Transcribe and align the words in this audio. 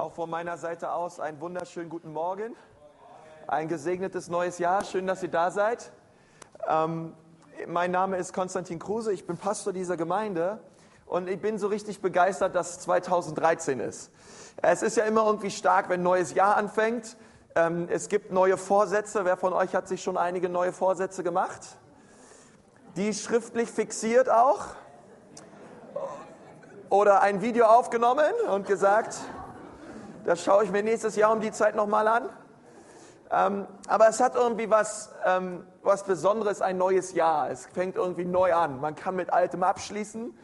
Auch 0.00 0.12
von 0.12 0.30
meiner 0.30 0.56
Seite 0.58 0.92
aus 0.92 1.18
einen 1.18 1.40
wunderschönen 1.40 1.90
guten 1.90 2.12
Morgen. 2.12 2.54
Ein 3.48 3.66
gesegnetes 3.66 4.28
neues 4.28 4.58
Jahr. 4.60 4.84
Schön, 4.84 5.08
dass 5.08 5.24
ihr 5.24 5.28
da 5.28 5.50
seid. 5.50 5.90
Ähm, 6.68 7.14
mein 7.66 7.90
Name 7.90 8.16
ist 8.16 8.32
Konstantin 8.32 8.78
Kruse. 8.78 9.12
Ich 9.12 9.26
bin 9.26 9.36
Pastor 9.36 9.72
dieser 9.72 9.96
Gemeinde. 9.96 10.60
Und 11.04 11.28
ich 11.28 11.40
bin 11.40 11.58
so 11.58 11.66
richtig 11.66 12.00
begeistert, 12.00 12.54
dass 12.54 12.78
2013 12.78 13.80
ist. 13.80 14.12
Es 14.62 14.82
ist 14.82 14.96
ja 14.96 15.02
immer 15.02 15.26
irgendwie 15.26 15.50
stark, 15.50 15.88
wenn 15.88 15.98
ein 15.98 16.04
neues 16.04 16.32
Jahr 16.32 16.56
anfängt. 16.56 17.16
Ähm, 17.56 17.88
es 17.90 18.08
gibt 18.08 18.30
neue 18.30 18.56
Vorsätze. 18.56 19.24
Wer 19.24 19.36
von 19.36 19.52
euch 19.52 19.74
hat 19.74 19.88
sich 19.88 20.00
schon 20.00 20.16
einige 20.16 20.48
neue 20.48 20.72
Vorsätze 20.72 21.24
gemacht? 21.24 21.76
Die 22.94 23.12
schriftlich 23.12 23.68
fixiert 23.68 24.30
auch? 24.30 24.64
Oder 26.88 27.20
ein 27.20 27.42
Video 27.42 27.66
aufgenommen 27.66 28.32
und 28.48 28.64
gesagt, 28.68 29.18
das 30.28 30.44
schaue 30.44 30.62
ich 30.62 30.70
mir 30.70 30.82
nächstes 30.82 31.16
Jahr 31.16 31.32
um 31.32 31.40
die 31.40 31.52
Zeit 31.52 31.74
nochmal 31.74 32.06
an. 32.06 32.28
Ähm, 33.30 33.66
aber 33.86 34.10
es 34.10 34.20
hat 34.20 34.34
irgendwie 34.34 34.68
was, 34.68 35.08
ähm, 35.24 35.64
was 35.82 36.04
Besonderes, 36.04 36.60
ein 36.60 36.76
neues 36.76 37.14
Jahr. 37.14 37.50
Es 37.50 37.64
fängt 37.64 37.96
irgendwie 37.96 38.26
neu 38.26 38.52
an. 38.52 38.78
Man 38.78 38.94
kann 38.94 39.16
mit 39.16 39.32
Altem 39.32 39.62
abschließen. 39.62 40.38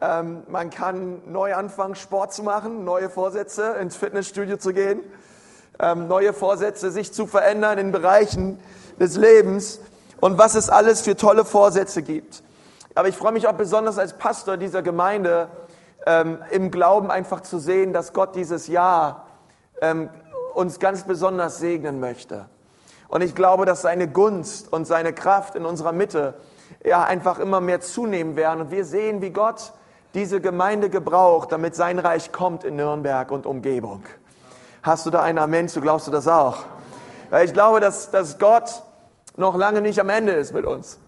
Ähm, 0.00 0.44
man 0.46 0.70
kann 0.70 1.22
neu 1.26 1.56
anfangen, 1.56 1.96
Sport 1.96 2.34
zu 2.34 2.44
machen, 2.44 2.84
neue 2.84 3.10
Vorsätze, 3.10 3.72
ins 3.80 3.96
Fitnessstudio 3.96 4.58
zu 4.58 4.72
gehen, 4.72 5.00
ähm, 5.80 6.06
neue 6.06 6.32
Vorsätze, 6.32 6.92
sich 6.92 7.12
zu 7.12 7.26
verändern 7.26 7.78
in 7.78 7.90
Bereichen 7.90 8.60
des 9.00 9.16
Lebens 9.16 9.80
und 10.20 10.38
was 10.38 10.54
es 10.54 10.70
alles 10.70 11.00
für 11.00 11.16
tolle 11.16 11.44
Vorsätze 11.44 12.02
gibt. 12.02 12.44
Aber 12.94 13.08
ich 13.08 13.16
freue 13.16 13.32
mich 13.32 13.48
auch 13.48 13.54
besonders 13.54 13.98
als 13.98 14.12
Pastor 14.12 14.56
dieser 14.56 14.82
Gemeinde, 14.82 15.48
ähm, 16.06 16.38
im 16.50 16.70
Glauben 16.70 17.10
einfach 17.10 17.40
zu 17.40 17.58
sehen, 17.58 17.92
dass 17.92 18.12
Gott 18.12 18.34
dieses 18.34 18.68
Jahr 18.68 19.26
ähm, 19.82 20.08
uns 20.54 20.78
ganz 20.78 21.04
besonders 21.04 21.58
segnen 21.58 22.00
möchte. 22.00 22.46
Und 23.08 23.22
ich 23.22 23.34
glaube, 23.34 23.66
dass 23.66 23.82
seine 23.82 24.08
Gunst 24.08 24.72
und 24.72 24.86
seine 24.86 25.12
Kraft 25.12 25.54
in 25.54 25.64
unserer 25.64 25.92
Mitte 25.92 26.34
ja 26.84 27.04
einfach 27.04 27.38
immer 27.38 27.60
mehr 27.60 27.80
zunehmen 27.80 28.36
werden. 28.36 28.62
Und 28.62 28.70
wir 28.70 28.84
sehen, 28.84 29.20
wie 29.20 29.30
Gott 29.30 29.72
diese 30.14 30.40
Gemeinde 30.40 30.88
gebraucht, 30.88 31.52
damit 31.52 31.74
sein 31.74 31.98
Reich 31.98 32.32
kommt 32.32 32.64
in 32.64 32.76
Nürnberg 32.76 33.30
und 33.30 33.46
Umgebung. 33.46 34.04
Hast 34.82 35.04
du 35.04 35.10
da 35.10 35.22
ein 35.22 35.38
Amen 35.38 35.68
zu? 35.68 35.80
Glaubst 35.80 36.06
du 36.06 36.10
das 36.10 36.26
auch? 36.26 36.64
Weil 37.30 37.44
ich 37.44 37.52
glaube, 37.52 37.80
dass, 37.80 38.10
dass 38.10 38.38
Gott 38.38 38.82
noch 39.36 39.56
lange 39.56 39.82
nicht 39.82 40.00
am 40.00 40.08
Ende 40.08 40.32
ist 40.32 40.54
mit 40.54 40.64
uns. 40.64 40.98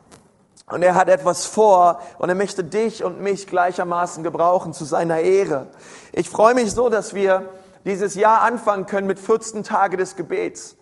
Und 0.70 0.83
er 0.83 0.94
hat 0.94 1.08
etwas 1.08 1.47
vor 1.47 2.00
und 2.19 2.28
er 2.28 2.34
möchte 2.34 2.62
dich 2.62 3.02
und 3.02 3.20
mich 3.20 3.47
gleichermaßen 3.47 4.22
gebrauchen 4.22 4.72
zu 4.72 4.84
seiner 4.84 5.20
Ehre. 5.20 5.69
Ich 6.12 6.28
freue 6.28 6.55
mich 6.55 6.72
so, 6.72 6.88
dass 6.88 7.14
wir 7.14 7.48
dieses 7.84 8.14
Jahr 8.14 8.42
anfangen 8.42 8.86
können 8.86 9.06
mit 9.06 9.19
14 9.19 9.64
Tage 9.64 9.96
des 9.96 10.16
Gebets. 10.16 10.77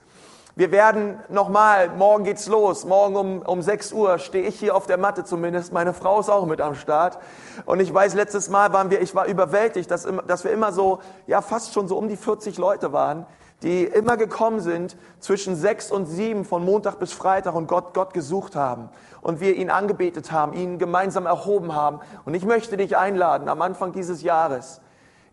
Wir 0.59 0.71
werden 0.71 1.21
nochmal, 1.29 1.91
morgen 1.91 2.25
geht's 2.25 2.47
los, 2.47 2.87
morgen 2.87 3.15
um, 3.17 3.43
um 3.43 3.61
6 3.61 3.93
Uhr 3.93 4.19
stehe 4.19 4.49
ich 4.49 4.59
hier 4.59 4.75
auf 4.75 4.87
der 4.87 4.97
Matte 4.97 5.23
zumindest, 5.23 5.71
meine 5.71 5.93
Frau 5.93 6.19
ist 6.19 6.31
auch 6.31 6.47
mit 6.47 6.63
am 6.63 6.75
Start. 6.75 7.19
Und 7.67 7.79
ich 7.79 7.93
weiß, 7.93 8.15
letztes 8.15 8.49
Mal 8.49 8.73
waren 8.73 8.91
wir, 8.91 9.03
ich 9.03 9.15
war 9.15 9.27
überwältigt, 9.27 9.91
dass, 9.91 10.09
dass 10.27 10.45
wir 10.45 10.53
immer 10.53 10.73
so, 10.73 11.01
ja 11.27 11.43
fast 11.43 11.75
schon 11.75 11.89
so 11.89 11.99
um 11.99 12.09
die 12.09 12.17
40 12.17 12.57
Leute 12.57 12.95
waren, 12.95 13.27
die 13.63 13.85
immer 13.85 14.17
gekommen 14.17 14.61
sind 14.61 14.97
zwischen 15.19 15.57
sechs 15.57 15.91
und 15.91 16.07
sieben 16.07 16.45
von 16.45 16.65
Montag 16.65 16.99
bis 16.99 17.13
Freitag 17.13 17.55
und 17.55 17.67
Gott, 17.67 17.95
Gott 17.95 18.13
gesucht 18.13 18.55
haben 18.55 18.91
und 19.23 19.41
wir 19.41 19.57
ihn 19.57 19.71
angebetet 19.71 20.31
haben, 20.31 20.53
ihn 20.53 20.79
gemeinsam 20.79 21.27
erhoben 21.27 21.75
haben. 21.75 22.01
Und 22.25 22.35
ich 22.35 22.45
möchte 22.45 22.77
dich 22.77 22.97
einladen 22.97 23.49
am 23.49 23.63
Anfang 23.63 23.93
dieses 23.93 24.23
Jahres. 24.23 24.81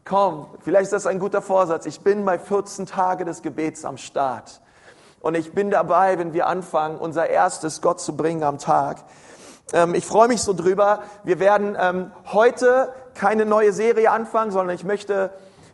Komm, 0.06 0.48
vielleicht 0.62 0.86
ist 0.86 0.94
das 0.94 1.06
ein 1.06 1.20
guter 1.20 1.42
Vorsatz. 1.42 1.86
Ich 1.86 2.02
bin 2.02 2.26
bei 2.26 2.40
14 2.40 2.86
Tage 2.86 3.26
des 3.26 3.42
Gebets 3.42 3.86
am 3.86 3.98
Start. 3.98 4.62
Und 5.22 5.36
ich 5.36 5.54
bin 5.54 5.70
dabei, 5.70 6.18
wenn 6.18 6.34
wir 6.34 6.48
anfangen, 6.48 6.98
unser 6.98 7.30
erstes 7.30 7.82
Gott 7.82 8.02
zu 8.02 8.18
bringen 8.18 8.44
am 8.44 8.58
Tag. 8.58 8.98
Ähm, 9.72 9.96
ich 9.96 10.06
freue 10.06 10.28
mich 10.28 10.42
so 10.42 10.54
drüber. 10.54 11.04
Wir 11.24 11.40
werden 11.40 11.78
ähm, 11.80 12.12
heute 12.32 12.94
keine 13.16 13.46
neue 13.46 13.72
Serie 13.72 14.12
anfangen, 14.12 14.52
sondern 14.52 14.76
ich 14.76 14.84
möchte 14.84 15.32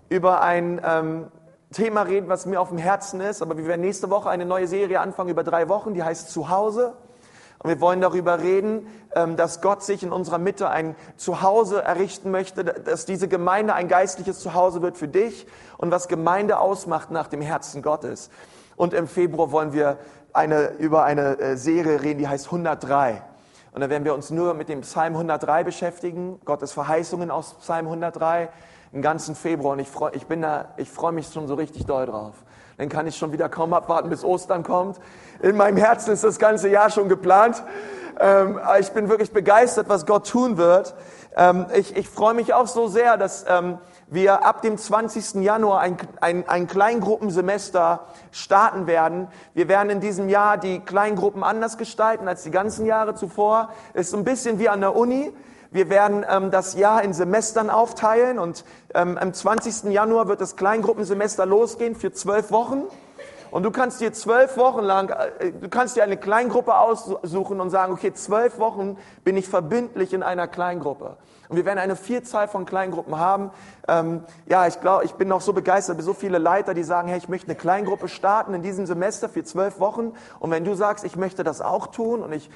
über 0.09 0.41
ein 0.41 0.81
ähm, 0.83 1.31
Thema 1.71 2.01
reden, 2.01 2.29
was 2.29 2.45
mir 2.45 2.59
auf 2.59 2.69
dem 2.69 2.77
Herzen 2.77 3.21
ist. 3.21 3.41
Aber 3.41 3.57
wir 3.57 3.67
werden 3.67 3.81
nächste 3.81 4.09
Woche 4.09 4.29
eine 4.29 4.45
neue 4.45 4.67
Serie 4.67 4.99
anfangen 4.99 5.29
über 5.29 5.43
drei 5.43 5.69
Wochen, 5.69 5.93
die 5.93 6.03
heißt 6.03 6.31
Zuhause. 6.31 6.93
Und 7.59 7.69
wir 7.69 7.81
wollen 7.81 7.99
darüber 7.99 8.39
reden, 8.39 8.87
ähm, 9.13 9.35
dass 9.35 9.61
Gott 9.61 9.83
sich 9.83 10.01
in 10.01 10.11
unserer 10.11 10.37
Mitte 10.37 10.69
ein 10.69 10.95
Zuhause 11.17 11.83
errichten 11.83 12.31
möchte, 12.31 12.63
dass 12.63 13.05
diese 13.05 13.27
Gemeinde 13.27 13.73
ein 13.73 13.89
geistliches 13.89 14.39
Zuhause 14.39 14.81
wird 14.81 14.97
für 14.97 15.09
dich 15.09 15.45
und 15.77 15.91
was 15.91 16.07
Gemeinde 16.07 16.59
ausmacht 16.59 17.11
nach 17.11 17.27
dem 17.27 17.41
Herzen 17.41 17.81
Gottes. 17.81 18.29
Und 18.77 18.93
im 18.93 19.07
Februar 19.07 19.51
wollen 19.51 19.73
wir 19.73 19.97
eine, 20.31 20.69
über 20.77 21.03
eine 21.03 21.37
äh, 21.39 21.57
Serie 21.57 22.01
reden, 22.01 22.19
die 22.19 22.27
heißt 22.29 22.45
103. 22.45 23.21
Und 23.79 23.83
dann 23.83 23.91
werden 23.91 24.03
wir 24.03 24.13
uns 24.13 24.29
nur 24.29 24.55
mit 24.55 24.67
dem 24.67 24.81
Psalm 24.81 25.13
103 25.13 25.63
beschäftigen, 25.63 26.41
Gottes 26.43 26.73
Verheißungen 26.73 27.31
aus 27.31 27.53
Psalm 27.61 27.85
103 27.85 28.49
im 28.91 29.01
ganzen 29.01 29.35
Februar 29.35 29.71
und 29.71 29.79
ich 29.79 29.87
freue 29.87 30.13
ich 30.15 30.25
bin 30.25 30.41
da, 30.41 30.73
ich 30.75 30.89
freue 30.89 31.13
mich 31.13 31.27
schon 31.31 31.47
so 31.47 31.53
richtig 31.53 31.85
doll 31.85 32.05
drauf. 32.05 32.33
Dann 32.75 32.89
kann 32.89 33.07
ich 33.07 33.15
schon 33.15 33.31
wieder 33.31 33.47
kaum 33.47 33.73
abwarten, 33.73 34.09
bis 34.09 34.25
Ostern 34.25 34.63
kommt. 34.63 34.99
In 35.41 35.55
meinem 35.55 35.77
Herzen 35.77 36.11
ist 36.11 36.25
das 36.25 36.39
ganze 36.39 36.67
Jahr 36.67 36.89
schon 36.89 37.07
geplant. 37.07 37.63
Ähm, 38.19 38.59
ich 38.81 38.91
bin 38.91 39.07
wirklich 39.07 39.31
begeistert, 39.31 39.87
was 39.87 40.05
Gott 40.05 40.27
tun 40.27 40.57
wird. 40.57 40.93
Ähm, 41.37 41.67
ich, 41.73 41.95
ich 41.95 42.09
freue 42.09 42.33
mich 42.33 42.53
auch 42.53 42.67
so 42.67 42.89
sehr, 42.89 43.15
dass 43.15 43.45
ähm, 43.47 43.77
wir 44.11 44.45
ab 44.45 44.61
dem 44.61 44.77
20. 44.77 45.35
Januar 45.43 45.81
ein, 45.81 45.97
ein, 46.19 46.47
ein 46.49 46.67
Kleingruppensemester 46.67 48.07
starten 48.31 48.87
werden. 48.87 49.27
Wir 49.53 49.67
werden 49.67 49.89
in 49.89 49.99
diesem 49.99 50.29
Jahr 50.29 50.57
die 50.57 50.79
Kleingruppen 50.79 51.43
anders 51.43 51.77
gestalten 51.77 52.27
als 52.27 52.43
die 52.43 52.51
ganzen 52.51 52.85
Jahre 52.85 53.15
zuvor. 53.15 53.69
Es 53.93 54.07
ist 54.07 54.11
so 54.11 54.17
ein 54.17 54.23
bisschen 54.23 54.57
wie 54.59 54.69
an 54.69 54.81
der 54.81 54.95
Uni. 54.95 55.31
Wir 55.71 55.89
werden 55.89 56.25
ähm, 56.27 56.49
das 56.49 56.75
Jahr 56.75 57.03
in 57.03 57.13
Semestern 57.13 57.69
aufteilen 57.69 58.39
und 58.39 58.65
ähm, 58.95 59.19
am 59.19 59.31
20. 59.31 59.91
Januar 59.91 60.27
wird 60.27 60.41
das 60.41 60.55
Kleingruppensemester 60.55 61.45
losgehen 61.45 61.95
für 61.95 62.11
zwölf 62.11 62.49
Wochen. 62.51 62.83
Und 63.51 63.63
du 63.63 63.71
kannst 63.71 64.01
dir 64.01 64.11
zwölf 64.13 64.57
Wochen 64.57 64.81
lang, 64.81 65.09
äh, 65.09 65.51
du 65.51 65.69
kannst 65.69 65.95
dir 65.95 66.03
eine 66.03 66.17
Kleingruppe 66.17 66.75
aussuchen 66.75 67.61
und 67.61 67.69
sagen, 67.69 67.93
okay, 67.93 68.13
zwölf 68.13 68.57
Wochen 68.57 68.97
bin 69.23 69.37
ich 69.37 69.47
verbindlich 69.47 70.13
in 70.13 70.23
einer 70.23 70.47
Kleingruppe. 70.47 71.17
Und 71.49 71.57
wir 71.57 71.65
werden 71.65 71.79
eine 71.79 71.95
Vielzahl 71.95 72.47
von 72.47 72.65
Kleingruppen 72.65 73.17
haben. 73.17 73.49
Ähm, 73.87 74.23
ja, 74.45 74.67
ich 74.67 74.79
glaube, 74.81 75.03
ich 75.03 75.15
bin 75.15 75.27
noch 75.27 75.41
so 75.41 75.51
begeistert, 75.51 75.99
so 76.03 76.13
viele 76.13 76.37
Leiter, 76.37 76.75
die 76.75 76.83
sagen, 76.83 77.07
hey, 77.07 77.17
ich 77.17 77.27
möchte 77.27 77.47
eine 77.47 77.55
Kleingruppe 77.55 78.07
starten 78.07 78.53
in 78.53 78.61
diesem 78.61 78.85
Semester 78.85 79.27
für 79.27 79.43
zwölf 79.43 79.79
Wochen. 79.79 80.13
Und 80.39 80.51
wenn 80.51 80.63
du 80.63 80.75
sagst, 80.75 81.03
ich 81.03 81.15
möchte 81.15 81.43
das 81.43 81.59
auch 81.59 81.87
tun 81.87 82.21
und 82.21 82.31
ich 82.33 82.51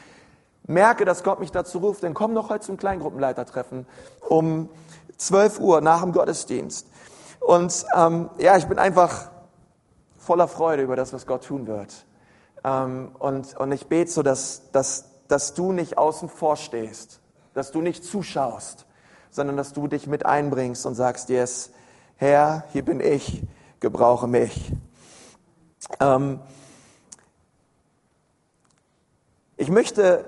merke, 0.68 1.06
dass 1.06 1.24
Gott 1.24 1.40
mich 1.40 1.52
dazu 1.52 1.80
ruft, 1.80 2.04
dann 2.04 2.14
komm 2.14 2.36
doch 2.36 2.50
heute 2.50 2.66
zum 2.66 2.78
Kleingruppenleitertreffen 2.78 3.88
um 4.30 4.70
12 5.18 5.60
Uhr 5.60 5.82
nach 5.82 6.04
dem 6.04 6.12
Gottesdienst. 6.12 6.88
Und 7.40 7.86
ähm, 7.96 8.30
ja, 8.38 8.58
ich 8.58 8.68
bin 8.68 8.78
einfach 8.78 9.32
voller 10.20 10.48
Freude 10.48 10.84
über 10.84 10.96
das, 10.96 11.14
was 11.14 11.26
Gott 11.26 11.46
tun 11.46 11.66
wird. 11.66 12.06
Ähm, 12.64 13.12
und, 13.18 13.58
und 13.58 13.72
ich 13.72 13.88
bete 13.88 14.12
so, 14.12 14.22
dass, 14.22 14.70
dass, 14.72 15.06
dass 15.28 15.56
du 15.56 15.72
nicht 15.72 15.98
außen 15.98 16.30
vor 16.30 16.58
stehst, 16.58 17.20
dass 17.54 17.72
du 17.72 17.82
nicht 17.82 18.04
zuschaust, 18.04 18.86
sondern 19.30 19.58
dass 19.58 19.74
du 19.74 19.88
dich 19.88 20.08
mit 20.08 20.26
einbringst 20.26 20.86
und 20.86 20.96
sagst, 20.96 21.30
yes, 21.30 21.72
Herr, 22.16 22.66
hier 22.72 22.86
bin 22.86 23.00
ich, 23.00 23.44
gebrauche 23.80 24.28
mich. 24.28 24.72
Ähm, 26.00 26.40
ich 29.58 29.70
möchte 29.70 30.26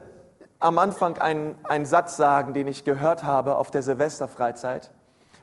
am 0.60 0.78
Anfang 0.78 1.18
einen, 1.18 1.56
einen 1.64 1.86
Satz 1.86 2.18
sagen, 2.18 2.54
den 2.54 2.68
ich 2.68 2.84
gehört 2.84 3.24
habe 3.24 3.58
auf 3.58 3.72
der 3.72 3.84
Silvesterfreizeit, 3.84 4.92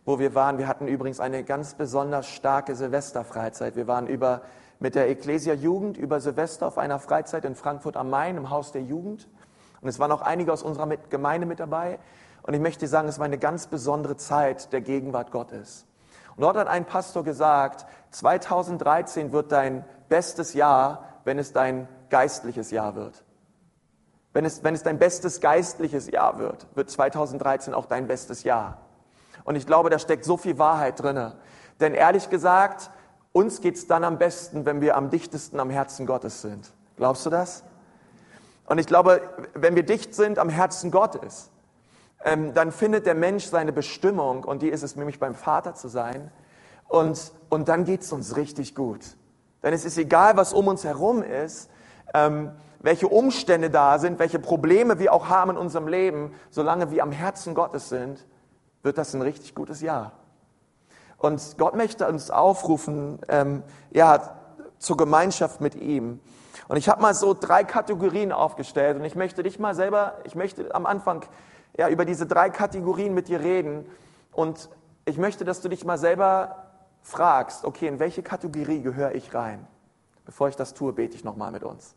wo 0.04 0.18
wir 0.18 0.34
waren. 0.34 0.58
Wir 0.58 0.66
hatten 0.66 0.88
übrigens 0.88 1.20
eine 1.20 1.44
ganz 1.44 1.74
besonders 1.74 2.26
starke 2.26 2.74
Silvesterfreizeit. 2.74 3.76
Wir 3.76 3.86
waren 3.86 4.06
über, 4.06 4.42
mit 4.80 4.94
der 4.94 5.08
Ecclesia 5.08 5.54
Jugend 5.54 5.96
über 5.96 6.20
Silvester 6.20 6.66
auf 6.66 6.78
einer 6.78 6.98
Freizeit 6.98 7.44
in 7.44 7.54
Frankfurt 7.54 7.96
am 7.96 8.10
Main 8.10 8.36
im 8.36 8.50
Haus 8.50 8.72
der 8.72 8.82
Jugend. 8.82 9.28
Und 9.82 9.88
es 9.88 9.98
waren 9.98 10.12
auch 10.12 10.22
einige 10.22 10.52
aus 10.52 10.62
unserer 10.62 10.86
Gemeinde 11.10 11.46
mit 11.46 11.60
dabei. 11.60 11.98
Und 12.42 12.54
ich 12.54 12.60
möchte 12.60 12.86
sagen, 12.86 13.08
es 13.08 13.18
war 13.18 13.26
eine 13.26 13.38
ganz 13.38 13.66
besondere 13.66 14.16
Zeit 14.16 14.72
der 14.72 14.80
Gegenwart 14.80 15.30
Gottes. 15.32 15.86
Und 16.36 16.42
dort 16.42 16.56
hat 16.56 16.68
ein 16.68 16.86
Pastor 16.86 17.24
gesagt, 17.24 17.84
2013 18.12 19.32
wird 19.32 19.52
dein 19.52 19.84
bestes 20.08 20.54
Jahr, 20.54 21.04
wenn 21.24 21.38
es 21.38 21.52
dein 21.52 21.88
geistliches 22.08 22.70
Jahr 22.70 22.94
wird. 22.94 23.24
Wenn 24.32 24.44
es, 24.44 24.64
wenn 24.64 24.74
es 24.74 24.82
dein 24.82 24.98
bestes 24.98 25.40
geistliches 25.40 26.10
Jahr 26.10 26.38
wird, 26.38 26.66
wird 26.74 26.88
2013 26.90 27.74
auch 27.74 27.86
dein 27.86 28.06
bestes 28.06 28.44
Jahr. 28.44 28.78
Und 29.44 29.56
ich 29.56 29.66
glaube, 29.66 29.90
da 29.90 29.98
steckt 29.98 30.24
so 30.24 30.36
viel 30.36 30.58
Wahrheit 30.58 31.02
drinne. 31.02 31.36
Denn 31.80 31.94
ehrlich 31.94 32.30
gesagt, 32.30 32.90
uns 33.32 33.60
geht's 33.60 33.86
dann 33.86 34.04
am 34.04 34.18
besten, 34.18 34.64
wenn 34.64 34.80
wir 34.80 34.96
am 34.96 35.10
dichtesten 35.10 35.58
am 35.60 35.70
Herzen 35.70 36.06
Gottes 36.06 36.42
sind. 36.42 36.72
Glaubst 36.96 37.26
du 37.26 37.30
das? 37.30 37.64
Und 38.66 38.78
ich 38.78 38.86
glaube, 38.86 39.20
wenn 39.54 39.74
wir 39.74 39.82
dicht 39.82 40.14
sind 40.14 40.38
am 40.38 40.48
Herzen 40.48 40.90
Gottes, 40.90 41.50
ähm, 42.24 42.54
dann 42.54 42.72
findet 42.72 43.06
der 43.06 43.14
Mensch 43.14 43.46
seine 43.46 43.72
Bestimmung 43.72 44.44
und 44.44 44.62
die 44.62 44.68
ist 44.68 44.82
es 44.82 44.96
nämlich 44.96 45.18
beim 45.18 45.34
Vater 45.34 45.74
zu 45.74 45.88
sein. 45.88 46.30
Und, 46.88 47.32
und 47.48 47.68
dann 47.68 47.84
geht 47.84 48.02
es 48.02 48.12
uns 48.12 48.36
richtig 48.36 48.74
gut. 48.74 49.00
Denn 49.62 49.72
es 49.72 49.84
ist 49.84 49.98
egal, 49.98 50.36
was 50.36 50.52
um 50.52 50.68
uns 50.68 50.84
herum 50.84 51.22
ist, 51.22 51.70
ähm, 52.14 52.52
welche 52.80 53.08
Umstände 53.08 53.70
da 53.70 53.98
sind, 53.98 54.18
welche 54.18 54.38
Probleme 54.38 54.98
wir 54.98 55.12
auch 55.12 55.28
haben 55.28 55.52
in 55.52 55.56
unserem 55.56 55.86
Leben, 55.86 56.34
solange 56.50 56.90
wir 56.90 57.02
am 57.02 57.12
Herzen 57.12 57.54
Gottes 57.54 57.88
sind, 57.88 58.26
wird 58.82 58.98
das 58.98 59.14
ein 59.14 59.22
richtig 59.22 59.54
gutes 59.54 59.80
Jahr. 59.80 60.12
Und 61.16 61.56
Gott 61.56 61.76
möchte 61.76 62.08
uns 62.08 62.32
aufrufen, 62.32 63.20
ähm, 63.28 63.62
ja, 63.92 64.41
zur 64.82 64.96
Gemeinschaft 64.96 65.60
mit 65.60 65.76
ihm. 65.76 66.20
Und 66.68 66.76
ich 66.76 66.88
habe 66.88 67.00
mal 67.00 67.14
so 67.14 67.34
drei 67.34 67.64
Kategorien 67.64 68.32
aufgestellt 68.32 68.98
und 68.98 69.04
ich 69.04 69.14
möchte 69.14 69.42
dich 69.42 69.58
mal 69.58 69.74
selber, 69.74 70.18
ich 70.24 70.34
möchte 70.34 70.74
am 70.74 70.86
Anfang 70.86 71.24
ja 71.76 71.88
über 71.88 72.04
diese 72.04 72.26
drei 72.26 72.50
Kategorien 72.50 73.14
mit 73.14 73.28
dir 73.28 73.40
reden 73.40 73.86
und 74.32 74.68
ich 75.04 75.18
möchte, 75.18 75.44
dass 75.44 75.60
du 75.60 75.68
dich 75.68 75.84
mal 75.84 75.98
selber 75.98 76.66
fragst, 77.00 77.64
okay, 77.64 77.86
in 77.86 77.98
welche 77.98 78.22
Kategorie 78.22 78.82
gehöre 78.82 79.14
ich 79.14 79.34
rein? 79.34 79.66
Bevor 80.24 80.48
ich 80.48 80.56
das 80.56 80.74
tue, 80.74 80.92
bete 80.92 81.16
ich 81.16 81.24
nochmal 81.24 81.50
mit 81.50 81.64
uns. 81.64 81.94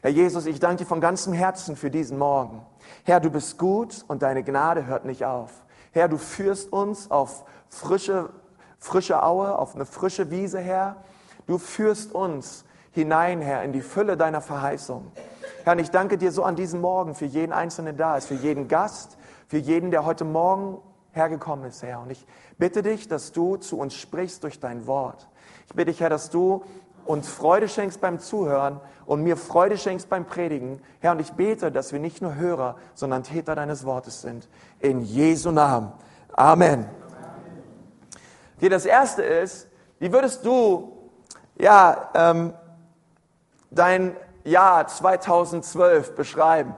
Herr 0.00 0.10
Jesus, 0.10 0.46
ich 0.46 0.60
danke 0.60 0.84
dir 0.84 0.86
von 0.86 1.00
ganzem 1.00 1.32
Herzen 1.32 1.76
für 1.76 1.90
diesen 1.90 2.18
Morgen. 2.18 2.64
Herr, 3.04 3.20
du 3.20 3.30
bist 3.30 3.58
gut 3.58 4.04
und 4.06 4.22
deine 4.22 4.44
Gnade 4.44 4.86
hört 4.86 5.04
nicht 5.04 5.24
auf. 5.24 5.50
Herr, 5.92 6.08
du 6.08 6.18
führst 6.18 6.72
uns 6.72 7.10
auf 7.10 7.44
frische, 7.68 8.30
frische 8.78 9.22
Aue, 9.22 9.58
auf 9.58 9.74
eine 9.74 9.86
frische 9.86 10.30
Wiese, 10.30 10.60
Herr. 10.60 10.96
Du 11.48 11.56
führst 11.56 12.14
uns 12.14 12.66
hinein, 12.92 13.40
Herr, 13.40 13.62
in 13.62 13.72
die 13.72 13.80
Fülle 13.80 14.18
deiner 14.18 14.42
Verheißung. 14.42 15.10
Herr, 15.64 15.72
und 15.72 15.78
ich 15.78 15.90
danke 15.90 16.18
dir 16.18 16.30
so 16.30 16.42
an 16.42 16.56
diesem 16.56 16.82
Morgen 16.82 17.14
für 17.14 17.24
jeden 17.24 17.52
Einzelnen, 17.52 17.96
da 17.96 18.18
ist, 18.18 18.28
für 18.28 18.34
jeden 18.34 18.68
Gast, 18.68 19.16
für 19.46 19.56
jeden, 19.56 19.90
der 19.90 20.04
heute 20.04 20.26
Morgen 20.26 20.78
hergekommen 21.12 21.64
ist, 21.64 21.82
Herr. 21.82 22.00
Und 22.00 22.10
ich 22.10 22.26
bitte 22.58 22.82
dich, 22.82 23.08
dass 23.08 23.32
du 23.32 23.56
zu 23.56 23.78
uns 23.78 23.94
sprichst 23.94 24.44
durch 24.44 24.60
dein 24.60 24.86
Wort. 24.86 25.26
Ich 25.66 25.74
bitte 25.74 25.90
dich, 25.90 26.00
Herr, 26.00 26.10
dass 26.10 26.28
du 26.28 26.64
uns 27.06 27.28
Freude 27.28 27.66
schenkst 27.66 28.02
beim 28.02 28.18
Zuhören 28.18 28.82
und 29.06 29.22
mir 29.22 29.38
Freude 29.38 29.78
schenkst 29.78 30.10
beim 30.10 30.26
Predigen. 30.26 30.82
Herr, 31.00 31.12
und 31.12 31.20
ich 31.22 31.32
bete, 31.32 31.72
dass 31.72 31.94
wir 31.94 31.98
nicht 31.98 32.20
nur 32.20 32.34
Hörer, 32.34 32.76
sondern 32.94 33.22
Täter 33.22 33.54
deines 33.54 33.86
Wortes 33.86 34.20
sind. 34.20 34.50
In 34.80 35.00
Jesu 35.00 35.50
Namen. 35.50 35.94
Amen. 36.34 36.84
Okay, 38.58 38.68
das 38.68 38.84
erste 38.84 39.22
ist, 39.22 39.68
wie 39.98 40.12
würdest 40.12 40.44
du, 40.44 40.97
ja, 41.58 42.10
ähm, 42.14 42.54
dein 43.70 44.16
Jahr 44.44 44.86
2012 44.86 46.14
beschreiben? 46.14 46.74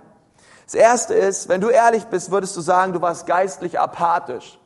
Das 0.64 0.74
erste 0.74 1.14
ist, 1.14 1.48
wenn 1.48 1.60
du 1.60 1.68
ehrlich 1.68 2.06
bist, 2.06 2.30
würdest 2.30 2.56
du 2.56 2.60
sagen, 2.60 2.92
du 2.92 3.02
warst 3.02 3.26
geistlich 3.26 3.78
apathisch. 3.78 4.58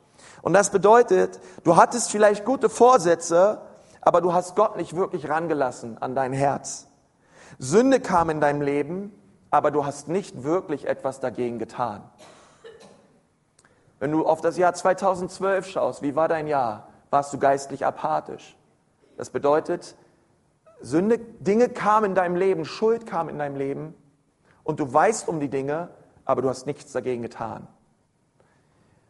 Und 0.42 0.52
das 0.52 0.70
bedeutet, 0.70 1.40
du 1.64 1.76
hattest 1.76 2.10
vielleicht 2.10 2.44
gute 2.44 2.68
Vorsätze, 2.68 3.62
aber 4.02 4.20
du 4.20 4.34
hast 4.34 4.56
Gott 4.56 4.76
nicht 4.76 4.94
wirklich 4.94 5.28
rangelassen 5.28 5.96
an 6.02 6.14
dein 6.14 6.34
Herz. 6.34 6.86
Sünde 7.58 8.00
kam 8.00 8.28
in 8.28 8.40
deinem 8.40 8.60
Leben, 8.60 9.12
aber 9.50 9.70
du 9.70 9.86
hast 9.86 10.08
nicht 10.08 10.42
wirklich 10.42 10.86
etwas 10.86 11.20
dagegen 11.20 11.58
getan. 11.58 12.02
Wenn 13.98 14.12
du 14.12 14.26
auf 14.26 14.42
das 14.42 14.58
Jahr 14.58 14.74
2012 14.74 15.66
schaust, 15.66 16.02
wie 16.02 16.14
war 16.14 16.28
dein 16.28 16.46
Jahr? 16.46 16.88
Warst 17.08 17.32
du 17.32 17.38
geistlich 17.38 17.86
apathisch? 17.86 18.56
Das 19.16 19.30
bedeutet, 19.30 19.96
Sünde, 20.84 21.18
Dinge 21.18 21.68
kamen 21.68 22.10
in 22.10 22.14
deinem 22.14 22.36
Leben, 22.36 22.64
Schuld 22.64 23.06
kam 23.06 23.28
in 23.28 23.38
deinem 23.38 23.56
Leben 23.56 23.94
und 24.62 24.80
du 24.80 24.92
weißt 24.92 25.28
um 25.28 25.40
die 25.40 25.48
Dinge, 25.48 25.88
aber 26.24 26.42
du 26.42 26.48
hast 26.48 26.66
nichts 26.66 26.92
dagegen 26.92 27.22
getan. 27.22 27.66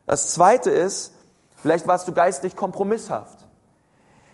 Das 0.07 0.33
zweite 0.33 0.71
ist, 0.71 1.13
vielleicht 1.57 1.87
warst 1.87 2.07
du 2.07 2.13
geistlich 2.13 2.57
kompromisshaft. 2.57 3.39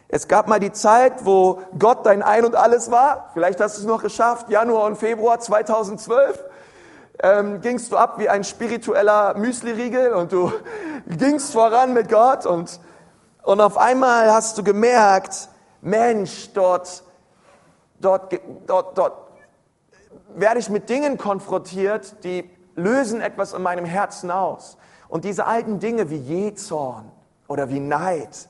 Es 0.09 0.27
gab 0.27 0.49
mal 0.49 0.59
die 0.59 0.73
Zeit, 0.73 1.25
wo 1.25 1.63
Gott 1.79 2.05
dein 2.05 2.23
Ein 2.23 2.45
und 2.45 2.57
Alles 2.57 2.91
war. 2.91 3.31
Vielleicht 3.33 3.61
hast 3.61 3.77
du 3.77 3.83
es 3.83 3.87
noch 3.87 4.03
geschafft. 4.03 4.51
Januar 4.51 4.87
und 4.87 4.97
Februar 4.97 5.39
2012 5.39 6.45
ähm, 7.23 7.61
gingst 7.61 7.93
du 7.93 7.97
ab 7.97 8.19
wie 8.19 8.29
ein 8.29 8.43
spiritueller 8.43 9.35
Müsliriegel 9.35 10.13
und 10.13 10.33
du 10.33 10.53
gingst 11.07 11.53
voran 11.53 11.93
mit 11.93 12.09
Gott 12.09 12.45
und, 12.45 12.81
und 13.45 13.61
auf 13.61 13.79
einmal 13.79 14.33
hast 14.33 14.59
du 14.59 14.65
gemerkt, 14.65 15.49
Mensch, 15.81 16.53
dort, 16.55 17.05
dort, 18.01 18.39
dort, 18.67 18.99
dort 18.99 19.31
werde 20.35 20.61
ich 20.61 20.71
mit 20.71 20.89
Dingen 20.89 21.19
konfrontiert, 21.19 22.25
die 22.25 22.49
lösen 22.75 23.21
etwas 23.21 23.53
in 23.53 23.63
meinem 23.63 23.85
Herzen 23.85 24.31
aus. 24.31 24.77
Und 25.09 25.25
diese 25.25 25.47
alten 25.47 25.79
Dinge 25.81 26.11
wie 26.11 26.17
Jezorn 26.17 27.11
oder 27.49 27.69
wie 27.69 27.81
Neid 27.81 28.49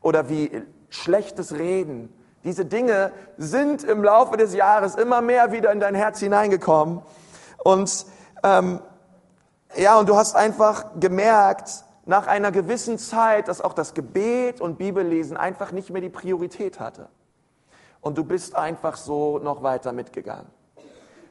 oder 0.00 0.28
wie 0.28 0.62
schlechtes 0.88 1.52
Reden. 1.52 2.12
Diese 2.42 2.64
Dinge 2.64 3.12
sind 3.36 3.84
im 3.84 4.02
Laufe 4.02 4.36
des 4.36 4.54
Jahres 4.54 4.94
immer 4.94 5.20
mehr 5.20 5.52
wieder 5.52 5.70
in 5.72 5.80
dein 5.80 5.94
Herz 5.94 6.20
hineingekommen. 6.20 7.02
Und 7.58 8.06
ähm, 8.42 8.80
ja, 9.76 9.98
und 9.98 10.08
du 10.08 10.16
hast 10.16 10.34
einfach 10.34 10.86
gemerkt, 10.98 11.84
nach 12.06 12.26
einer 12.26 12.50
gewissen 12.50 12.98
Zeit, 12.98 13.46
dass 13.46 13.60
auch 13.60 13.74
das 13.74 13.94
Gebet 13.94 14.60
und 14.60 14.78
Bibellesen 14.78 15.36
einfach 15.36 15.70
nicht 15.70 15.90
mehr 15.90 16.02
die 16.02 16.08
Priorität 16.08 16.80
hatte. 16.80 17.08
Und 18.00 18.16
du 18.16 18.24
bist 18.24 18.54
einfach 18.56 18.96
so 18.96 19.38
noch 19.38 19.62
weiter 19.62 19.92
mitgegangen. 19.92 20.46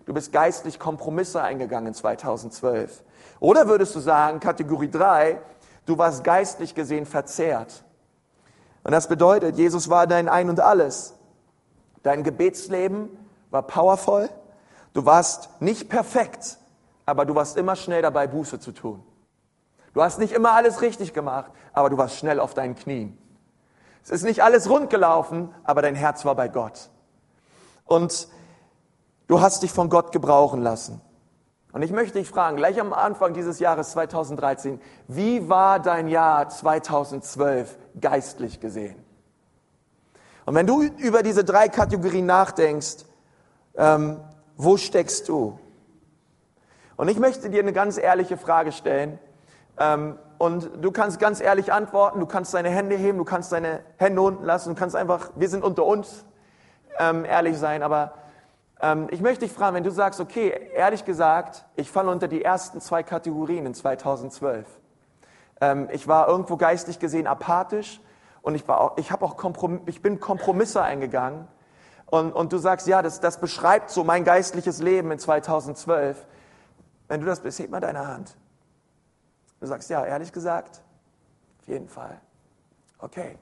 Du 0.06 0.14
bist 0.14 0.32
geistlich 0.32 0.80
Kompromisse 0.80 1.42
eingegangen 1.42 1.94
2012. 1.94 3.04
Oder 3.40 3.68
würdest 3.68 3.96
du 3.96 4.00
sagen, 4.00 4.40
Kategorie 4.40 4.90
3, 4.90 5.40
du 5.86 5.98
warst 5.98 6.24
geistlich 6.24 6.74
gesehen 6.76 7.06
verzerrt. 7.06 7.84
Und 8.84 8.92
das 8.92 9.08
bedeutet, 9.08 9.58
Jesus 9.58 9.90
war 9.90 10.08
dein 10.08 10.30
Ein 10.30 10.50
und 10.50 10.60
alles. 10.60 11.14
Dein 12.04 12.24
Gebetsleben 12.24 13.10
war 13.52 13.64
powerful. 13.64 14.30
Du 14.94 15.06
warst 15.06 15.50
nicht 15.62 15.90
perfekt, 15.90 16.58
aber 17.06 17.26
du 17.26 17.36
warst 17.36 17.58
immer 17.58 17.76
schnell 17.76 18.02
dabei, 18.02 18.28
Buße 18.28 18.60
zu 18.60 18.72
tun. 18.72 19.04
Du 19.94 20.02
hast 20.02 20.20
nicht 20.20 20.34
immer 20.34 20.54
alles 20.54 20.82
richtig 20.82 21.14
gemacht, 21.14 21.52
aber 21.74 21.90
du 21.90 21.98
warst 21.98 22.16
schnell 22.16 22.40
auf 22.40 22.54
deinen 22.54 22.76
Knien. 22.76 23.18
Es 24.04 24.12
ist 24.12 24.24
nicht 24.24 24.44
alles 24.44 24.70
rund 24.70 24.90
gelaufen, 24.90 25.54
aber 25.64 25.82
dein 25.82 25.96
Herz 25.96 26.26
war 26.26 26.36
bei 26.36 26.48
Gott. 26.48 26.90
Und 27.86 28.28
du 29.28 29.42
hast 29.42 29.64
dich 29.64 29.72
von 29.72 29.90
Gott 29.90 30.12
gebrauchen 30.12 30.62
lassen. 30.62 31.02
Und 31.72 31.84
ich 31.84 31.92
möchte 31.92 32.18
dich 32.18 32.28
fragen, 32.28 32.58
gleich 32.58 32.80
am 32.80 32.94
Anfang 32.94 33.34
dieses 33.34 33.60
Jahres 33.60 33.92
2013, 33.92 34.82
wie 35.08 35.50
war 35.50 35.80
dein 35.80 36.08
Jahr 36.08 36.50
2012 36.50 37.78
geistlich 38.00 38.60
gesehen? 38.60 38.96
Und 40.46 40.56
wenn 40.56 40.66
du 40.66 40.82
über 40.82 41.22
diese 41.22 41.44
drei 41.44 41.70
Kategorien 41.70 42.26
nachdenkst, 42.26 43.06
ähm, 43.76 44.20
wo 44.58 44.78
steckst 44.78 45.30
du? 45.30 45.60
Und 46.98 47.08
ich 47.08 47.20
möchte 47.20 47.50
dir 47.52 47.62
eine 47.62 47.72
ganz 47.72 47.98
ehrliche 47.98 48.36
Frage 48.36 48.72
stellen. 48.72 49.20
Ähm, 49.78 50.18
und 50.40 50.72
du 50.82 50.92
kannst 50.92 51.20
ganz 51.20 51.42
ehrlich 51.42 51.72
antworten, 51.74 52.20
du 52.22 52.26
kannst 52.26 52.54
deine 52.54 52.70
Hände 52.70 52.96
heben, 52.96 53.18
du 53.18 53.26
kannst 53.26 53.52
deine 53.52 53.82
Hände 53.98 54.22
unten 54.22 54.46
lassen, 54.46 54.70
du 54.70 54.80
kannst 54.80 54.96
einfach, 54.96 55.30
wir 55.36 55.50
sind 55.50 55.66
unter 55.66 55.86
uns, 55.86 56.26
ähm, 56.98 57.26
ehrlich 57.26 57.58
sein, 57.58 57.84
aber 57.84 58.14
ähm, 58.82 59.08
ich 59.12 59.20
möchte 59.20 59.46
dich 59.46 59.54
fragen, 59.54 59.76
wenn 59.76 59.84
du 59.84 59.92
sagst, 59.92 60.22
okay, 60.22 60.72
ehrlich 60.74 61.04
gesagt, 61.04 61.66
ich 61.76 61.92
falle 61.92 62.10
unter 62.10 62.30
die 62.30 62.42
ersten 62.42 62.80
zwei 62.80 63.04
Kategorien 63.04 63.66
in 63.66 63.74
2012. 63.74 64.66
Ähm, 65.60 65.90
ich 65.92 66.08
war 66.08 66.30
irgendwo 66.30 66.56
geistig 66.56 67.00
gesehen 67.00 67.28
apathisch 67.28 68.00
und 68.42 68.56
ich, 68.56 68.66
war 68.66 68.80
auch, 68.80 68.98
ich, 68.98 69.12
auch 69.12 69.36
Komprom 69.36 69.82
ich 69.88 70.02
bin 70.02 70.22
Kompromisse 70.22 70.82
eingegangen. 70.82 71.50
Und, 72.06 72.32
und 72.32 72.54
du 72.54 72.58
sagst, 72.58 72.88
ja, 72.88 73.02
das, 73.02 73.20
das 73.20 73.42
beschreibt 73.42 73.90
so 73.90 74.06
mein 74.06 74.24
geistliches 74.24 74.82
Leben 74.82 75.12
in 75.12 75.20
2012. 75.20 76.26
Wenn 77.10 77.20
du 77.20 77.26
das 77.26 77.42
bist, 77.42 77.60
heb 77.60 77.70
mal 77.72 77.82
deine 77.82 78.08
Hand. 78.08 78.38
Du 79.60 79.68
sagst, 79.68 79.90
ja, 79.90 80.06
ehrlich 80.06 80.32
gesagt, 80.32 80.82
auf 81.60 81.68
jeden 81.68 81.90
Fall. 81.90 82.20
Okay, 83.00 83.38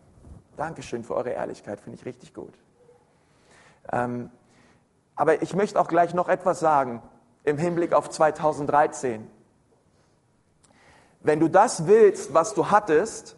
Dankeschön 0.56 1.04
für 1.04 1.16
eure 1.16 1.30
Ehrlichkeit, 1.30 1.80
finde 1.80 2.00
ich 2.00 2.06
richtig 2.06 2.34
gut. 2.34 2.54
Ähm, 3.92 4.32
aber 5.16 5.42
ich 5.42 5.56
möchte 5.56 5.80
auch 5.80 5.88
gleich 5.88 6.14
noch 6.14 6.30
etwas 6.30 6.60
sagen 6.60 7.02
im 7.44 7.58
Hinblick 7.58 7.94
auf 7.94 8.10
2013. 8.10 9.30
Wenn 11.22 11.40
du 11.40 11.48
das 11.48 11.88
willst, 11.88 12.34
was 12.34 12.54
du 12.54 12.72
hattest, 12.72 13.36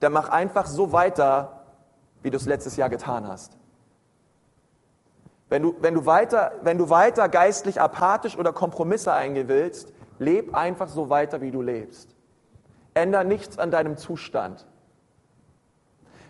dann 0.00 0.12
mach 0.12 0.28
einfach 0.28 0.66
so 0.66 0.92
weiter, 0.92 1.64
wie 2.22 2.30
du 2.30 2.36
es 2.36 2.46
letztes 2.46 2.76
Jahr 2.76 2.88
getan 2.88 3.26
hast. 3.26 3.56
Wenn 5.48 5.62
du, 5.62 5.76
wenn 5.80 5.94
du, 5.94 6.04
weiter, 6.04 6.52
wenn 6.62 6.78
du 6.78 6.90
weiter 6.90 7.28
geistlich 7.28 7.80
apathisch 7.80 8.36
oder 8.36 8.52
Kompromisse 8.52 9.12
eingehen 9.12 9.48
willst, 9.48 9.92
leb 10.18 10.54
einfach 10.54 10.88
so 10.88 11.10
weiter, 11.10 11.40
wie 11.40 11.50
du 11.50 11.62
lebst. 11.62 12.14
Änder 12.94 13.24
nichts 13.24 13.58
an 13.58 13.70
deinem 13.70 13.96
Zustand. 13.96 14.66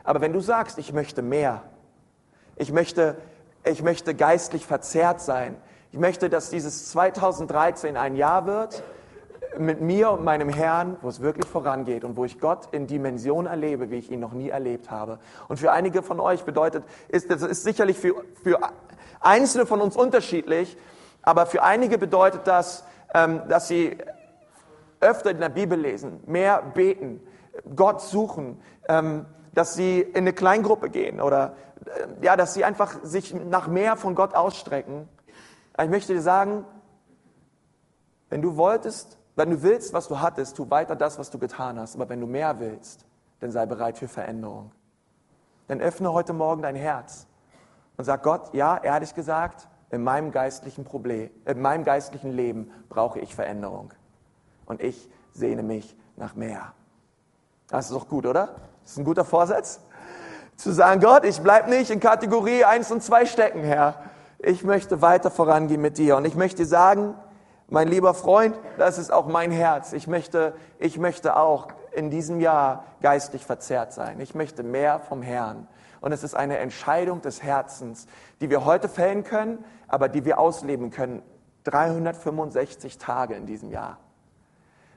Aber 0.04 0.20
wenn 0.20 0.32
du 0.32 0.40
sagst, 0.40 0.78
ich 0.78 0.92
möchte 0.92 1.22
mehr, 1.22 1.62
ich 2.56 2.72
möchte 2.72 3.16
ich 3.64 3.82
möchte 3.82 4.14
geistlich 4.14 4.66
verzerrt 4.66 5.20
sein. 5.20 5.56
Ich 5.92 5.98
möchte, 5.98 6.28
dass 6.28 6.50
dieses 6.50 6.90
2013 6.90 7.96
ein 7.96 8.16
Jahr 8.16 8.46
wird, 8.46 8.82
mit 9.58 9.80
mir 9.80 10.10
und 10.10 10.24
meinem 10.24 10.50
Herrn, 10.50 10.96
wo 11.00 11.08
es 11.08 11.20
wirklich 11.20 11.46
vorangeht 11.46 12.04
und 12.04 12.16
wo 12.16 12.24
ich 12.24 12.38
Gott 12.38 12.68
in 12.72 12.86
Dimensionen 12.86 13.50
erlebe, 13.50 13.90
wie 13.90 13.96
ich 13.96 14.10
ihn 14.10 14.20
noch 14.20 14.32
nie 14.32 14.50
erlebt 14.50 14.90
habe. 14.90 15.18
Und 15.48 15.58
für 15.58 15.72
einige 15.72 16.02
von 16.02 16.20
euch 16.20 16.44
bedeutet, 16.44 16.84
ist, 17.08 17.30
das 17.30 17.42
ist 17.42 17.64
sicherlich 17.64 17.98
für, 17.98 18.14
für 18.42 18.58
Einzelne 19.20 19.66
von 19.66 19.80
uns 19.80 19.96
unterschiedlich, 19.96 20.76
aber 21.22 21.46
für 21.46 21.62
einige 21.62 21.98
bedeutet 21.98 22.42
das, 22.44 22.84
dass 23.12 23.68
sie 23.68 23.96
öfter 25.00 25.30
in 25.30 25.40
der 25.40 25.48
Bibel 25.48 25.78
lesen, 25.78 26.20
mehr 26.26 26.62
beten, 26.62 27.20
Gott 27.74 28.00
suchen, 28.00 28.60
ähm, 28.88 29.26
dass 29.54 29.74
sie 29.74 30.00
in 30.00 30.16
eine 30.16 30.32
Kleingruppe 30.32 30.90
gehen 30.90 31.20
oder 31.20 31.54
äh, 31.86 32.24
ja, 32.24 32.36
dass 32.36 32.54
sie 32.54 32.64
einfach 32.64 33.02
sich 33.02 33.34
nach 33.34 33.68
mehr 33.68 33.96
von 33.96 34.14
Gott 34.14 34.34
ausstrecken. 34.34 35.08
Ich 35.80 35.88
möchte 35.88 36.12
dir 36.12 36.22
sagen, 36.22 36.64
wenn 38.30 38.42
du 38.42 38.56
wolltest, 38.56 39.18
wenn 39.36 39.50
du 39.50 39.62
willst, 39.62 39.92
was 39.92 40.08
du 40.08 40.20
hattest, 40.20 40.56
tu 40.56 40.68
weiter 40.70 40.96
das, 40.96 41.18
was 41.18 41.30
du 41.30 41.38
getan 41.38 41.78
hast. 41.78 41.94
Aber 41.94 42.08
wenn 42.08 42.20
du 42.20 42.26
mehr 42.26 42.58
willst, 42.58 43.04
dann 43.40 43.50
sei 43.50 43.66
bereit 43.66 43.98
für 43.98 44.08
Veränderung. 44.08 44.72
Dann 45.68 45.80
öffne 45.80 46.12
heute 46.12 46.32
Morgen 46.32 46.62
dein 46.62 46.76
Herz 46.76 47.26
und 47.96 48.04
sag 48.04 48.22
Gott, 48.22 48.52
ja, 48.54 48.76
ehrlich 48.78 49.14
gesagt, 49.14 49.68
in 49.90 50.02
meinem 50.02 50.30
geistlichen 50.30 50.84
Problem, 50.84 51.30
in 51.46 51.60
meinem 51.60 51.84
geistlichen 51.84 52.32
Leben 52.32 52.70
brauche 52.88 53.20
ich 53.20 53.34
Veränderung. 53.34 53.92
Und 54.66 54.82
ich 54.82 55.08
sehne 55.32 55.62
mich 55.62 55.96
nach 56.16 56.34
mehr. 56.34 56.72
Das 57.68 57.86
ist 57.86 57.94
doch 57.94 58.08
gut, 58.08 58.26
oder? 58.26 58.56
Das 58.82 58.92
ist 58.92 58.98
ein 58.98 59.04
guter 59.04 59.24
Vorsatz. 59.24 59.80
Zu 60.56 60.72
sagen, 60.72 61.00
Gott, 61.00 61.24
ich 61.24 61.40
bleib 61.40 61.68
nicht 61.68 61.90
in 61.90 62.00
Kategorie 62.00 62.64
1 62.64 62.90
und 62.90 63.02
2 63.02 63.26
stecken, 63.26 63.62
Herr. 63.62 64.02
Ich 64.38 64.64
möchte 64.64 65.02
weiter 65.02 65.30
vorangehen 65.30 65.80
mit 65.80 65.98
dir. 65.98 66.16
Und 66.16 66.24
ich 66.24 66.34
möchte 66.34 66.64
sagen, 66.64 67.14
mein 67.68 67.88
lieber 67.88 68.14
Freund, 68.14 68.56
das 68.78 68.98
ist 68.98 69.12
auch 69.12 69.26
mein 69.26 69.50
Herz. 69.50 69.92
Ich 69.92 70.06
möchte, 70.06 70.54
ich 70.78 70.98
möchte 70.98 71.36
auch 71.36 71.68
in 71.92 72.10
diesem 72.10 72.40
Jahr 72.40 72.84
geistlich 73.02 73.44
verzerrt 73.44 73.92
sein. 73.92 74.20
Ich 74.20 74.34
möchte 74.34 74.62
mehr 74.62 75.00
vom 75.00 75.22
Herrn. 75.22 75.68
Und 76.00 76.12
es 76.12 76.22
ist 76.22 76.34
eine 76.34 76.58
Entscheidung 76.58 77.20
des 77.22 77.42
Herzens, 77.42 78.06
die 78.40 78.50
wir 78.50 78.64
heute 78.64 78.88
fällen 78.88 79.24
können, 79.24 79.64
aber 79.88 80.08
die 80.08 80.24
wir 80.24 80.38
ausleben 80.38 80.90
können. 80.90 81.22
365 81.64 82.98
Tage 82.98 83.34
in 83.34 83.46
diesem 83.46 83.70
Jahr. 83.70 83.98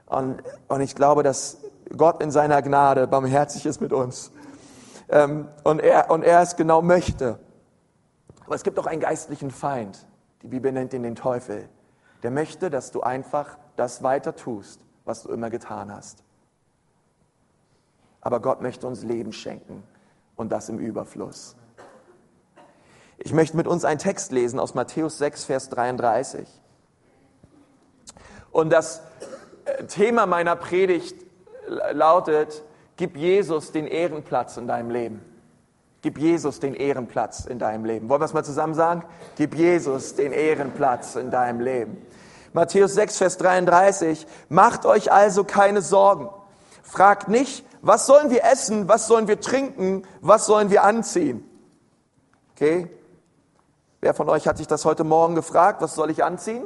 Und, 0.06 0.44
und 0.68 0.82
ich 0.82 0.96
glaube, 0.96 1.24
dass 1.24 1.58
Gott 1.96 2.22
in 2.22 2.32
seiner 2.32 2.62
Gnade 2.62 3.08
barmherzig 3.08 3.66
ist 3.66 3.82
mit 3.82 3.94
uns. 3.94 4.32
Ähm, 5.10 5.48
und, 5.64 5.80
er, 5.80 6.12
und 6.12 6.24
er 6.24 6.42
es 6.42 6.56
genau 6.56 6.82
möchte. 6.82 7.40
Aber 8.46 8.56
es 8.56 8.64
gibt 8.64 8.78
auch 8.80 8.86
einen 8.86 9.02
geistlichen 9.02 9.52
Feind. 9.52 10.06
Die 10.44 10.48
Bibel 10.48 10.72
nennt 10.72 10.94
ihn 10.94 11.04
den 11.04 11.16
Teufel 11.16 11.68
der 12.24 12.32
möchte, 12.32 12.70
dass 12.70 12.92
du 12.92 13.02
einfach 13.02 13.58
das 13.76 14.04
weiter 14.04 14.36
tust, 14.36 14.82
was 15.06 15.24
du 15.24 15.30
immer 15.30 15.50
getan 15.50 15.92
hast. 15.92 16.24
Aber 18.22 18.40
Gott 18.40 18.62
möchte 18.62 18.86
uns 18.86 19.04
Leben 19.04 19.34
schenken 19.34 19.84
und 20.42 20.52
das 20.52 20.68
im 20.70 20.80
Überfluss. 20.80 21.56
Ich 23.18 23.34
möchte 23.34 23.56
mit 23.56 23.68
uns 23.68 23.86
einen 23.86 24.00
Text 24.00 24.32
lesen 24.32 24.60
aus 24.60 24.74
Matthäus 24.74 25.20
6, 25.20 25.46
Vers 25.46 25.70
33. 25.70 26.48
Und 28.52 28.72
das 28.72 29.02
äh, 29.66 29.86
Thema 29.86 30.26
meiner 30.26 30.56
Predigt 30.56 31.16
lautet, 31.92 32.64
gib 32.98 33.16
Jesus 33.16 33.72
den 33.72 33.88
Ehrenplatz 33.88 34.58
in 34.58 34.68
deinem 34.68 34.90
Leben. 34.90 35.22
Gib 36.02 36.18
Jesus 36.18 36.60
den 36.60 36.74
Ehrenplatz 36.74 37.46
in 37.46 37.60
deinem 37.60 37.86
Leben. 37.86 38.10
Wollen 38.10 38.22
wir 38.22 38.26
es 38.26 38.34
mal 38.34 38.44
zusammen 38.44 38.74
sagen? 38.74 39.04
Gib 39.36 39.54
Jesus 39.56 40.16
den 40.16 40.32
Ehrenplatz 40.32 41.16
in 41.16 41.30
deinem 41.30 41.62
Leben. 41.62 41.98
Matthäus 42.54 42.96
6, 42.96 43.18
Vers 43.20 43.38
33. 43.38 44.26
Macht 44.50 44.88
euch 44.88 45.12
also 45.12 45.44
keine 45.44 45.82
Sorgen. 45.82 46.30
Fragt 46.84 47.28
nicht, 47.28 47.66
was 47.82 48.06
sollen 48.06 48.30
wir 48.30 48.44
essen, 48.44 48.88
was 48.88 49.08
sollen 49.08 49.28
wir 49.28 49.40
trinken, 49.40 50.04
was 50.22 50.46
sollen 50.46 50.70
wir 50.70 50.84
anziehen? 50.84 51.48
Okay? 52.56 52.90
Wer 54.02 54.14
von 54.14 54.30
euch 54.30 54.48
hat 54.48 54.58
sich 54.58 54.68
das 54.68 54.86
heute 54.86 55.04
Morgen 55.04 55.36
gefragt, 55.36 55.82
was 55.82 55.96
soll 55.96 56.10
ich 56.10 56.24
anziehen? 56.24 56.64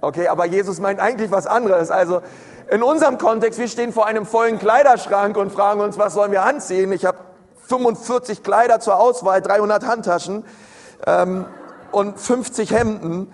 Okay, 0.00 0.26
aber 0.26 0.46
Jesus 0.46 0.80
meint 0.80 0.98
eigentlich 0.98 1.30
was 1.30 1.46
anderes. 1.46 1.90
Also 1.90 2.22
in 2.70 2.82
unserem 2.82 3.18
Kontext, 3.18 3.58
wir 3.58 3.68
stehen 3.68 3.92
vor 3.92 4.06
einem 4.06 4.26
vollen 4.26 4.58
Kleiderschrank 4.58 5.36
und 5.36 5.52
fragen 5.52 5.80
uns, 5.80 5.98
was 5.98 6.14
sollen 6.14 6.32
wir 6.32 6.42
anziehen? 6.42 6.90
Ich 6.92 7.04
habe 7.04 7.18
45 7.68 8.42
Kleider 8.42 8.80
zur 8.80 8.98
Auswahl, 8.98 9.40
300 9.40 9.86
Handtaschen 9.86 10.44
ähm, 11.06 11.44
und 11.92 12.18
50 12.18 12.72
Hemden. 12.72 13.32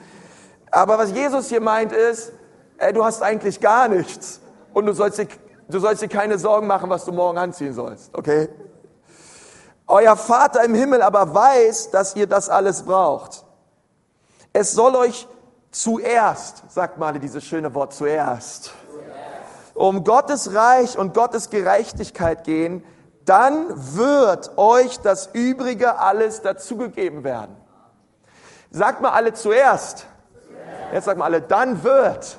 Aber 0.70 0.98
was 0.98 1.12
Jesus 1.12 1.48
hier 1.48 1.62
meint 1.62 1.92
ist, 1.92 2.32
ey, 2.76 2.92
du 2.92 3.04
hast 3.04 3.22
eigentlich 3.22 3.60
gar 3.60 3.88
nichts 3.88 4.40
und 4.78 4.86
du 4.86 4.92
sollst, 4.92 5.18
dir, 5.18 5.28
du 5.68 5.78
sollst 5.78 6.02
dir 6.02 6.08
keine 6.08 6.38
Sorgen 6.38 6.66
machen, 6.66 6.88
was 6.88 7.04
du 7.04 7.12
morgen 7.12 7.36
anziehen 7.38 7.74
sollst, 7.74 8.16
okay? 8.16 8.48
Euer 9.86 10.16
Vater 10.16 10.64
im 10.64 10.74
Himmel 10.74 11.02
aber 11.02 11.34
weiß, 11.34 11.90
dass 11.90 12.14
ihr 12.14 12.26
das 12.26 12.48
alles 12.48 12.82
braucht. 12.82 13.44
Es 14.52 14.72
soll 14.72 14.94
euch 14.94 15.26
zuerst, 15.70 16.62
sagt 16.70 16.98
mal 16.98 17.18
dieses 17.18 17.44
schöne 17.44 17.74
Wort 17.74 17.92
zuerst, 17.92 18.72
um 19.74 20.04
Gottes 20.04 20.54
Reich 20.54 20.98
und 20.98 21.14
Gottes 21.14 21.50
Gerechtigkeit 21.50 22.44
gehen, 22.44 22.84
dann 23.24 23.66
wird 23.94 24.56
euch 24.56 25.00
das 25.00 25.28
Übrige 25.32 25.98
alles 25.98 26.42
dazugegeben 26.42 27.24
werden. 27.24 27.56
Sagt 28.70 29.00
mal 29.00 29.10
alle 29.10 29.34
zuerst. 29.34 30.06
Jetzt 30.92 31.04
sagen 31.04 31.20
wir 31.20 31.24
alle, 31.24 31.42
dann 31.42 31.82
wird. 31.82 32.38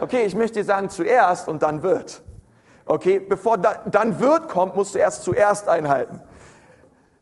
Okay, 0.00 0.24
ich 0.24 0.34
möchte 0.34 0.60
dir 0.60 0.64
sagen, 0.64 0.90
zuerst 0.90 1.48
und 1.48 1.62
dann 1.62 1.82
wird. 1.82 2.22
Okay, 2.86 3.20
bevor 3.20 3.58
da, 3.58 3.82
dann 3.86 4.18
wird 4.18 4.48
kommt, 4.48 4.74
musst 4.74 4.94
du 4.94 4.98
erst 4.98 5.22
zuerst 5.22 5.68
einhalten. 5.68 6.20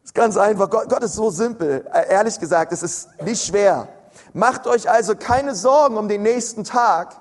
Ist 0.04 0.14
ganz 0.14 0.36
einfach. 0.38 0.70
Gott, 0.70 0.88
Gott 0.88 1.02
ist 1.02 1.14
so 1.14 1.28
simpel. 1.28 1.86
Äh, 1.92 2.10
ehrlich 2.10 2.40
gesagt, 2.40 2.72
es 2.72 2.82
ist 2.82 3.10
nicht 3.22 3.44
schwer. 3.44 3.88
Macht 4.32 4.66
euch 4.66 4.88
also 4.88 5.14
keine 5.14 5.54
Sorgen 5.54 5.96
um 5.96 6.08
den 6.08 6.22
nächsten 6.22 6.64
Tag. 6.64 7.14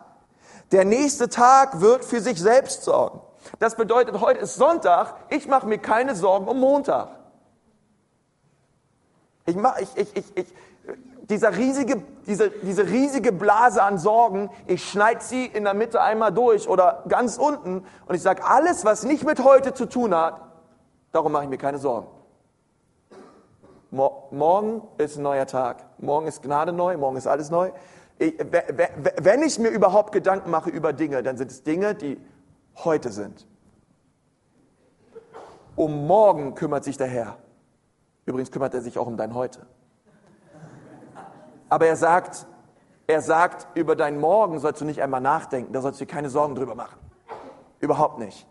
Der 0.71 0.85
nächste 0.85 1.27
Tag 1.27 1.81
wird 1.81 2.05
für 2.05 2.21
sich 2.21 2.39
selbst 2.39 2.83
sorgen. 2.83 3.19
Das 3.59 3.75
bedeutet, 3.75 4.19
heute 4.21 4.39
ist 4.39 4.55
Sonntag. 4.55 5.15
Ich 5.29 5.47
mache 5.47 5.67
mir 5.67 5.77
keine 5.77 6.15
Sorgen 6.15 6.47
um 6.47 6.59
Montag. 6.59 7.09
Ich, 9.45 9.55
mach, 9.55 9.77
ich, 9.79 9.89
ich, 9.95 10.15
ich, 10.15 10.37
ich, 10.37 10.47
dieser 11.29 11.57
riesige, 11.57 12.03
diese, 12.25 12.49
diese 12.49 12.87
riesige 12.87 13.31
Blase 13.31 13.83
an 13.83 13.97
Sorgen, 13.97 14.49
ich 14.65 14.89
schneide 14.89 15.21
sie 15.21 15.45
in 15.45 15.65
der 15.65 15.73
Mitte 15.73 16.01
einmal 16.01 16.31
durch 16.31 16.69
oder 16.69 17.03
ganz 17.07 17.37
unten 17.37 17.83
und 18.05 18.15
ich 18.15 18.21
sage, 18.21 18.45
alles, 18.45 18.85
was 18.85 19.03
nicht 19.03 19.25
mit 19.25 19.43
heute 19.43 19.73
zu 19.73 19.87
tun 19.87 20.15
hat, 20.15 20.41
darum 21.11 21.31
mache 21.31 21.43
ich 21.43 21.49
mir 21.49 21.57
keine 21.57 21.79
Sorgen. 21.79 22.07
Morgen 23.91 24.81
ist 24.97 25.17
ein 25.17 25.23
neuer 25.23 25.47
Tag. 25.47 25.85
Morgen 25.97 26.27
ist 26.27 26.43
Gnade 26.43 26.73
neu, 26.73 26.97
morgen 26.97 27.17
ist 27.17 27.27
alles 27.27 27.49
neu. 27.49 27.71
Ich, 28.19 28.33
wenn 29.21 29.43
ich 29.43 29.59
mir 29.59 29.69
überhaupt 29.69 30.11
Gedanken 30.11 30.49
mache 30.49 30.69
über 30.69 30.91
Dinge, 30.91 31.23
dann 31.23 31.37
sind 31.37 31.51
es 31.51 31.63
Dinge, 31.63 31.95
die 31.95 32.19
heute 32.83 33.11
sind. 33.11 33.47
Um 35.75 36.07
morgen 36.07 36.55
kümmert 36.55 36.83
sich 36.83 36.97
der 36.97 37.07
Herr. 37.07 37.37
Übrigens 38.25 38.51
kümmert 38.51 38.73
er 38.73 38.81
sich 38.81 38.97
auch 38.97 39.07
um 39.07 39.15
dein 39.15 39.33
Heute. 39.33 39.65
Aber 41.69 41.87
er 41.87 41.95
sagt, 41.95 42.45
er 43.07 43.21
sagt, 43.21 43.67
über 43.77 43.95
dein 43.95 44.19
Morgen 44.19 44.59
sollst 44.59 44.81
du 44.81 44.85
nicht 44.85 45.01
einmal 45.01 45.21
nachdenken, 45.21 45.73
da 45.73 45.81
sollst 45.81 45.99
du 45.99 46.05
dir 46.05 46.11
keine 46.11 46.29
Sorgen 46.29 46.55
drüber 46.55 46.75
machen. 46.75 46.99
Überhaupt 47.79 48.19
nicht. 48.19 48.47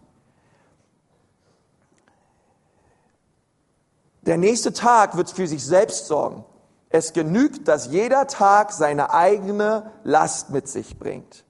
Der 4.23 4.39
nächste 4.39 4.73
Tag 4.73 5.17
wird 5.17 5.31
für 5.31 5.47
sich 5.47 5.65
selbst 5.65 6.07
sorgen. 6.07 6.45
Es 6.89 7.13
genügt, 7.13 7.69
dass 7.69 7.87
jeder 7.87 8.27
Tag 8.27 8.73
seine 8.73 9.13
eigene 9.13 9.93
Last 10.03 10.51
mit 10.51 10.69
sich 10.69 10.99
bringt. 10.99 11.45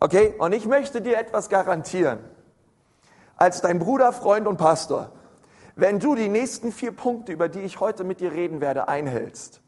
Okay, 0.00 0.34
und 0.38 0.52
ich 0.52 0.66
möchte 0.66 1.02
dir 1.02 1.18
etwas 1.18 1.48
garantieren. 1.48 2.20
Als 3.36 3.60
dein 3.60 3.78
Bruder, 3.78 4.12
Freund 4.12 4.46
und 4.46 4.56
Pastor, 4.56 5.12
wenn 5.76 5.98
du 5.98 6.14
die 6.14 6.28
nächsten 6.28 6.72
vier 6.72 6.92
Punkte, 6.92 7.32
über 7.32 7.48
die 7.48 7.60
ich 7.60 7.80
heute 7.80 8.04
mit 8.04 8.20
dir 8.20 8.32
reden 8.32 8.60
werde, 8.60 8.88
einhältst, 8.88 9.60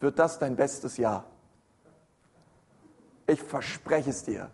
wird 0.00 0.18
das 0.18 0.38
dein 0.38 0.56
bestes 0.56 0.96
Jahr. 0.96 1.24
Ich 3.26 3.42
verspreche 3.42 4.10
es 4.10 4.24
dir. 4.24 4.50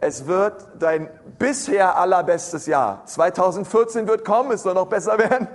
Es 0.00 0.26
wird 0.26 0.68
dein 0.78 1.08
bisher 1.38 1.96
allerbestes 1.96 2.66
Jahr. 2.66 3.04
2014 3.06 4.06
wird 4.06 4.24
kommen, 4.24 4.52
es 4.52 4.62
soll 4.62 4.74
noch 4.74 4.86
besser 4.86 5.18
werden. 5.18 5.48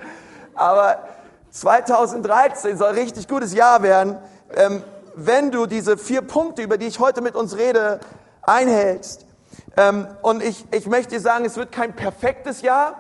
Aber 0.54 1.08
2013 1.52 2.78
soll 2.78 2.94
richtig 2.94 3.28
gutes 3.28 3.54
Jahr 3.54 3.84
werden, 3.84 4.18
ähm, 4.56 4.84
wenn 5.16 5.52
du 5.52 5.66
diese 5.66 5.98
vier 5.98 6.22
Punkte, 6.22 6.62
über 6.62 6.78
die 6.78 6.88
ich 6.88 7.00
heute 7.00 7.22
mit 7.22 7.36
uns 7.36 7.56
rede, 7.56 8.00
einhältst. 8.42 9.26
Ähm, 9.78 10.08
und 10.22 10.44
ich, 10.44 10.66
ich 10.72 10.88
möchte 10.88 11.16
dir 11.16 11.22
sagen, 11.22 11.46
es 11.46 11.56
wird 11.56 11.72
kein 11.72 11.96
perfektes 11.96 12.62
Jahr. 12.62 12.96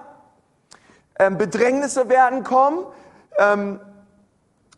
Ähm, 1.19 1.37
Bedrängnisse 1.37 2.09
werden 2.09 2.43
kommen. 2.43 2.85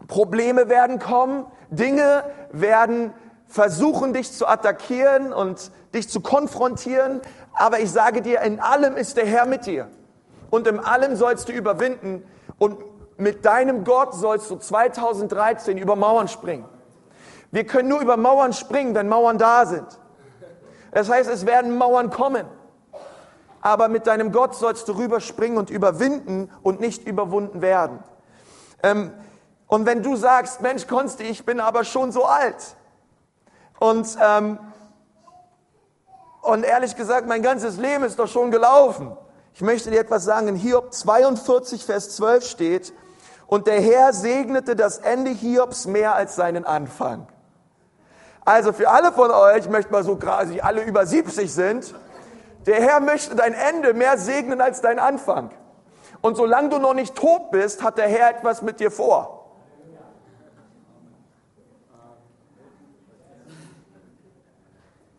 Probleme 0.07 0.69
werden 0.69 0.99
kommen, 0.99 1.45
Dinge 1.69 2.23
werden 2.51 3.13
versuchen 3.47 4.13
dich 4.13 4.31
zu 4.31 4.47
attackieren 4.47 5.33
und 5.33 5.71
dich 5.93 6.09
zu 6.09 6.19
konfrontieren, 6.21 7.21
aber 7.53 7.79
ich 7.79 7.91
sage 7.91 8.21
dir, 8.21 8.41
in 8.41 8.59
allem 8.59 8.97
ist 8.97 9.17
der 9.17 9.25
Herr 9.25 9.45
mit 9.45 9.65
dir. 9.65 9.87
Und 10.49 10.67
in 10.67 10.79
allem 10.79 11.15
sollst 11.15 11.49
du 11.49 11.53
überwinden 11.53 12.23
und 12.57 12.77
mit 13.17 13.45
deinem 13.45 13.83
Gott 13.83 14.13
sollst 14.13 14.49
du 14.49 14.57
2013 14.57 15.77
über 15.77 15.95
Mauern 15.95 16.27
springen. 16.27 16.65
Wir 17.51 17.65
können 17.65 17.87
nur 17.87 18.01
über 18.01 18.17
Mauern 18.17 18.51
springen, 18.51 18.93
wenn 18.95 19.07
Mauern 19.07 19.37
da 19.37 19.65
sind. 19.65 19.87
Das 20.91 21.09
heißt, 21.09 21.29
es 21.29 21.45
werden 21.45 21.77
Mauern 21.77 22.09
kommen. 22.09 22.45
Aber 23.61 23.87
mit 23.87 24.07
deinem 24.07 24.31
Gott 24.31 24.55
sollst 24.55 24.87
du 24.87 24.93
rüberspringen 24.93 25.57
und 25.57 25.69
überwinden 25.69 26.51
und 26.61 26.79
nicht 26.79 27.07
überwunden 27.07 27.61
werden. 27.61 27.99
Ähm, 28.83 29.11
und 29.67 29.85
wenn 29.85 30.03
du 30.03 30.15
sagst, 30.15 30.61
Mensch, 30.61 30.87
Konsti, 30.87 31.23
ich 31.23 31.45
bin 31.45 31.59
aber 31.59 31.83
schon 31.83 32.11
so 32.11 32.25
alt. 32.25 32.75
Und, 33.79 34.07
ähm, 34.21 34.59
und 36.41 36.63
ehrlich 36.63 36.95
gesagt, 36.95 37.27
mein 37.27 37.41
ganzes 37.41 37.77
Leben 37.77 38.03
ist 38.03 38.19
doch 38.19 38.27
schon 38.27 38.51
gelaufen. 38.51 39.17
Ich 39.53 39.61
möchte 39.61 39.89
dir 39.89 39.99
etwas 39.99 40.23
sagen. 40.23 40.47
In 40.47 40.55
Hiob 40.55 40.93
42, 40.93 41.85
Vers 41.85 42.15
12 42.15 42.45
steht, 42.45 42.93
und 43.47 43.67
der 43.67 43.79
Herr 43.79 44.11
segnete 44.13 44.75
das 44.75 44.97
Ende 44.97 45.31
Hiobs 45.31 45.85
mehr 45.85 46.15
als 46.15 46.35
seinen 46.35 46.65
Anfang. 46.65 47.27
Also 48.43 48.73
für 48.73 48.89
alle 48.89 49.11
von 49.11 49.31
euch, 49.31 49.59
ich 49.59 49.69
möchte 49.69 49.91
mal 49.91 50.03
so 50.03 50.15
quasi 50.15 50.61
alle 50.61 50.83
über 50.83 51.05
70 51.05 51.51
sind, 51.53 51.95
der 52.65 52.81
Herr 52.81 52.99
möchte 52.99 53.35
dein 53.35 53.53
Ende 53.53 53.93
mehr 53.93 54.17
segnen 54.17 54.61
als 54.61 54.81
dein 54.81 54.99
Anfang. 54.99 55.51
Und 56.21 56.37
solange 56.37 56.69
du 56.69 56.79
noch 56.79 56.93
nicht 56.93 57.15
tot 57.15 57.51
bist, 57.51 57.83
hat 57.83 57.97
der 57.97 58.07
Herr 58.07 58.29
etwas 58.29 58.61
mit 58.61 58.79
dir 58.79 58.89
vor. 58.89 59.34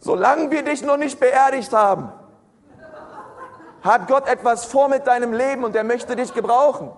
Solange 0.06 0.52
wir 0.52 0.62
dich 0.62 0.84
noch 0.84 0.98
nicht 0.98 1.18
beerdigt 1.18 1.72
haben, 1.72 2.12
hat 3.82 4.06
Gott 4.06 4.28
etwas 4.28 4.64
vor 4.64 4.88
mit 4.88 5.04
deinem 5.08 5.32
Leben 5.32 5.64
und 5.64 5.74
er 5.74 5.82
möchte 5.82 6.14
dich 6.14 6.32
gebrauchen. 6.32 6.92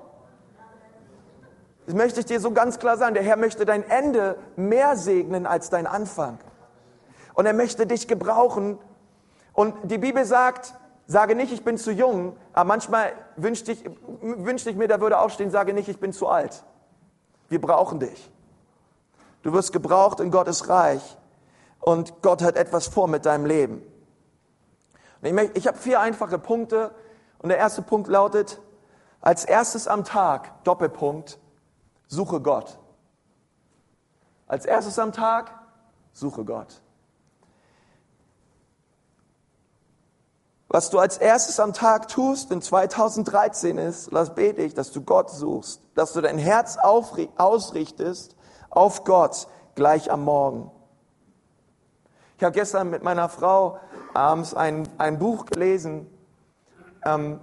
Das 1.87 1.95
möchte 1.95 2.21
ich 2.21 2.27
dir 2.27 2.39
so 2.39 2.51
ganz 2.51 2.79
klar 2.79 2.99
sagen. 2.99 3.15
Der 3.15 3.23
Herr 3.23 3.39
möchte 3.39 3.65
dein 3.65 3.83
Ende 3.89 4.37
mehr 4.57 4.95
segnen 4.95 5.47
als 5.47 5.71
dein 5.71 5.87
Anfang. 5.87 6.39
Und 7.33 7.47
er 7.47 7.55
möchte 7.55 7.87
dich 7.87 8.09
gebrauchen. 8.09 8.79
Und 9.55 9.75
die 9.85 9.97
Bibel 9.97 10.27
sagt, 10.27 10.75
sage 11.07 11.35
nicht, 11.35 11.51
ich 11.51 11.65
bin 11.65 11.79
zu 11.79 11.91
jung, 11.91 12.37
aber 12.53 12.67
manchmal 12.67 13.13
wünschte 13.37 13.73
ich, 13.73 13.89
wünschte 14.21 14.69
ich 14.69 14.77
mir, 14.77 14.87
da 14.87 15.01
würde 15.01 15.19
auch 15.19 15.31
stehen, 15.31 15.51
sage 15.51 15.73
nicht, 15.73 15.89
ich 15.89 15.99
bin 15.99 16.13
zu 16.13 16.29
alt. 16.29 16.63
Wir 17.49 17.59
brauchen 17.59 18.01
dich. 18.01 18.31
Du 19.43 19.55
wirst 19.55 19.73
gebraucht 19.73 20.21
in 20.21 20.31
Gottes 20.31 20.69
Reich 20.69 21.17
und 21.81 22.23
Gott 22.23 22.43
hat 22.43 22.57
etwas 22.57 22.87
vor 22.87 23.09
mit 23.09 23.27
deinem 23.27 23.47
Leben. 23.47 23.83
Ich, 25.23 25.33
ich 25.55 25.67
habe 25.67 25.79
vier 25.79 26.01
einfache 26.01 26.39
Punkte 26.39 26.95
und 27.39 27.49
der 27.49 27.59
erste 27.59 27.83
Punkt 27.83 28.09
lautet, 28.09 28.61
als 29.21 29.45
erstes 29.45 29.89
am 29.89 30.05
Tag, 30.05 30.65
Doppelpunkt, 30.65 31.39
suche 32.07 32.41
Gott. 32.41 32.79
Als 34.47 34.65
erstes 34.65 34.99
am 34.99 35.13
Tag, 35.13 35.53
suche 36.13 36.45
Gott. 36.45 36.81
Was 40.69 40.91
du 40.91 40.99
als 40.99 41.17
erstes 41.17 41.61
am 41.61 41.73
Tag 41.73 42.09
tust 42.09 42.51
in 42.51 42.61
2013 42.61 43.79
ist, 43.79 44.13
das 44.13 44.35
bete 44.35 44.63
ich, 44.63 44.75
dass 44.75 44.93
du 44.93 45.01
Gott 45.01 45.31
suchst, 45.31 45.81
dass 45.95 46.13
du 46.13 46.21
dein 46.21 46.39
Herz 46.39 46.77
ausrichtest 46.77 48.37
auf 48.69 49.05
Gott 49.05 49.49
gleich 49.75 50.11
am 50.11 50.25
Morgen. 50.25 50.71
Ich 52.39 52.45
habe 52.45 52.55
gestern 52.55 52.91
mit 52.91 53.03
meiner 53.03 53.29
Frau 53.29 53.81
abends 54.15 54.55
ein, 54.55 54.89
ein 54.97 55.19
Buch 55.19 55.47
gelesen 55.47 56.07
ähm, 57.05 57.41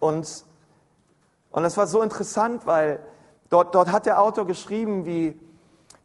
und, 0.00 0.44
und 1.50 1.64
es 1.64 1.78
war 1.78 1.86
so 1.86 2.02
interessant, 2.02 2.66
weil 2.66 3.00
dort, 3.48 3.74
dort 3.74 3.90
hat 3.90 4.04
der 4.04 4.20
Autor 4.20 4.46
geschrieben, 4.46 5.06
wie, 5.06 5.40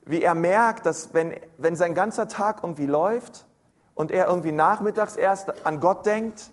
wie 0.06 0.22
er 0.22 0.36
merkt, 0.36 0.86
dass 0.86 1.14
wenn, 1.14 1.36
wenn 1.58 1.76
sein 1.76 1.94
ganzer 1.94 2.30
Tag 2.30 2.64
irgendwie 2.64 2.86
läuft 2.86 3.46
und 3.94 4.10
er 4.10 4.28
irgendwie 4.28 4.54
nachmittags 4.54 5.18
erst 5.18 5.66
an 5.66 5.82
Gott 5.82 6.06
denkt, 6.06 6.52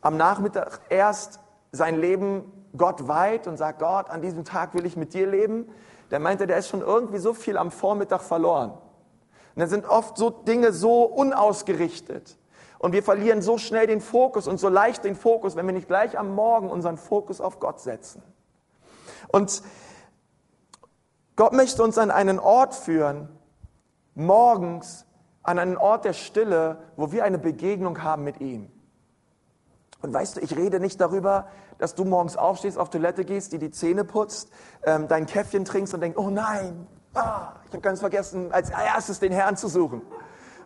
am 0.00 0.16
Nachmittag 0.16 0.80
erst 0.88 1.40
sein 1.70 1.96
Leben 1.96 2.50
Gott 2.78 3.08
weiht 3.08 3.46
und 3.46 3.58
sagt, 3.58 3.80
Gott, 3.80 4.08
an 4.08 4.22
diesem 4.22 4.46
Tag 4.46 4.72
will 4.72 4.86
ich 4.86 4.96
mit 4.96 5.12
dir 5.12 5.26
leben, 5.26 5.68
dann 6.08 6.22
meinte, 6.22 6.46
der 6.46 6.56
ist 6.56 6.70
schon 6.70 6.80
irgendwie 6.80 7.18
so 7.18 7.34
viel 7.34 7.58
am 7.58 7.70
Vormittag 7.70 8.22
verloren. 8.22 8.72
Und 9.56 9.60
dann 9.60 9.70
sind 9.70 9.86
oft 9.88 10.18
so 10.18 10.28
Dinge 10.28 10.72
so 10.72 11.04
unausgerichtet. 11.04 12.36
Und 12.78 12.92
wir 12.92 13.02
verlieren 13.02 13.40
so 13.40 13.56
schnell 13.56 13.86
den 13.86 14.02
Fokus 14.02 14.46
und 14.46 14.60
so 14.60 14.68
leicht 14.68 15.02
den 15.02 15.16
Fokus, 15.16 15.56
wenn 15.56 15.64
wir 15.64 15.72
nicht 15.72 15.88
gleich 15.88 16.18
am 16.18 16.34
Morgen 16.34 16.68
unseren 16.68 16.98
Fokus 16.98 17.40
auf 17.40 17.58
Gott 17.58 17.80
setzen. 17.80 18.22
Und 19.28 19.62
Gott 21.36 21.54
möchte 21.54 21.82
uns 21.82 21.96
an 21.96 22.10
einen 22.10 22.38
Ort 22.38 22.74
führen, 22.74 23.30
morgens, 24.14 25.06
an 25.42 25.58
einen 25.58 25.78
Ort 25.78 26.04
der 26.04 26.12
Stille, 26.12 26.76
wo 26.96 27.10
wir 27.10 27.24
eine 27.24 27.38
Begegnung 27.38 28.02
haben 28.02 28.24
mit 28.24 28.42
ihm. 28.42 28.70
Und 30.02 30.12
weißt 30.12 30.36
du, 30.36 30.40
ich 30.42 30.54
rede 30.54 30.80
nicht 30.80 31.00
darüber, 31.00 31.48
dass 31.78 31.94
du 31.94 32.04
morgens 32.04 32.36
aufstehst, 32.36 32.76
auf 32.76 32.90
Toilette 32.90 33.24
gehst, 33.24 33.52
die 33.52 33.58
die 33.58 33.70
Zähne 33.70 34.04
putzt, 34.04 34.50
ähm, 34.82 35.08
dein 35.08 35.24
Käffchen 35.24 35.64
trinkst 35.64 35.94
und 35.94 36.00
denkst, 36.00 36.18
oh 36.18 36.28
nein, 36.28 36.86
ah, 37.16 37.52
ich 37.66 37.72
habe 37.72 37.80
ganz 37.80 38.00
vergessen, 38.00 38.52
als 38.52 38.70
erstes 38.70 39.20
den 39.20 39.32
Herrn 39.32 39.56
zu 39.56 39.68
suchen. 39.68 40.02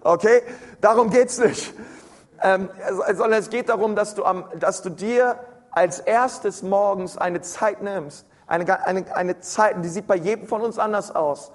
Okay? 0.03 0.43
Darum 0.81 1.11
geht's 1.11 1.39
nicht. 1.39 1.73
Ähm, 2.43 2.71
sondern 3.07 3.35
es 3.39 3.51
geht 3.51 3.69
darum, 3.69 3.95
dass 3.95 4.15
du, 4.15 4.25
am, 4.25 4.45
dass 4.59 4.83
du 4.83 4.91
dir 4.91 5.39
als 5.71 6.01
erstes 6.01 6.63
morgens 6.63 7.19
eine 7.19 7.43
Zeit 7.43 7.83
nimmst. 7.83 8.27
Eine, 8.47 8.87
eine, 8.87 9.15
eine 9.15 9.41
Zeit, 9.41 9.77
die 9.85 9.89
sieht 9.89 10.07
bei 10.07 10.17
jedem 10.17 10.49
von 10.49 10.63
uns 10.63 10.79
anders 10.79 11.15
aus, 11.15 11.53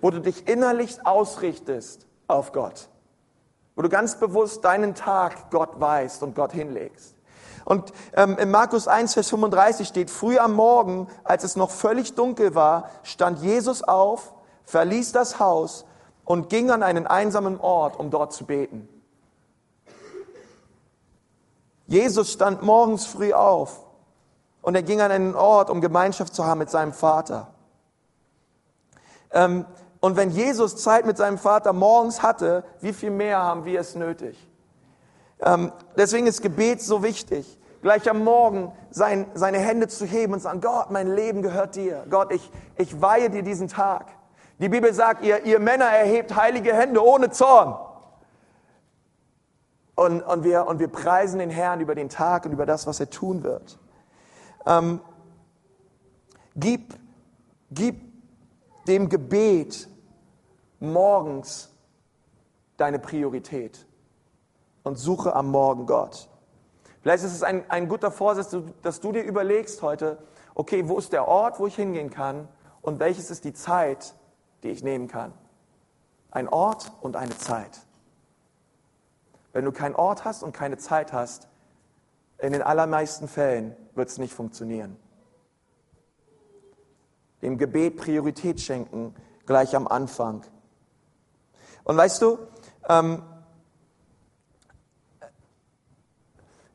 wo 0.00 0.10
du 0.10 0.20
dich 0.20 0.48
innerlich 0.48 1.06
ausrichtest 1.06 2.06
auf 2.26 2.52
Gott. 2.52 2.88
Wo 3.76 3.82
du 3.82 3.88
ganz 3.88 4.18
bewusst 4.18 4.64
deinen 4.64 4.94
Tag 4.94 5.50
Gott 5.50 5.80
weißt 5.80 6.22
und 6.22 6.34
Gott 6.34 6.52
hinlegst. 6.52 7.14
Und 7.64 7.92
ähm, 8.14 8.36
in 8.38 8.50
Markus 8.50 8.88
1, 8.88 9.14
Vers 9.14 9.28
35 9.28 9.86
steht, 9.86 10.10
früh 10.10 10.38
am 10.38 10.54
Morgen, 10.54 11.08
als 11.24 11.44
es 11.44 11.56
noch 11.56 11.70
völlig 11.70 12.14
dunkel 12.14 12.54
war, 12.54 12.90
stand 13.02 13.40
Jesus 13.40 13.82
auf, 13.82 14.34
verließ 14.64 15.12
das 15.12 15.38
Haus 15.38 15.84
und 16.24 16.48
ging 16.48 16.70
an 16.70 16.82
einen 16.82 17.06
einsamen 17.06 17.60
Ort, 17.60 17.98
um 17.98 18.10
dort 18.10 18.32
zu 18.32 18.46
beten. 18.46 18.88
Jesus 21.86 22.32
stand 22.32 22.62
morgens 22.62 23.06
früh 23.06 23.32
auf 23.32 23.84
und 24.62 24.74
er 24.74 24.82
ging 24.82 25.00
an 25.00 25.10
einen 25.10 25.34
Ort, 25.34 25.68
um 25.68 25.80
Gemeinschaft 25.80 26.34
zu 26.34 26.46
haben 26.46 26.58
mit 26.58 26.70
seinem 26.70 26.92
Vater. 26.92 27.52
Ähm, 29.30 29.66
und 30.00 30.16
wenn 30.16 30.30
Jesus 30.30 30.76
Zeit 30.76 31.06
mit 31.06 31.16
seinem 31.16 31.38
Vater 31.38 31.72
morgens 31.72 32.22
hatte, 32.22 32.64
wie 32.80 32.92
viel 32.92 33.10
mehr 33.10 33.40
haben 33.40 33.64
wir 33.64 33.78
es 33.80 33.94
nötig? 33.94 34.36
Ähm, 35.42 35.72
deswegen 35.96 36.26
ist 36.26 36.40
Gebet 36.40 36.80
so 36.80 37.02
wichtig. 37.02 37.58
Gleich 37.82 38.08
am 38.08 38.22
Morgen 38.22 38.72
sein, 38.90 39.26
seine 39.34 39.58
Hände 39.58 39.88
zu 39.88 40.06
heben 40.06 40.34
und 40.34 40.40
sagen, 40.40 40.60
Gott, 40.60 40.90
mein 40.90 41.12
Leben 41.12 41.42
gehört 41.42 41.74
dir. 41.74 42.06
Gott, 42.08 42.32
ich, 42.32 42.50
ich 42.76 43.00
weihe 43.00 43.28
dir 43.28 43.42
diesen 43.42 43.66
Tag. 43.66 44.06
Die 44.60 44.68
Bibel 44.68 44.94
sagt, 44.94 45.24
ihr, 45.24 45.44
ihr 45.44 45.58
Männer 45.58 45.86
erhebt 45.86 46.36
heilige 46.36 46.72
Hände 46.72 47.04
ohne 47.04 47.30
Zorn. 47.30 47.76
Und, 49.96 50.22
und, 50.22 50.44
wir, 50.44 50.66
und 50.66 50.78
wir 50.78 50.88
preisen 50.88 51.40
den 51.40 51.50
Herrn 51.50 51.80
über 51.80 51.96
den 51.96 52.08
Tag 52.08 52.46
und 52.46 52.52
über 52.52 52.66
das, 52.66 52.86
was 52.86 53.00
er 53.00 53.10
tun 53.10 53.42
wird. 53.42 53.78
Ähm, 54.64 55.00
gib, 56.54 56.94
gib 57.72 58.00
dem 58.86 59.08
Gebet 59.08 59.88
morgens 60.78 61.70
deine 62.76 63.00
Priorität 63.00 63.86
und 64.82 64.96
suche 64.96 65.34
am 65.34 65.50
Morgen 65.50 65.86
Gott. 65.86 66.28
Vielleicht 67.00 67.24
ist 67.24 67.34
es 67.34 67.42
ein, 67.42 67.68
ein 67.70 67.88
guter 67.88 68.10
Vorsatz, 68.10 68.56
dass 68.82 69.00
du 69.00 69.12
dir 69.12 69.22
überlegst 69.24 69.82
heute, 69.82 70.18
okay, 70.54 70.88
wo 70.88 70.98
ist 70.98 71.12
der 71.12 71.26
Ort, 71.26 71.58
wo 71.58 71.66
ich 71.66 71.74
hingehen 71.74 72.10
kann 72.10 72.48
und 72.80 73.00
welches 73.00 73.30
ist 73.30 73.44
die 73.44 73.52
Zeit, 73.52 74.14
die 74.62 74.68
ich 74.68 74.82
nehmen 74.82 75.08
kann. 75.08 75.32
Ein 76.30 76.48
Ort 76.48 76.92
und 77.00 77.16
eine 77.16 77.36
Zeit. 77.36 77.80
Wenn 79.52 79.64
du 79.64 79.72
keinen 79.72 79.94
Ort 79.94 80.24
hast 80.24 80.42
und 80.42 80.52
keine 80.52 80.78
Zeit 80.78 81.12
hast, 81.12 81.48
in 82.38 82.52
den 82.52 82.62
allermeisten 82.62 83.28
Fällen 83.28 83.76
wird 83.94 84.08
es 84.08 84.18
nicht 84.18 84.32
funktionieren. 84.32 84.96
Dem 87.42 87.58
Gebet 87.58 87.96
Priorität 87.96 88.60
schenken, 88.60 89.14
gleich 89.46 89.74
am 89.76 89.86
Anfang. 89.86 90.42
Und 91.84 91.96
weißt 91.96 92.22
du, 92.22 92.38
ähm, 92.88 93.22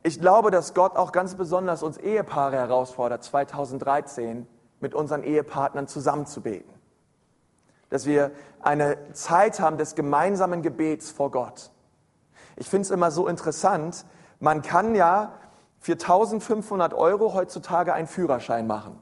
Ich 0.07 0.21
glaube, 0.21 0.51
dass 0.51 0.73
Gott 0.73 0.95
auch 0.95 1.11
ganz 1.11 1.35
besonders 1.35 1.83
uns 1.83 1.97
Ehepaare 1.97 2.55
herausfordert, 2.55 3.25
2013 3.25 4.47
mit 4.79 4.95
unseren 4.95 5.21
Ehepartnern 5.21 5.85
zusammenzubeten. 5.89 6.73
dass 7.89 8.05
wir 8.05 8.31
eine 8.61 9.11
Zeit 9.11 9.59
haben 9.59 9.77
des 9.77 9.95
gemeinsamen 9.95 10.61
Gebets 10.61 11.09
vor 11.09 11.29
Gott. 11.31 11.71
Ich 12.55 12.69
finde 12.69 12.83
es 12.83 12.91
immer 12.91 13.11
so 13.11 13.27
interessant, 13.27 14.05
man 14.39 14.61
kann 14.61 14.95
ja 14.95 15.33
für 15.79 15.93
1500 15.93 16.93
Euro 16.93 17.33
heutzutage 17.33 17.93
einen 17.93 18.07
Führerschein 18.07 18.65
machen. 18.65 18.97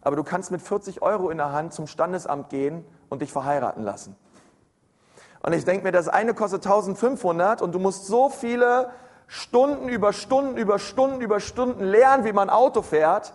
Aber 0.00 0.16
du 0.16 0.24
kannst 0.24 0.50
mit 0.50 0.62
40 0.62 1.02
Euro 1.02 1.28
in 1.28 1.36
der 1.36 1.52
Hand 1.52 1.74
zum 1.74 1.86
Standesamt 1.86 2.48
gehen 2.48 2.86
und 3.10 3.20
dich 3.20 3.32
verheiraten 3.32 3.82
lassen. 3.82 4.16
Und 5.42 5.52
ich 5.52 5.66
denke 5.66 5.84
mir, 5.84 5.92
das 5.92 6.08
eine 6.08 6.32
kostet 6.32 6.64
1500 6.64 7.60
und 7.60 7.74
du 7.74 7.78
musst 7.78 8.06
so 8.06 8.30
viele 8.30 8.90
Stunden 9.26 9.88
über 9.88 10.12
Stunden 10.12 10.56
über 10.56 10.78
Stunden 10.78 11.20
über 11.20 11.40
Stunden 11.40 11.84
lernen, 11.84 12.24
wie 12.24 12.32
man 12.32 12.50
Auto 12.50 12.82
fährt. 12.82 13.32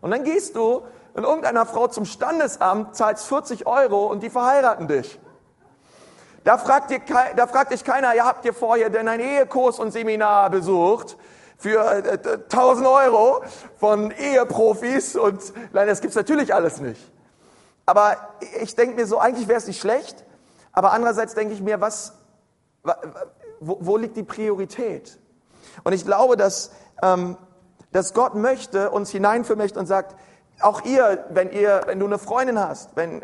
Und 0.00 0.10
dann 0.10 0.24
gehst 0.24 0.56
du 0.56 0.82
in 1.14 1.24
irgendeiner 1.24 1.66
Frau 1.66 1.88
zum 1.88 2.04
Standesamt, 2.04 2.96
zahlst 2.96 3.26
40 3.26 3.66
Euro 3.66 4.06
und 4.06 4.22
die 4.22 4.30
verheiraten 4.30 4.88
dich. 4.88 5.18
Da 6.44 6.58
fragt, 6.58 6.90
dir, 6.90 7.00
da 7.34 7.46
fragt 7.46 7.72
dich 7.72 7.82
keiner, 7.84 8.14
ja, 8.14 8.24
habt 8.24 8.44
ihr 8.44 8.54
vorher 8.54 8.88
denn 8.88 9.08
ein 9.08 9.20
Ehekurs 9.20 9.78
und 9.78 9.90
Seminar 9.90 10.50
besucht? 10.50 11.16
für 11.58 12.04
äh, 12.04 12.18
1000 12.50 12.86
Euro 12.86 13.42
von 13.78 14.10
Eheprofis 14.10 15.16
und 15.16 15.52
nein, 15.72 15.86
das 15.86 16.00
gibt's 16.00 16.16
natürlich 16.16 16.54
alles 16.54 16.80
nicht. 16.80 17.00
Aber 17.86 18.16
ich 18.60 18.74
denke 18.74 18.96
mir 18.96 19.06
so, 19.06 19.18
eigentlich 19.18 19.48
wäre 19.48 19.58
es 19.58 19.66
nicht 19.66 19.80
schlecht, 19.80 20.24
aber 20.72 20.92
andererseits 20.92 21.34
denke 21.34 21.54
ich 21.54 21.62
mir, 21.62 21.80
was, 21.80 22.14
wo, 23.60 23.78
wo 23.80 23.96
liegt 23.96 24.16
die 24.16 24.22
Priorität? 24.22 25.18
Und 25.84 25.92
ich 25.92 26.04
glaube, 26.04 26.36
dass, 26.36 26.72
ähm, 27.02 27.36
dass 27.92 28.14
Gott 28.14 28.34
möchte, 28.34 28.90
uns 28.90 29.10
hineinführen 29.10 29.58
möchte 29.58 29.78
und 29.78 29.86
sagt, 29.86 30.16
auch 30.60 30.84
ihr, 30.84 31.26
wenn 31.30 31.50
ihr, 31.50 31.82
wenn 31.86 32.00
du 32.00 32.06
eine 32.06 32.18
Freundin 32.18 32.58
hast, 32.58 32.96
wenn, 32.96 33.22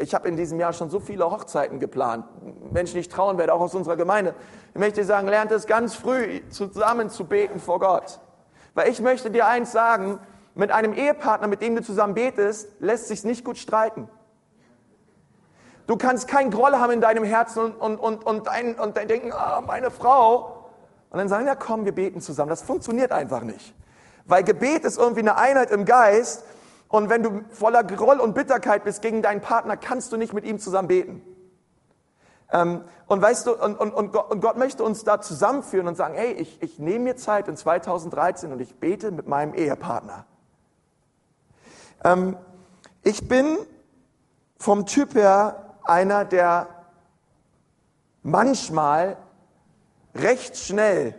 ich 0.00 0.14
habe 0.14 0.28
in 0.28 0.36
diesem 0.36 0.58
Jahr 0.58 0.72
schon 0.72 0.88
so 0.88 1.00
viele 1.00 1.30
Hochzeiten 1.30 1.80
geplant, 1.80 2.24
Menschen, 2.72 2.94
die 2.94 3.00
ich 3.00 3.08
trauen 3.08 3.36
werde, 3.36 3.52
auch 3.52 3.60
aus 3.60 3.74
unserer 3.74 3.96
Gemeinde. 3.96 4.34
Ich 4.72 4.80
möchte 4.80 5.04
sagen, 5.04 5.28
lernt 5.28 5.52
es 5.52 5.66
ganz 5.66 5.94
früh 5.94 6.40
zusammen 6.48 7.10
zu 7.10 7.24
beten 7.24 7.60
vor 7.60 7.78
Gott. 7.78 8.20
Weil 8.74 8.88
ich 8.88 9.00
möchte 9.00 9.30
dir 9.30 9.46
eins 9.46 9.72
sagen, 9.72 10.18
mit 10.54 10.70
einem 10.70 10.94
Ehepartner, 10.94 11.48
mit 11.48 11.60
dem 11.60 11.76
du 11.76 11.82
zusammen 11.82 12.14
betest, 12.14 12.68
lässt 12.80 13.08
sich 13.08 13.24
nicht 13.24 13.44
gut 13.44 13.58
streiten. 13.58 14.08
Du 15.86 15.96
kannst 15.96 16.28
keinen 16.28 16.50
Groll 16.50 16.72
haben 16.72 16.92
in 16.92 17.00
deinem 17.00 17.24
Herzen 17.24 17.72
und, 17.72 17.96
und, 17.96 17.98
und, 17.98 18.24
und, 18.24 18.48
ein, 18.48 18.76
und 18.76 18.96
denken, 18.96 19.32
ah, 19.32 19.62
meine 19.66 19.90
Frau, 19.90 20.51
und 21.12 21.18
dann 21.18 21.28
sagen, 21.28 21.46
ja 21.46 21.54
komm, 21.54 21.84
wir 21.84 21.92
beten 21.92 22.22
zusammen. 22.22 22.48
Das 22.48 22.62
funktioniert 22.62 23.12
einfach 23.12 23.42
nicht. 23.42 23.74
Weil 24.24 24.44
Gebet 24.44 24.84
ist 24.84 24.96
irgendwie 24.96 25.20
eine 25.20 25.36
Einheit 25.36 25.70
im 25.70 25.84
Geist. 25.84 26.42
Und 26.88 27.10
wenn 27.10 27.22
du 27.22 27.42
voller 27.50 27.84
Groll 27.84 28.18
und 28.18 28.34
Bitterkeit 28.34 28.82
bist 28.82 29.02
gegen 29.02 29.20
deinen 29.20 29.42
Partner, 29.42 29.76
kannst 29.76 30.10
du 30.12 30.16
nicht 30.16 30.32
mit 30.32 30.46
ihm 30.46 30.58
zusammen 30.58 30.88
beten. 30.88 31.22
Ähm, 32.50 32.84
und 33.08 33.20
weißt 33.20 33.46
du, 33.46 33.52
und, 33.62 33.78
und, 33.78 33.92
und, 33.92 34.12
Gott, 34.12 34.30
und 34.30 34.40
Gott 34.40 34.56
möchte 34.56 34.82
uns 34.84 35.04
da 35.04 35.20
zusammenführen 35.20 35.86
und 35.86 35.96
sagen, 35.96 36.14
hey, 36.14 36.32
ich, 36.32 36.62
ich 36.62 36.78
nehme 36.78 37.04
mir 37.04 37.16
Zeit 37.16 37.46
in 37.46 37.58
2013 37.58 38.50
und 38.50 38.60
ich 38.60 38.76
bete 38.76 39.10
mit 39.10 39.28
meinem 39.28 39.52
Ehepartner. 39.52 40.24
Ähm, 42.04 42.38
ich 43.02 43.28
bin 43.28 43.58
vom 44.56 44.86
Typ 44.86 45.14
her 45.14 45.76
einer, 45.84 46.24
der 46.24 46.68
manchmal 48.22 49.18
recht 50.14 50.56
schnell 50.56 51.14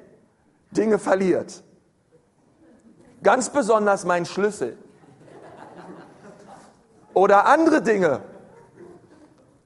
Dinge 0.71 0.99
verliert. 0.99 1.63
Ganz 3.21 3.49
besonders 3.49 4.05
mein 4.05 4.25
Schlüssel. 4.25 4.77
Oder 7.13 7.45
andere 7.45 7.81
Dinge. 7.81 8.21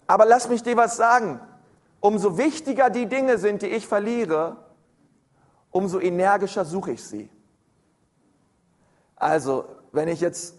Aber 0.06 0.26
lass 0.26 0.50
mich 0.50 0.64
dir 0.64 0.78
was 0.78 0.98
sagen. 0.98 1.40
Umso 2.00 2.38
wichtiger 2.38 2.90
die 2.90 3.08
Dinge 3.08 3.38
sind, 3.38 3.62
die 3.62 3.68
ich 3.68 3.88
verliere, 3.88 4.58
umso 5.72 6.00
energischer 6.00 6.64
suche 6.66 6.92
ich 6.92 7.04
sie. 7.04 7.30
Also, 9.16 9.66
wenn 9.92 10.08
ich 10.08 10.22
jetzt 10.22 10.56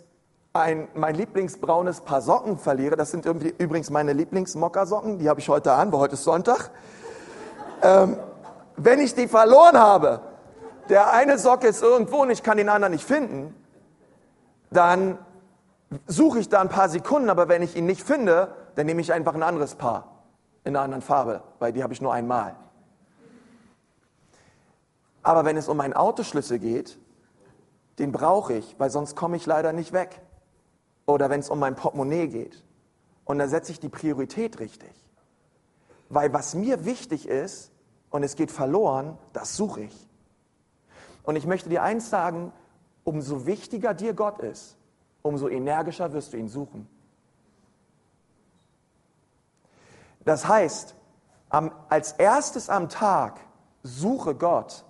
ein, 0.52 0.88
mein 0.94 1.14
lieblingsbraunes 1.14 2.00
Paar 2.00 2.20
Socken 2.20 2.58
verliere, 2.58 2.96
das 2.96 3.12
sind 3.12 3.24
übrigens 3.24 3.90
meine 3.90 4.12
Lieblingsmockersocken, 4.12 5.18
die 5.18 5.28
habe 5.28 5.38
ich 5.38 5.48
heute 5.48 5.72
an, 5.72 5.92
weil 5.92 6.00
heute 6.00 6.14
ist 6.14 6.24
Sonntag. 6.24 6.70
Ähm, 7.82 8.16
wenn 8.78 9.00
ich 9.00 9.14
die 9.14 9.28
verloren 9.28 9.78
habe, 9.78 10.20
der 10.88 11.12
eine 11.12 11.38
Socke 11.38 11.68
ist 11.68 11.82
irgendwo 11.82 12.22
und 12.22 12.30
ich 12.30 12.42
kann 12.42 12.56
den 12.56 12.68
anderen 12.68 12.92
nicht 12.92 13.04
finden, 13.04 13.54
dann 14.70 15.18
suche 16.06 16.38
ich 16.38 16.48
da 16.48 16.60
ein 16.60 16.68
paar 16.68 16.88
Sekunden, 16.88 17.30
aber 17.30 17.48
wenn 17.48 17.62
ich 17.62 17.76
ihn 17.76 17.86
nicht 17.86 18.02
finde, 18.02 18.54
dann 18.74 18.86
nehme 18.86 19.00
ich 19.00 19.12
einfach 19.12 19.34
ein 19.34 19.42
anderes 19.42 19.74
Paar 19.74 20.24
in 20.64 20.76
einer 20.76 20.84
anderen 20.84 21.02
Farbe, 21.02 21.42
weil 21.58 21.72
die 21.72 21.82
habe 21.82 21.92
ich 21.92 22.00
nur 22.00 22.12
einmal. 22.12 22.56
Aber 25.22 25.44
wenn 25.44 25.56
es 25.56 25.68
um 25.68 25.80
einen 25.80 25.94
Autoschlüssel 25.94 26.58
geht, 26.58 26.98
den 27.98 28.12
brauche 28.12 28.54
ich, 28.54 28.76
weil 28.78 28.90
sonst 28.90 29.16
komme 29.16 29.36
ich 29.36 29.46
leider 29.46 29.72
nicht 29.72 29.92
weg. 29.92 30.20
Oder 31.06 31.30
wenn 31.30 31.40
es 31.40 31.50
um 31.50 31.58
mein 31.58 31.74
Portemonnaie 31.74 32.28
geht. 32.28 32.62
Und 33.24 33.38
da 33.38 33.48
setze 33.48 33.72
ich 33.72 33.80
die 33.80 33.88
Priorität 33.88 34.60
richtig. 34.60 34.92
Weil 36.08 36.32
was 36.32 36.54
mir 36.54 36.84
wichtig 36.84 37.28
ist, 37.28 37.72
und 38.10 38.22
es 38.22 38.36
geht 38.36 38.50
verloren, 38.50 39.18
das 39.32 39.56
suche 39.56 39.82
ich. 39.82 40.08
Und 41.22 41.36
ich 41.36 41.46
möchte 41.46 41.68
dir 41.68 41.82
eins 41.82 42.10
sagen, 42.10 42.52
umso 43.04 43.46
wichtiger 43.46 43.94
dir 43.94 44.14
Gott 44.14 44.38
ist, 44.40 44.76
umso 45.22 45.48
energischer 45.48 46.12
wirst 46.12 46.32
du 46.32 46.36
ihn 46.36 46.48
suchen. 46.48 46.88
Das 50.24 50.46
heißt, 50.46 50.94
als 51.88 52.12
erstes 52.12 52.68
am 52.68 52.88
Tag 52.88 53.40
suche 53.82 54.34
Gott. 54.34 54.84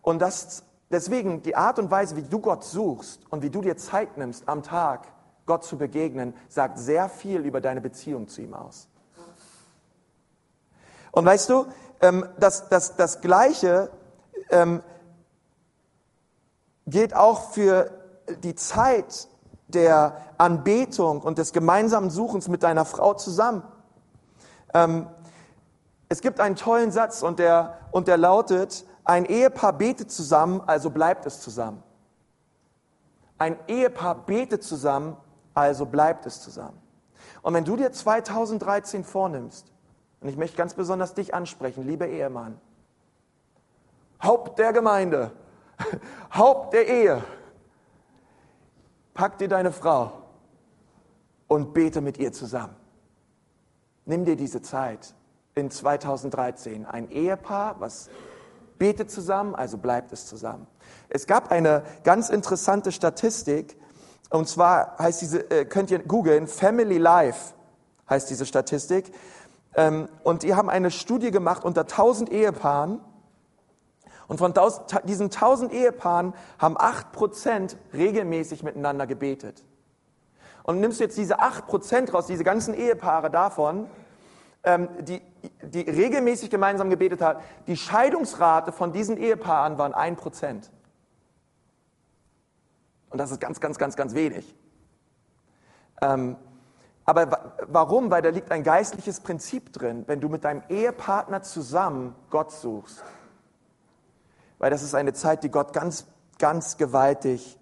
Und 0.00 0.20
das, 0.20 0.64
deswegen 0.90 1.42
die 1.42 1.56
Art 1.56 1.78
und 1.78 1.90
Weise, 1.90 2.16
wie 2.16 2.22
du 2.22 2.38
Gott 2.38 2.64
suchst 2.64 3.20
und 3.30 3.42
wie 3.42 3.50
du 3.50 3.60
dir 3.60 3.76
Zeit 3.76 4.16
nimmst 4.16 4.48
am 4.48 4.62
Tag, 4.62 5.08
Gott 5.46 5.64
zu 5.64 5.76
begegnen, 5.76 6.34
sagt 6.48 6.78
sehr 6.78 7.08
viel 7.08 7.40
über 7.40 7.60
deine 7.60 7.80
Beziehung 7.80 8.28
zu 8.28 8.42
ihm 8.42 8.54
aus. 8.54 8.88
Und 11.10 11.24
weißt 11.24 11.50
du, 11.50 11.66
ähm, 12.02 12.26
das, 12.38 12.68
das, 12.68 12.96
das 12.96 13.20
Gleiche 13.20 13.90
ähm, 14.50 14.82
gilt 16.86 17.14
auch 17.14 17.52
für 17.52 17.90
die 18.42 18.54
Zeit 18.54 19.28
der 19.68 20.16
Anbetung 20.36 21.22
und 21.22 21.38
des 21.38 21.52
gemeinsamen 21.52 22.10
Suchens 22.10 22.48
mit 22.48 22.62
deiner 22.62 22.84
Frau 22.84 23.14
zusammen. 23.14 23.62
Ähm, 24.74 25.06
es 26.08 26.20
gibt 26.20 26.40
einen 26.40 26.56
tollen 26.56 26.90
Satz 26.90 27.22
und 27.22 27.38
der, 27.38 27.78
und 27.90 28.08
der 28.08 28.18
lautet, 28.18 28.84
ein 29.04 29.24
Ehepaar 29.24 29.72
betet 29.72 30.10
zusammen, 30.10 30.60
also 30.66 30.90
bleibt 30.90 31.24
es 31.24 31.40
zusammen. 31.40 31.82
Ein 33.38 33.56
Ehepaar 33.66 34.14
betet 34.14 34.62
zusammen, 34.62 35.16
also 35.54 35.86
bleibt 35.86 36.26
es 36.26 36.40
zusammen. 36.42 36.78
Und 37.40 37.54
wenn 37.54 37.64
du 37.64 37.76
dir 37.76 37.90
2013 37.90 39.04
vornimmst, 39.04 39.72
und 40.22 40.28
ich 40.28 40.36
möchte 40.36 40.56
ganz 40.56 40.74
besonders 40.74 41.14
dich 41.14 41.34
ansprechen, 41.34 41.86
lieber 41.86 42.06
Ehemann. 42.06 42.60
Haupt 44.22 44.58
der 44.58 44.72
Gemeinde, 44.72 45.32
Haupt 46.34 46.74
der 46.74 46.86
Ehe. 46.86 47.24
Pack 49.14 49.38
dir 49.38 49.48
deine 49.48 49.72
Frau 49.72 50.12
und 51.48 51.74
bete 51.74 52.00
mit 52.00 52.18
ihr 52.18 52.32
zusammen. 52.32 52.76
Nimm 54.04 54.24
dir 54.24 54.36
diese 54.36 54.62
Zeit 54.62 55.14
in 55.54 55.70
2013. 55.70 56.86
Ein 56.86 57.10
Ehepaar, 57.10 57.76
was 57.78 58.08
betet 58.78 59.10
zusammen, 59.10 59.54
also 59.54 59.76
bleibt 59.76 60.12
es 60.12 60.26
zusammen. 60.26 60.66
Es 61.08 61.26
gab 61.26 61.50
eine 61.50 61.82
ganz 62.04 62.30
interessante 62.30 62.90
Statistik, 62.90 63.76
und 64.30 64.48
zwar 64.48 64.96
heißt 64.98 65.20
diese, 65.20 65.50
äh, 65.50 65.64
könnt 65.66 65.90
ihr 65.90 65.98
googeln, 65.98 66.46
Family 66.46 66.96
Life 66.96 67.54
heißt 68.08 68.30
diese 68.30 68.46
Statistik. 68.46 69.12
Ähm, 69.74 70.08
und 70.22 70.42
die 70.42 70.54
haben 70.54 70.68
eine 70.68 70.90
Studie 70.90 71.30
gemacht 71.30 71.64
unter 71.64 71.82
1000 71.82 72.30
Ehepaaren. 72.30 73.00
Und 74.28 74.38
von 74.38 74.54
diesen 75.04 75.26
1000 75.26 75.72
Ehepaaren 75.72 76.34
haben 76.58 76.76
8% 76.76 77.76
regelmäßig 77.92 78.62
miteinander 78.62 79.06
gebetet. 79.06 79.64
Und 80.62 80.80
nimmst 80.80 81.00
du 81.00 81.04
jetzt 81.04 81.18
diese 81.18 81.40
8% 81.40 82.12
raus, 82.12 82.26
diese 82.26 82.44
ganzen 82.44 82.72
Ehepaare 82.72 83.30
davon, 83.30 83.88
ähm, 84.64 84.88
die, 85.00 85.20
die 85.62 85.80
regelmäßig 85.80 86.50
gemeinsam 86.50 86.88
gebetet 86.88 87.20
haben, 87.20 87.40
die 87.66 87.76
Scheidungsrate 87.76 88.72
von 88.72 88.92
diesen 88.92 89.16
Ehepaaren 89.16 89.76
waren 89.76 89.92
1%. 89.92 90.70
Und 93.10 93.18
das 93.18 93.30
ist 93.30 93.40
ganz, 93.40 93.60
ganz, 93.60 93.76
ganz, 93.76 93.96
ganz 93.96 94.14
wenig. 94.14 94.54
Ähm, 96.00 96.36
aber 97.04 97.54
warum? 97.66 98.10
Weil 98.10 98.22
da 98.22 98.28
liegt 98.28 98.50
ein 98.52 98.62
geistliches 98.62 99.20
Prinzip 99.20 99.72
drin, 99.72 100.04
wenn 100.06 100.20
du 100.20 100.28
mit 100.28 100.44
deinem 100.44 100.62
Ehepartner 100.68 101.42
zusammen 101.42 102.14
Gott 102.30 102.52
suchst. 102.52 103.02
Weil 104.58 104.70
das 104.70 104.82
ist 104.82 104.94
eine 104.94 105.12
Zeit, 105.12 105.42
die 105.42 105.50
Gott 105.50 105.72
ganz, 105.72 106.06
ganz 106.38 106.76
gewaltig, 106.76 107.58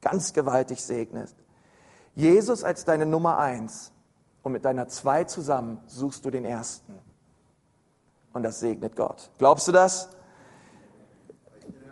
ganz 0.00 0.32
gewaltig 0.32 0.84
segnet. 0.84 1.34
Jesus 2.14 2.62
als 2.62 2.84
deine 2.84 3.06
Nummer 3.06 3.38
eins 3.38 3.90
und 4.44 4.52
mit 4.52 4.64
deiner 4.64 4.86
zwei 4.86 5.24
zusammen 5.24 5.82
suchst 5.86 6.24
du 6.24 6.30
den 6.30 6.44
ersten. 6.44 6.96
Und 8.32 8.44
das 8.44 8.60
segnet 8.60 8.94
Gott. 8.94 9.30
Glaubst 9.38 9.66
du 9.66 9.72
das? 9.72 10.10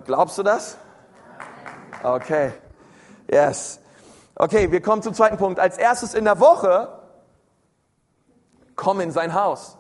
Glaubst 0.05 0.39
du 0.39 0.43
das? 0.43 0.77
Okay. 2.03 2.53
Yes. 3.31 3.82
Okay, 4.35 4.73
wir 4.73 4.81
kommen 4.81 5.03
zum 5.03 5.15
zweiten 5.15 5.37
Punkt. 5.37 5.61
Als 5.61 5.79
erstes 5.79 6.15
in 6.15 6.25
der 6.25 6.41
Woche, 6.41 6.89
komm 8.77 9.01
in 9.01 9.11
sein 9.11 9.35
Haus. 9.35 9.77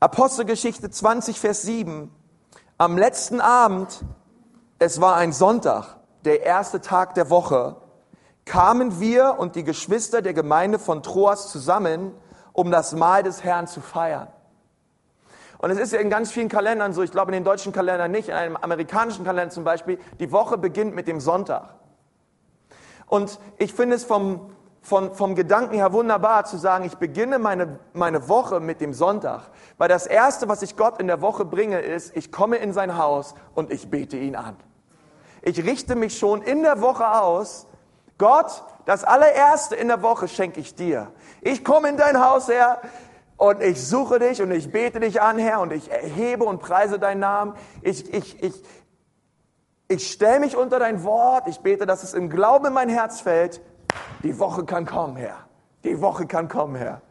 Apostelgeschichte 0.00 0.90
20, 0.90 1.40
Vers 1.40 1.62
7. 1.62 2.14
Am 2.76 2.98
letzten 2.98 3.40
Abend, 3.40 4.04
es 4.78 5.00
war 5.00 5.16
ein 5.16 5.32
Sonntag, 5.32 5.96
der 6.24 6.42
erste 6.42 6.80
Tag 6.80 7.14
der 7.14 7.30
Woche, 7.30 7.76
kamen 8.44 9.00
wir 9.00 9.36
und 9.38 9.54
die 9.56 9.64
Geschwister 9.64 10.22
der 10.22 10.34
Gemeinde 10.34 10.78
von 10.78 11.02
Troas 11.02 11.50
zusammen, 11.50 12.12
um 12.52 12.70
das 12.70 12.92
Mahl 12.92 13.22
des 13.22 13.44
Herrn 13.44 13.66
zu 13.66 13.80
feiern. 13.80 14.28
Und 15.64 15.70
es 15.70 15.78
ist 15.78 15.94
ja 15.94 15.98
in 15.98 16.10
ganz 16.10 16.30
vielen 16.30 16.50
Kalendern 16.50 16.92
so, 16.92 17.02
ich 17.02 17.10
glaube 17.10 17.30
in 17.30 17.36
den 17.36 17.44
deutschen 17.44 17.72
Kalendern 17.72 18.10
nicht, 18.10 18.28
in 18.28 18.34
einem 18.34 18.54
amerikanischen 18.54 19.24
Kalender 19.24 19.48
zum 19.48 19.64
Beispiel, 19.64 19.98
die 20.20 20.30
Woche 20.30 20.58
beginnt 20.58 20.94
mit 20.94 21.08
dem 21.08 21.20
Sonntag. 21.20 21.70
Und 23.06 23.38
ich 23.56 23.72
finde 23.72 23.96
es 23.96 24.04
vom, 24.04 24.50
vom, 24.82 25.14
vom 25.14 25.34
Gedanken 25.34 25.76
her 25.76 25.94
wunderbar 25.94 26.44
zu 26.44 26.58
sagen, 26.58 26.84
ich 26.84 26.96
beginne 26.98 27.38
meine, 27.38 27.78
meine 27.94 28.28
Woche 28.28 28.60
mit 28.60 28.82
dem 28.82 28.92
Sonntag. 28.92 29.44
Weil 29.78 29.88
das 29.88 30.06
Erste, 30.06 30.48
was 30.48 30.60
ich 30.60 30.76
Gott 30.76 31.00
in 31.00 31.06
der 31.06 31.22
Woche 31.22 31.46
bringe, 31.46 31.80
ist, 31.80 32.14
ich 32.14 32.30
komme 32.30 32.56
in 32.56 32.74
sein 32.74 32.98
Haus 32.98 33.34
und 33.54 33.72
ich 33.72 33.90
bete 33.90 34.18
ihn 34.18 34.36
an. 34.36 34.58
Ich 35.40 35.64
richte 35.64 35.94
mich 35.94 36.18
schon 36.18 36.42
in 36.42 36.62
der 36.62 36.82
Woche 36.82 37.08
aus, 37.08 37.66
Gott, 38.18 38.64
das 38.84 39.02
allererste 39.02 39.76
in 39.76 39.88
der 39.88 40.02
Woche 40.02 40.28
schenke 40.28 40.60
ich 40.60 40.74
dir. 40.74 41.10
Ich 41.40 41.64
komme 41.64 41.88
in 41.88 41.96
dein 41.96 42.22
Haus, 42.22 42.48
Herr, 42.48 42.82
und 43.44 43.60
ich 43.60 43.86
suche 43.86 44.18
dich 44.18 44.40
und 44.40 44.50
ich 44.50 44.72
bete 44.72 45.00
dich 45.00 45.20
an, 45.20 45.36
Herr, 45.38 45.60
und 45.60 45.70
ich 45.70 45.90
erhebe 45.90 46.44
und 46.44 46.60
preise 46.60 46.98
deinen 46.98 47.20
Namen. 47.20 47.54
Ich, 47.82 48.12
ich, 48.12 48.42
ich, 48.42 48.54
ich 49.86 50.10
stelle 50.10 50.40
mich 50.40 50.56
unter 50.56 50.78
dein 50.78 51.04
Wort. 51.04 51.46
Ich 51.46 51.60
bete, 51.60 51.84
dass 51.84 52.02
es 52.02 52.14
im 52.14 52.30
Glauben 52.30 52.66
in 52.66 52.72
mein 52.72 52.88
Herz 52.88 53.20
fällt. 53.20 53.60
Die 54.22 54.38
Woche 54.38 54.64
kann 54.64 54.86
kommen, 54.86 55.16
Herr. 55.16 55.36
Die 55.84 56.00
Woche 56.00 56.26
kann 56.26 56.48
kommen, 56.48 56.74
Herr. 56.74 57.02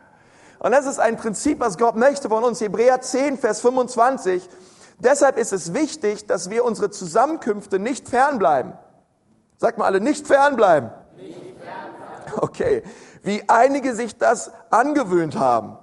Und 0.58 0.72
das 0.72 0.88
ist 0.88 1.00
ein 1.00 1.17
Prinzip, 1.17 1.60
was 1.60 1.78
Gott 1.78 1.96
möchte 1.96 2.30
von 2.30 2.43
uns. 2.43 2.60
Hebräer 2.62 3.00
10, 3.00 3.38
Vers 3.38 3.62
25. 3.62 4.50
Deshalb 4.98 5.38
ist 5.38 5.54
es 5.54 5.76
wichtig, 5.76 6.26
dass 6.26 6.50
wir 6.50 6.65
unsere 6.65 6.89
Zusammenkünfte 6.89 7.78
nicht 7.78 8.10
fernbleiben. 8.10 8.74
Sagt 9.58 9.78
mal 9.78 9.86
alle, 9.86 10.02
nicht 10.02 10.26
fernbleiben. 10.26 10.89
Nicht 11.15 11.38
fernbleiben. 11.62 12.41
Okay. 12.41 12.82
Wie 13.22 13.48
einige 13.48 13.93
sich 13.93 14.17
das 14.17 14.52
angewöhnt 14.72 15.38
haben. 15.38 15.78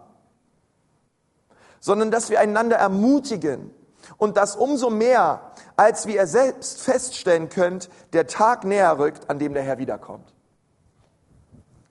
Sondern 1.80 2.10
dass 2.10 2.30
wir 2.30 2.38
einander 2.38 2.76
ermutigen. 2.76 3.74
Und 4.16 4.36
das 4.36 4.56
umso 4.56 4.90
mehr, 4.90 5.52
als 5.76 6.06
wie 6.06 6.14
ihr 6.14 6.26
selbst 6.26 6.82
feststellen 6.82 7.48
könnt, 7.48 7.90
der 8.12 8.26
Tag 8.26 8.64
näher 8.64 8.98
rückt, 8.98 9.28
an 9.28 9.38
dem 9.38 9.54
der 9.54 9.62
Herr 9.62 9.78
wiederkommt. 9.78 10.32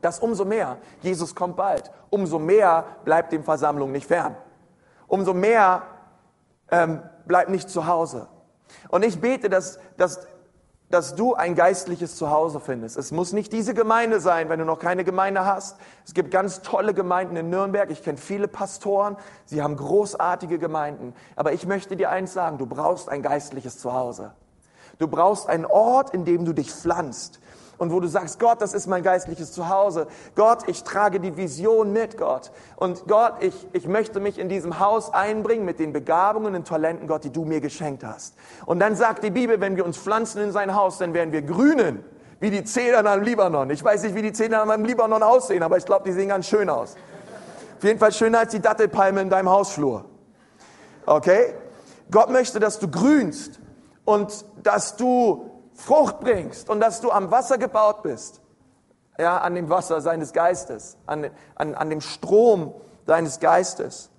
Das 0.02 0.20
umso 0.20 0.46
mehr. 0.46 0.78
Jesus 1.02 1.36
kommt 1.36 1.58
bald. 1.58 1.92
Umso 2.10 2.40
mehr 2.40 2.86
bleibt 3.04 3.32
dem 3.32 3.44
Versammlung 3.44 3.92
nicht 3.92 4.08
fern. 4.08 4.36
Umso 5.08 5.34
mehr 5.34 5.84
ähm, 6.72 7.02
bleibt 7.26 7.50
nicht 7.50 7.70
zu 7.70 7.88
Hause. 7.88 8.28
Und 8.90 9.04
ich 9.04 9.20
bete, 9.20 9.50
dass, 9.50 9.80
dass 9.98 10.28
dass 10.90 11.16
du 11.16 11.36
ein 11.36 11.54
geistliches 11.54 12.16
Zuhause 12.16 12.60
findest. 12.60 12.98
Es 12.98 13.12
muss 13.12 13.32
nicht 13.32 13.54
diese 13.54 13.74
Gemeinde 13.74 14.20
sein, 14.20 14.50
wenn 14.50 14.60
du 14.60 14.66
noch 14.66 14.80
keine 14.80 15.04
Gemeinde 15.04 15.46
hast. 15.46 15.78
Es 16.06 16.14
gibt 16.14 16.32
ganz 16.32 16.62
tolle 16.62 16.94
Gemeinden 16.94 17.36
in 17.36 17.50
Nürnberg. 17.50 17.92
Ich 17.92 18.04
kenne 18.04 18.18
viele 18.18 18.48
Pastoren. 18.48 19.16
Sie 19.46 19.62
haben 19.62 19.76
großartige 19.76 20.58
Gemeinden. 20.58 21.14
Aber 21.36 21.54
ich 21.54 21.68
möchte 21.68 21.96
dir 21.96 22.10
eins 22.10 22.34
sagen, 22.34 22.58
du 22.58 22.66
brauchst 22.66 23.08
ein 23.08 23.22
geistliches 23.22 23.78
Zuhause. 23.78 24.34
Du 24.98 25.08
brauchst 25.08 25.48
einen 25.48 25.66
Ort, 25.66 26.14
in 26.14 26.26
dem 26.26 26.44
du 26.44 26.54
dich 26.54 26.72
pflanzt, 26.72 27.40
und 27.80 27.92
wo 27.92 28.00
du 28.00 28.08
sagst, 28.08 28.40
Gott, 28.40 28.62
das 28.62 28.74
ist 28.74 28.88
mein 28.88 29.02
geistliches 29.02 29.52
Zuhause. 29.54 30.08
Gott, 30.36 30.68
ich 30.68 30.84
trage 30.84 31.20
die 31.20 31.38
Vision 31.38 31.92
mit, 31.92 32.18
Gott. 32.18 32.52
Und 32.76 33.08
Gott, 33.08 33.36
ich, 33.40 33.68
ich 33.74 33.88
möchte 33.88 34.20
mich 34.20 34.38
in 34.38 34.50
diesem 34.50 34.80
Haus 34.80 35.12
einbringen 35.14 35.66
mit 35.66 35.80
den 35.80 35.94
Begabungen 35.94 36.56
und 36.56 36.68
Talenten, 36.68 37.08
Gott, 37.08 37.24
die 37.24 37.32
du 37.32 37.46
mir 37.46 37.62
geschenkt 37.62 38.04
hast. 38.04 38.36
Und 38.66 38.80
dann 38.80 38.96
sagt 38.96 39.24
die 39.24 39.32
Bibel, 39.32 39.62
wenn 39.62 39.78
wir 39.78 39.86
uns 39.86 39.98
pflanzen 39.98 40.44
in 40.44 40.52
sein 40.52 40.76
Haus, 40.76 40.98
dann 40.98 41.14
werden 41.14 41.32
wir 41.32 41.42
grünen, 41.42 42.04
wie 42.42 42.52
die 42.52 42.66
Zedern 42.66 43.08
am 43.08 43.24
Libanon. 43.24 43.70
Ich 43.70 43.84
weiß 43.84 44.04
nicht, 44.04 44.16
wie 44.16 44.22
die 44.22 44.34
Zedern 44.34 44.70
am 44.70 44.84
Libanon 44.84 45.24
aussehen, 45.24 45.64
aber 45.64 45.78
ich 45.78 45.86
glaube, 45.86 46.04
die 46.06 46.12
sehen 46.12 46.28
ganz 46.28 46.48
schön 46.48 46.70
aus. 46.70 46.96
Auf 47.78 47.84
jeden 47.84 47.98
Fall 47.98 48.12
schöner 48.12 48.40
als 48.40 48.52
die 48.52 48.60
Dattelpalme 48.60 49.22
in 49.22 49.30
deinem 49.30 49.50
Hausflur. 49.50 50.04
Okay? 51.06 51.54
Gott 52.12 52.30
möchte, 52.30 52.60
dass 52.60 52.78
du 52.80 52.90
grünst 52.90 53.60
und 54.04 54.46
dass 54.64 54.98
du 54.98 55.49
Frucht 55.80 56.20
bringst 56.20 56.70
und 56.70 56.82
dass 56.82 57.02
du 57.02 57.10
am 57.12 57.32
Wasser 57.32 57.58
gebaut 57.58 58.04
bist. 58.04 58.42
Ja, 59.18 59.38
an 59.40 59.56
dem 59.56 59.70
Wasser 59.70 60.02
seines 60.02 60.34
Geistes, 60.34 60.98
an, 61.06 61.30
an, 61.56 61.76
an 61.76 61.90
dem 61.90 62.02
Strom 62.02 62.74
deines 63.06 63.40
Geistes. 63.40 64.10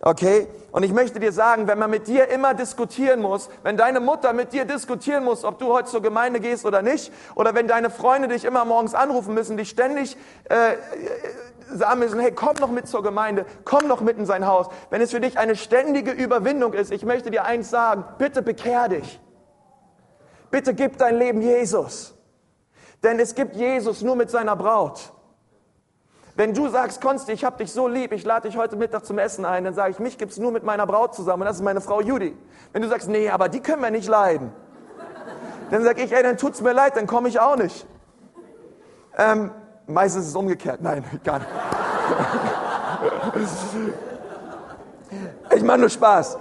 Okay? 0.00 0.46
Und 0.70 0.82
ich 0.82 0.92
möchte 0.92 1.18
dir 1.18 1.32
sagen, 1.32 1.66
wenn 1.66 1.78
man 1.78 1.90
mit 1.90 2.06
dir 2.08 2.28
immer 2.28 2.54
diskutieren 2.54 3.22
muss, 3.22 3.48
wenn 3.62 3.76
deine 3.76 4.00
Mutter 4.00 4.32
mit 4.32 4.52
dir 4.52 4.64
diskutieren 4.66 5.24
muss, 5.24 5.44
ob 5.44 5.58
du 5.58 5.72
heute 5.72 5.88
zur 5.88 6.02
Gemeinde 6.02 6.40
gehst 6.40 6.64
oder 6.66 6.82
nicht, 6.82 7.12
oder 7.34 7.54
wenn 7.54 7.66
deine 7.66 7.90
Freunde 7.90 8.28
dich 8.28 8.44
immer 8.44 8.64
morgens 8.64 8.94
anrufen 8.94 9.34
müssen, 9.34 9.56
dich 9.56 9.70
ständig 9.70 10.16
äh, 10.44 10.74
sagen 11.72 12.00
müssen, 12.00 12.20
hey, 12.20 12.32
komm 12.32 12.56
noch 12.60 12.70
mit 12.70 12.86
zur 12.86 13.02
Gemeinde, 13.02 13.46
komm 13.64 13.88
noch 13.88 14.00
mit 14.00 14.18
in 14.18 14.26
sein 14.26 14.46
Haus. 14.46 14.66
Wenn 14.90 15.00
es 15.00 15.12
für 15.12 15.20
dich 15.20 15.38
eine 15.38 15.56
ständige 15.56 16.10
Überwindung 16.10 16.72
ist, 16.72 16.92
ich 16.92 17.04
möchte 17.04 17.30
dir 17.30 17.44
eins 17.44 17.70
sagen, 17.70 18.04
bitte 18.18 18.42
bekehr 18.42 18.88
dich. 18.88 19.20
Bitte 20.54 20.72
gib 20.72 20.98
dein 20.98 21.18
Leben 21.18 21.42
Jesus. 21.42 22.14
Denn 23.02 23.18
es 23.18 23.34
gibt 23.34 23.56
Jesus 23.56 24.02
nur 24.02 24.14
mit 24.14 24.30
seiner 24.30 24.54
Braut. 24.54 25.12
Wenn 26.36 26.54
du 26.54 26.68
sagst, 26.68 27.00
Konsti, 27.00 27.32
ich 27.32 27.44
hab 27.44 27.58
dich 27.58 27.72
so 27.72 27.88
lieb, 27.88 28.12
ich 28.12 28.24
lade 28.24 28.46
dich 28.48 28.56
heute 28.56 28.76
Mittag 28.76 29.04
zum 29.04 29.18
Essen 29.18 29.44
ein, 29.44 29.64
dann 29.64 29.74
sage 29.74 29.90
ich, 29.90 29.98
mich 29.98 30.16
gibt's 30.16 30.36
nur 30.36 30.52
mit 30.52 30.62
meiner 30.62 30.86
Braut 30.86 31.12
zusammen 31.12 31.42
und 31.42 31.48
das 31.48 31.56
ist 31.56 31.64
meine 31.64 31.80
Frau 31.80 32.00
Judy. 32.00 32.36
Wenn 32.72 32.82
du 32.82 32.88
sagst, 32.88 33.08
nee, 33.08 33.28
aber 33.30 33.48
die 33.48 33.58
können 33.58 33.82
wir 33.82 33.90
nicht 33.90 34.06
leiden, 34.08 34.52
dann 35.72 35.82
sage 35.82 36.04
ich, 36.04 36.12
ey, 36.12 36.22
dann 36.22 36.36
tut's 36.36 36.60
mir 36.60 36.72
leid, 36.72 36.94
dann 36.94 37.08
komme 37.08 37.28
ich 37.28 37.40
auch 37.40 37.56
nicht. 37.56 37.84
Ähm, 39.18 39.50
meistens 39.88 40.22
ist 40.22 40.28
es 40.28 40.36
umgekehrt. 40.36 40.80
Nein, 40.80 41.02
gar 41.24 41.40
nicht. 41.40 41.50
ich 45.56 45.62
mache 45.64 45.78
nur 45.78 45.88
Spaß. 45.90 46.38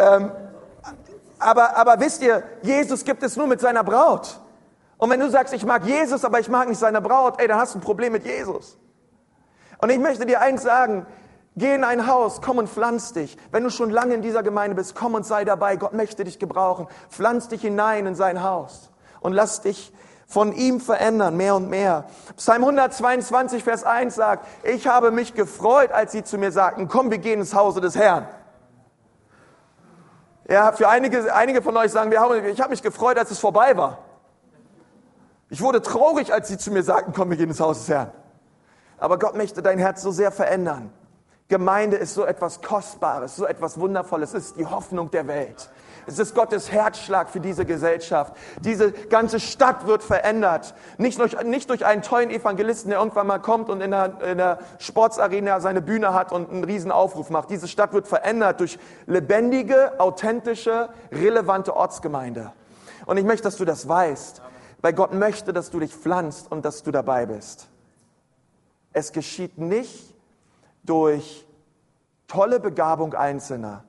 Ähm, 0.00 0.32
aber, 1.38 1.76
aber 1.76 2.00
wisst 2.00 2.22
ihr, 2.22 2.42
Jesus 2.62 3.04
gibt 3.04 3.22
es 3.22 3.36
nur 3.36 3.46
mit 3.46 3.60
seiner 3.60 3.84
Braut. 3.84 4.40
Und 4.96 5.10
wenn 5.10 5.20
du 5.20 5.30
sagst, 5.30 5.54
ich 5.54 5.64
mag 5.64 5.84
Jesus, 5.84 6.24
aber 6.24 6.40
ich 6.40 6.48
mag 6.48 6.68
nicht 6.68 6.78
seine 6.78 7.00
Braut, 7.00 7.40
ey, 7.40 7.46
dann 7.48 7.58
hast 7.58 7.74
du 7.74 7.78
ein 7.78 7.82
Problem 7.82 8.12
mit 8.12 8.24
Jesus. 8.24 8.76
Und 9.80 9.90
ich 9.90 9.98
möchte 9.98 10.26
dir 10.26 10.40
eins 10.40 10.62
sagen, 10.62 11.06
geh 11.56 11.74
in 11.74 11.84
ein 11.84 12.06
Haus, 12.06 12.42
komm 12.42 12.58
und 12.58 12.68
pflanz 12.68 13.12
dich. 13.12 13.36
Wenn 13.52 13.62
du 13.62 13.70
schon 13.70 13.90
lange 13.90 14.14
in 14.14 14.22
dieser 14.22 14.42
Gemeinde 14.42 14.74
bist, 14.74 14.96
komm 14.96 15.14
und 15.14 15.24
sei 15.24 15.44
dabei. 15.44 15.76
Gott 15.76 15.92
möchte 15.92 16.24
dich 16.24 16.38
gebrauchen. 16.38 16.88
Pflanz 17.10 17.48
dich 17.48 17.62
hinein 17.62 18.06
in 18.06 18.14
sein 18.16 18.42
Haus 18.42 18.90
und 19.20 19.32
lass 19.32 19.60
dich 19.60 19.92
von 20.26 20.52
ihm 20.52 20.78
verändern, 20.80 21.36
mehr 21.36 21.54
und 21.54 21.70
mehr. 21.70 22.04
Psalm 22.36 22.62
122, 22.62 23.64
Vers 23.64 23.84
1 23.84 24.14
sagt, 24.14 24.46
ich 24.62 24.86
habe 24.86 25.10
mich 25.10 25.34
gefreut, 25.34 25.90
als 25.90 26.12
sie 26.12 26.22
zu 26.22 26.36
mir 26.36 26.52
sagten, 26.52 26.86
komm, 26.88 27.10
wir 27.10 27.18
gehen 27.18 27.40
ins 27.40 27.54
Hause 27.54 27.80
des 27.80 27.96
Herrn. 27.96 28.28
Ja, 30.48 30.72
für 30.72 30.88
einige, 30.88 31.34
einige 31.34 31.60
von 31.60 31.76
euch 31.76 31.92
sagen, 31.92 32.10
wir 32.10 32.20
haben, 32.20 32.42
ich 32.46 32.60
habe 32.60 32.70
mich 32.70 32.82
gefreut, 32.82 33.18
als 33.18 33.30
es 33.30 33.38
vorbei 33.38 33.76
war. 33.76 33.98
Ich 35.50 35.60
wurde 35.60 35.82
traurig, 35.82 36.32
als 36.32 36.48
sie 36.48 36.56
zu 36.56 36.70
mir 36.70 36.82
sagten, 36.82 37.12
komm, 37.12 37.30
wir 37.30 37.36
gehen 37.36 37.50
ins 37.50 37.60
Haus 37.60 37.80
des 37.80 37.88
Herrn. 37.88 38.10
Aber 38.98 39.18
Gott 39.18 39.36
möchte 39.36 39.62
dein 39.62 39.78
Herz 39.78 40.02
so 40.02 40.10
sehr 40.10 40.32
verändern. 40.32 40.90
Gemeinde 41.48 41.96
ist 41.96 42.14
so 42.14 42.24
etwas 42.24 42.62
Kostbares, 42.62 43.36
so 43.36 43.46
etwas 43.46 43.78
Wundervolles. 43.78 44.34
Es 44.34 44.48
ist 44.48 44.56
die 44.56 44.66
Hoffnung 44.66 45.10
der 45.10 45.26
Welt. 45.26 45.70
Es 46.08 46.18
ist 46.18 46.34
Gottes 46.34 46.72
Herzschlag 46.72 47.28
für 47.28 47.38
diese 47.38 47.66
Gesellschaft. 47.66 48.32
Diese 48.60 48.92
ganze 48.92 49.38
Stadt 49.40 49.86
wird 49.86 50.02
verändert. 50.02 50.74
Nicht 50.96 51.20
durch, 51.20 51.38
nicht 51.42 51.68
durch 51.68 51.84
einen 51.84 52.00
tollen 52.00 52.30
Evangelisten, 52.30 52.88
der 52.88 53.00
irgendwann 53.00 53.26
mal 53.26 53.40
kommt 53.40 53.68
und 53.68 53.82
in 53.82 53.90
der, 53.90 54.18
in 54.22 54.38
der 54.38 54.58
Sportsarena 54.78 55.60
seine 55.60 55.82
Bühne 55.82 56.14
hat 56.14 56.32
und 56.32 56.50
einen 56.50 56.64
riesen 56.64 56.90
Aufruf 56.90 57.28
macht. 57.28 57.50
Diese 57.50 57.68
Stadt 57.68 57.92
wird 57.92 58.08
verändert 58.08 58.60
durch 58.60 58.78
lebendige, 59.04 60.00
authentische, 60.00 60.88
relevante 61.12 61.76
Ortsgemeinde. 61.76 62.52
Und 63.04 63.18
ich 63.18 63.24
möchte, 63.24 63.42
dass 63.42 63.56
du 63.56 63.66
das 63.66 63.86
weißt, 63.86 64.40
weil 64.80 64.94
Gott 64.94 65.12
möchte, 65.12 65.52
dass 65.52 65.68
du 65.68 65.78
dich 65.78 65.94
pflanzt 65.94 66.50
und 66.50 66.64
dass 66.64 66.82
du 66.82 66.90
dabei 66.90 67.26
bist. 67.26 67.68
Es 68.94 69.12
geschieht 69.12 69.58
nicht 69.58 70.14
durch 70.84 71.46
tolle 72.28 72.60
Begabung 72.60 73.12
Einzelner, 73.12 73.84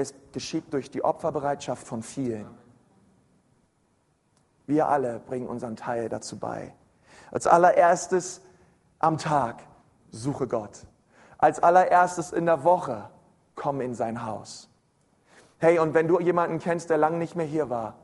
es 0.00 0.14
geschieht 0.32 0.72
durch 0.72 0.90
die 0.90 1.04
Opferbereitschaft 1.04 1.86
von 1.86 2.02
vielen. 2.02 2.48
Wir 4.66 4.88
alle 4.88 5.20
bringen 5.20 5.48
unseren 5.48 5.76
Teil 5.76 6.08
dazu 6.08 6.38
bei. 6.38 6.74
Als 7.30 7.46
allererstes 7.46 8.40
am 8.98 9.18
Tag 9.18 9.62
suche 10.10 10.46
Gott. 10.46 10.86
Als 11.38 11.60
allererstes 11.62 12.32
in 12.32 12.46
der 12.46 12.64
Woche 12.64 13.08
komm 13.54 13.80
in 13.80 13.94
sein 13.94 14.24
Haus. 14.24 14.68
Hey, 15.58 15.78
und 15.78 15.94
wenn 15.94 16.08
du 16.08 16.20
jemanden 16.20 16.58
kennst, 16.58 16.90
der 16.90 16.98
lange 16.98 17.18
nicht 17.18 17.36
mehr 17.36 17.46
hier 17.46 17.68
war, 17.68 17.96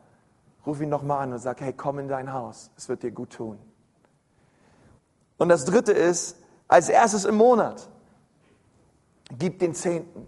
ruf 0.66 0.80
ihn 0.80 0.88
nochmal 0.88 1.22
an 1.22 1.32
und 1.32 1.38
sag, 1.38 1.60
hey, 1.60 1.72
komm 1.72 1.98
in 1.98 2.08
dein 2.08 2.32
Haus. 2.32 2.70
Es 2.76 2.88
wird 2.88 3.02
dir 3.02 3.12
gut 3.12 3.30
tun. 3.30 3.58
Und 5.38 5.48
das 5.48 5.64
dritte 5.64 5.92
ist, 5.92 6.36
als 6.68 6.88
erstes 6.88 7.24
im 7.24 7.36
Monat, 7.36 7.88
gib 9.38 9.58
den 9.58 9.74
Zehnten. 9.74 10.26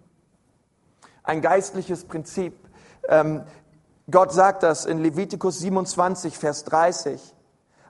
Ein 1.29 1.43
geistliches 1.43 2.07
Prinzip. 2.07 2.55
Ähm, 3.07 3.43
Gott 4.11 4.33
sagt 4.33 4.63
das 4.63 4.87
in 4.87 4.97
Levitikus 4.97 5.59
27, 5.59 6.39
Vers 6.39 6.65
30. 6.65 7.35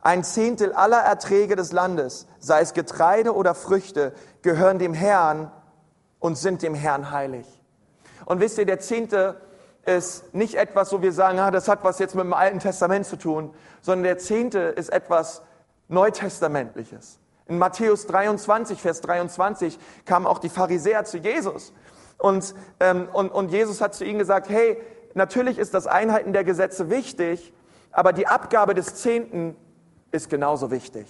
Ein 0.01 0.25
Zehntel 0.25 0.73
aller 0.73 0.99
Erträge 0.99 1.55
des 1.55 1.71
Landes, 1.71 2.27
sei 2.41 2.63
es 2.63 2.75
Getreide 2.75 3.33
oder 3.33 3.55
Früchte, 3.55 4.13
gehören 4.43 4.81
dem 4.81 4.93
Herrn 4.93 5.53
und 6.19 6.37
sind 6.37 6.63
dem 6.63 6.75
Herrn 6.75 7.13
heilig. 7.13 7.47
Und 8.25 8.41
wisst 8.41 8.59
ihr, 8.59 8.67
der 8.67 8.81
Zehnte 8.81 9.41
ist 9.87 10.35
nicht 10.35 10.57
etwas, 10.57 10.93
wo 10.93 11.01
wir 11.01 11.13
sagen, 11.13 11.39
ah, 11.39 11.53
das 11.53 11.69
hat 11.69 11.85
was 11.85 12.01
jetzt 12.01 12.17
mit 12.17 12.25
dem 12.25 12.35
Alten 12.35 12.59
Testament 12.59 13.07
zu 13.07 13.15
tun, 13.15 13.55
sondern 13.83 14.03
der 14.03 14.19
Zehnte 14.19 14.59
ist 14.59 14.89
etwas 14.89 15.43
Neutestamentliches. 15.87 17.21
In 17.47 17.59
Matthäus 17.59 18.09
23, 18.09 18.83
Vers 18.83 19.01
23 19.01 19.79
kamen 20.07 20.27
auch 20.27 20.41
die 20.41 20.49
Pharisäer 20.49 21.05
zu 21.05 21.19
Jesus. 21.19 21.73
Und, 22.19 22.55
ähm, 22.81 23.09
und, 23.13 23.31
und 23.31 23.51
Jesus 23.51 23.81
hat 23.81 23.95
zu 23.95 24.05
ihnen 24.05 24.19
gesagt, 24.19 24.49
hey, 24.49 24.81
natürlich 25.15 25.59
ist 25.59 25.73
das 25.75 25.87
Einhalten 25.87 26.33
der 26.33 26.45
Gesetze 26.45 26.91
wichtig, 26.91 27.53
aber 27.93 28.13
die 28.13 28.27
Abgabe 28.27 28.75
des 28.75 28.97
Zehnten 28.97 29.57
ist 30.11 30.29
genauso 30.29 30.71
wichtig. 30.71 31.07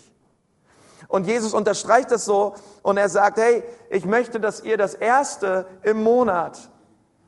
Und 1.09 1.27
Jesus 1.27 1.55
unterstreicht 1.55 2.11
das 2.11 2.25
so 2.25 2.55
und 2.83 2.99
er 2.99 3.09
sagt, 3.09 3.39
hey, 3.39 3.63
ich 3.89 4.05
möchte, 4.05 4.41
dass 4.41 4.63
ihr 4.63 4.77
das 4.77 4.95
Erste 4.95 5.67
im 5.83 6.03
Monat 6.03 6.71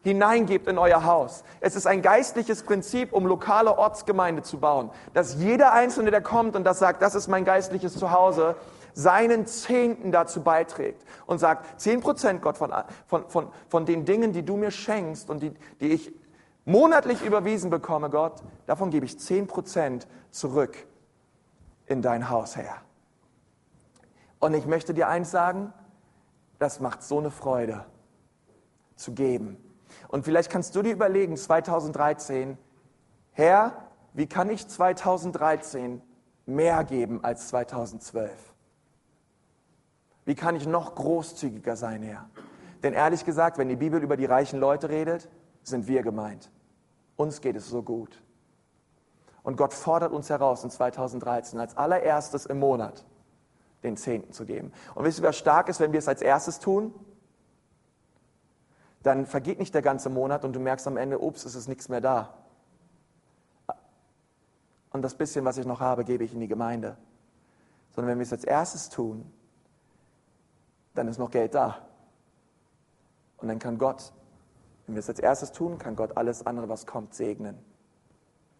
hineingebt 0.03 0.67
in 0.67 0.79
euer 0.79 1.05
Haus. 1.05 1.45
Es 1.61 1.77
ist 1.77 1.87
ein 1.87 2.03
geistliches 2.03 2.63
Prinzip, 2.63 3.13
um 3.13 3.27
lokale 3.27 3.77
Ortsgemeinde 3.79 4.43
zu 4.43 4.59
bauen, 4.59 4.91
dass 5.15 5.35
jeder 5.37 5.73
Einzelne, 5.73 6.11
der 6.11 6.23
kommt 6.23 6.57
und 6.57 6.65
das 6.65 6.79
sagt, 6.79 7.03
das 7.03 7.15
ist 7.15 7.29
mein 7.29 7.45
geistliches 7.45 7.95
Zuhause, 7.95 8.57
seinen 8.95 9.47
Zehnten 9.47 10.13
dazu 10.13 10.43
beiträgt 10.43 11.05
und 11.27 11.39
sagt, 11.39 11.81
zehn 11.81 12.01
Prozent 12.01 12.43
Gott 12.43 12.57
von, 12.57 12.73
von, 13.07 13.29
von, 13.29 13.49
von 13.69 13.87
den 13.87 14.05
Dingen, 14.05 14.33
die 14.33 14.45
du 14.45 14.57
mir 14.57 14.71
schenkst 14.71 15.31
und 15.31 15.43
die, 15.43 15.53
die 15.81 15.89
ich 15.89 16.13
monatlich 16.65 17.23
überwiesen 17.25 17.71
bekomme, 17.71 18.11
Gott, 18.11 18.43
davon 18.67 18.91
gebe 18.91 19.07
ich 19.07 19.19
zehn 19.19 19.47
Prozent 19.47 20.07
zurück 20.31 20.87
in 21.87 22.03
dein 22.03 22.31
Haus, 22.31 22.57
Herr. 22.57 22.77
Und 24.39 24.55
ich 24.55 24.67
möchte 24.67 24.95
dir 24.95 25.09
eins 25.09 25.31
sagen, 25.31 25.73
das 26.59 26.81
macht 26.81 27.03
so 27.03 27.19
eine 27.19 27.31
Freude 27.31 27.85
zu 28.97 29.13
geben. 29.13 29.57
Und 30.09 30.25
vielleicht 30.25 30.51
kannst 30.51 30.75
du 30.77 30.83
dir 30.83 30.93
überlegen, 30.93 31.37
2013, 31.37 32.59
Herr, 33.33 33.73
wie 34.13 34.27
kann 34.27 34.51
ich 34.51 34.67
2013 34.67 36.03
mehr 36.47 36.85
geben 36.85 37.25
als 37.25 37.49
2012? 37.49 38.31
Wie 40.31 40.37
kann 40.37 40.55
ich 40.55 40.65
noch 40.65 40.95
großzügiger 40.95 41.75
sein, 41.75 42.05
Herr? 42.05 42.31
Denn 42.85 42.93
ehrlich 42.93 43.25
gesagt, 43.25 43.59
wenn 43.59 43.69
die 43.69 43.75
Bibel 43.75 44.01
über 44.01 44.17
die 44.17 44.27
reichen 44.27 44.61
Leute 44.61 44.89
redet, 44.89 45.29
sind 45.65 45.89
wir 45.89 46.05
gemeint. 46.05 46.53
Uns 47.17 47.41
geht 47.41 47.57
es 47.57 47.67
so 47.67 47.83
gut. 47.83 48.23
Und 49.43 49.57
Gott 49.57 49.75
fordert 49.75 50.13
uns 50.13 50.31
heraus 50.31 50.63
in 50.63 50.71
2013 50.71 51.59
als 51.59 51.77
allererstes 51.77 52.47
im 52.47 52.61
Monat 52.61 53.05
den 53.83 53.97
Zehnten 53.97 54.33
zu 54.33 54.45
geben. 54.45 54.71
Und 54.95 55.05
wisst 55.05 55.19
ihr, 55.19 55.25
was 55.25 55.37
stark 55.37 55.69
ist, 55.69 55.81
wenn 55.81 55.91
wir 55.91 55.99
es 55.99 56.07
als 56.07 56.23
erstes 56.23 56.61
tun? 56.61 56.95
Dann 59.03 59.27
vergeht 59.27 59.59
nicht 59.59 59.75
der 59.75 59.83
ganze 59.83 60.11
Monat 60.11 60.45
und 60.45 60.53
du 60.53 60.61
merkst 60.61 60.87
am 60.87 60.97
Ende, 60.97 61.19
ups, 61.19 61.45
es 61.45 61.57
ist 61.57 61.67
nichts 61.67 61.89
mehr 61.89 62.01
da. 62.01 62.35
Und 64.93 65.03
das 65.03 65.17
bisschen, 65.17 65.45
was 65.45 65.59
ich 65.59 65.67
noch 65.67 65.81
habe, 65.81 66.05
gebe 66.05 66.23
ich 66.23 66.33
in 66.33 66.39
die 66.39 66.47
Gemeinde. 66.47 66.97
Sondern 67.97 68.13
wenn 68.13 68.19
wir 68.19 68.27
es 68.27 68.33
als 68.33 68.45
erstes 68.45 68.91
tun, 68.91 69.29
dann 70.95 71.09
ist 71.09 71.19
noch 71.19 71.31
Geld 71.31 71.55
da. 71.55 71.87
Und 73.39 73.49
dann 73.49 73.59
kann 73.59 73.79
Gott, 73.79 74.13
wenn 74.87 74.95
wir 74.95 75.01
es 75.01 75.09
als 75.09 75.19
erstes 75.19 75.53
tun, 75.53 75.79
kann 75.79 75.97
Gott 75.97 76.17
alles 76.17 76.47
andere, 76.47 76.69
was 76.69 76.87
kommt, 76.87 77.15
segnen. 77.15 77.59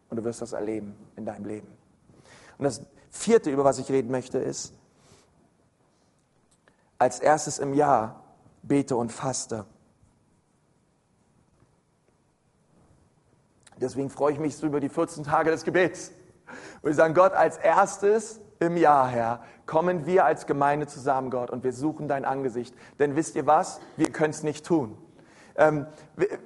Und 0.09 0.17
du 0.17 0.25
wirst 0.25 0.43
das 0.43 0.53
erleben 0.53 0.95
in 1.17 1.25
deinem 1.25 1.45
Leben. 1.45 1.69
Und 2.59 2.65
das 2.65 2.83
vierte, 3.11 3.51
über 3.51 3.65
was 3.65 3.79
ich 3.79 3.91
reden 3.91 4.11
möchte, 4.11 4.39
ist, 4.39 4.75
als 6.99 7.21
erstes 7.21 7.59
im 7.59 7.75
Jahr 7.75 8.23
bete 8.63 8.97
und 8.97 9.11
faste. 9.11 9.65
Deswegen 13.81 14.11
freue 14.11 14.35
ich 14.35 14.39
mich 14.39 14.57
so 14.57 14.67
über 14.67 14.81
die 14.81 14.91
14 14.91 15.25
Tage 15.25 15.51
des 15.51 15.65
Gebets. 15.65 16.13
Und 16.83 16.91
wir 16.91 16.95
sagen, 16.95 17.15
Gott, 17.15 17.33
als 17.33 17.57
erstes 17.57 18.40
im 18.61 18.77
Jahr, 18.77 19.09
Herr, 19.09 19.41
kommen 19.67 20.07
wir 20.07 20.25
als 20.25 20.47
Gemeinde 20.47 20.87
zusammen, 20.87 21.31
Gott, 21.31 21.51
und 21.51 21.65
wir 21.65 21.73
suchen 21.73 22.09
dein 22.09 22.25
Angesicht. 22.25 22.75
Denn 22.99 23.17
wisst 23.17 23.35
ihr 23.35 23.47
was? 23.47 23.81
Wir 23.97 24.11
können 24.13 24.31
es 24.31 24.43
nicht 24.43 24.67
tun. 24.67 24.97
Ähm, 25.57 25.87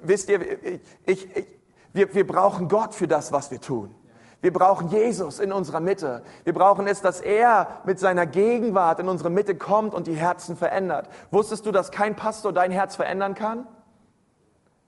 wisst 0.01 0.29
ihr, 0.29 0.63
ich, 1.05 1.35
ich, 1.35 1.47
wir, 1.93 2.13
wir 2.13 2.25
brauchen 2.25 2.69
Gott 2.69 2.95
für 2.95 3.07
das, 3.07 3.31
was 3.31 3.51
wir 3.51 3.59
tun. 3.59 3.93
Wir 4.41 4.53
brauchen 4.53 4.89
Jesus 4.89 5.39
in 5.39 5.51
unserer 5.51 5.79
Mitte. 5.79 6.23
Wir 6.43 6.53
brauchen 6.53 6.87
es, 6.87 7.01
dass 7.01 7.19
er 7.19 7.81
mit 7.83 7.99
seiner 7.99 8.25
Gegenwart 8.25 8.99
in 8.99 9.09
unsere 9.09 9.29
Mitte 9.29 9.55
kommt 9.55 9.93
und 9.93 10.07
die 10.07 10.15
Herzen 10.15 10.55
verändert. 10.55 11.09
Wusstest 11.31 11.65
du, 11.65 11.71
dass 11.71 11.91
kein 11.91 12.15
Pastor 12.15 12.53
dein 12.53 12.71
Herz 12.71 12.95
verändern 12.95 13.33
kann? 13.33 13.67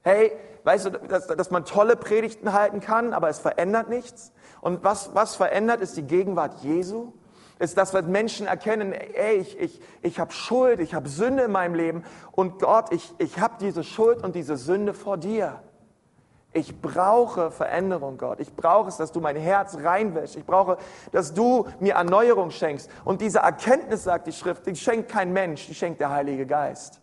Hey, 0.03 0.31
weißt 0.67 0.86
du, 0.88 0.89
dass, 0.91 1.27
dass 1.27 1.49
man 1.49 1.63
tolle 1.63 1.95
Predigten 1.95 2.51
halten 2.51 2.82
kann, 2.82 3.13
aber 3.13 3.30
es 3.30 3.39
verändert 3.39 3.88
nichts? 3.88 4.34
Und 4.60 4.84
was, 4.84 5.15
was 5.15 5.36
verändert, 5.36 5.80
ist 5.80 5.95
die 5.95 6.03
Gegenwart 6.03 6.62
Jesu? 6.62 7.13
Ist 7.58 7.77
das, 7.77 7.93
was 7.93 8.06
Menschen 8.06 8.47
erkennen, 8.47 8.91
ey, 8.91 9.38
ich, 9.38 9.58
ich, 9.58 9.82
ich 10.01 10.19
habe 10.19 10.32
Schuld, 10.34 10.82
ich 10.82 10.93
habe 10.93 11.08
Sünde 11.08 11.43
in 11.43 11.51
meinem 11.51 11.73
Leben 11.73 12.03
und 12.34 12.60
Gott, 12.60 12.91
ich, 12.91 13.13
ich 13.17 13.39
habe 13.39 13.56
diese 13.62 13.84
Schuld 13.84 14.23
und 14.23 14.36
diese 14.36 14.58
Sünde 14.58 14.93
vor 14.93 15.17
dir. 15.17 15.62
Ich 16.51 16.82
brauche 16.82 17.49
Veränderung, 17.49 18.17
Gott. 18.17 18.39
Ich 18.41 18.53
brauche 18.53 18.89
es, 18.89 18.97
dass 18.97 19.12
du 19.13 19.21
mein 19.21 19.38
Herz 19.38 19.77
reinwäschst. 19.82 20.36
Ich 20.36 20.45
brauche, 20.45 20.77
dass 21.13 21.34
du 21.34 21.67
mir 21.80 21.93
Erneuerung 21.93 22.51
schenkst. 22.51 22.89
Und 23.06 23.21
diese 23.21 23.39
Erkenntnis, 23.39 24.03
sagt 24.03 24.27
die 24.27 24.34
Schrift, 24.34 24.65
die 24.65 24.75
schenkt 24.75 25.10
kein 25.10 25.32
Mensch, 25.32 25.67
die 25.67 25.75
schenkt 25.75 26.01
der 26.01 26.10
Heilige 26.10 26.45
Geist. 26.45 26.99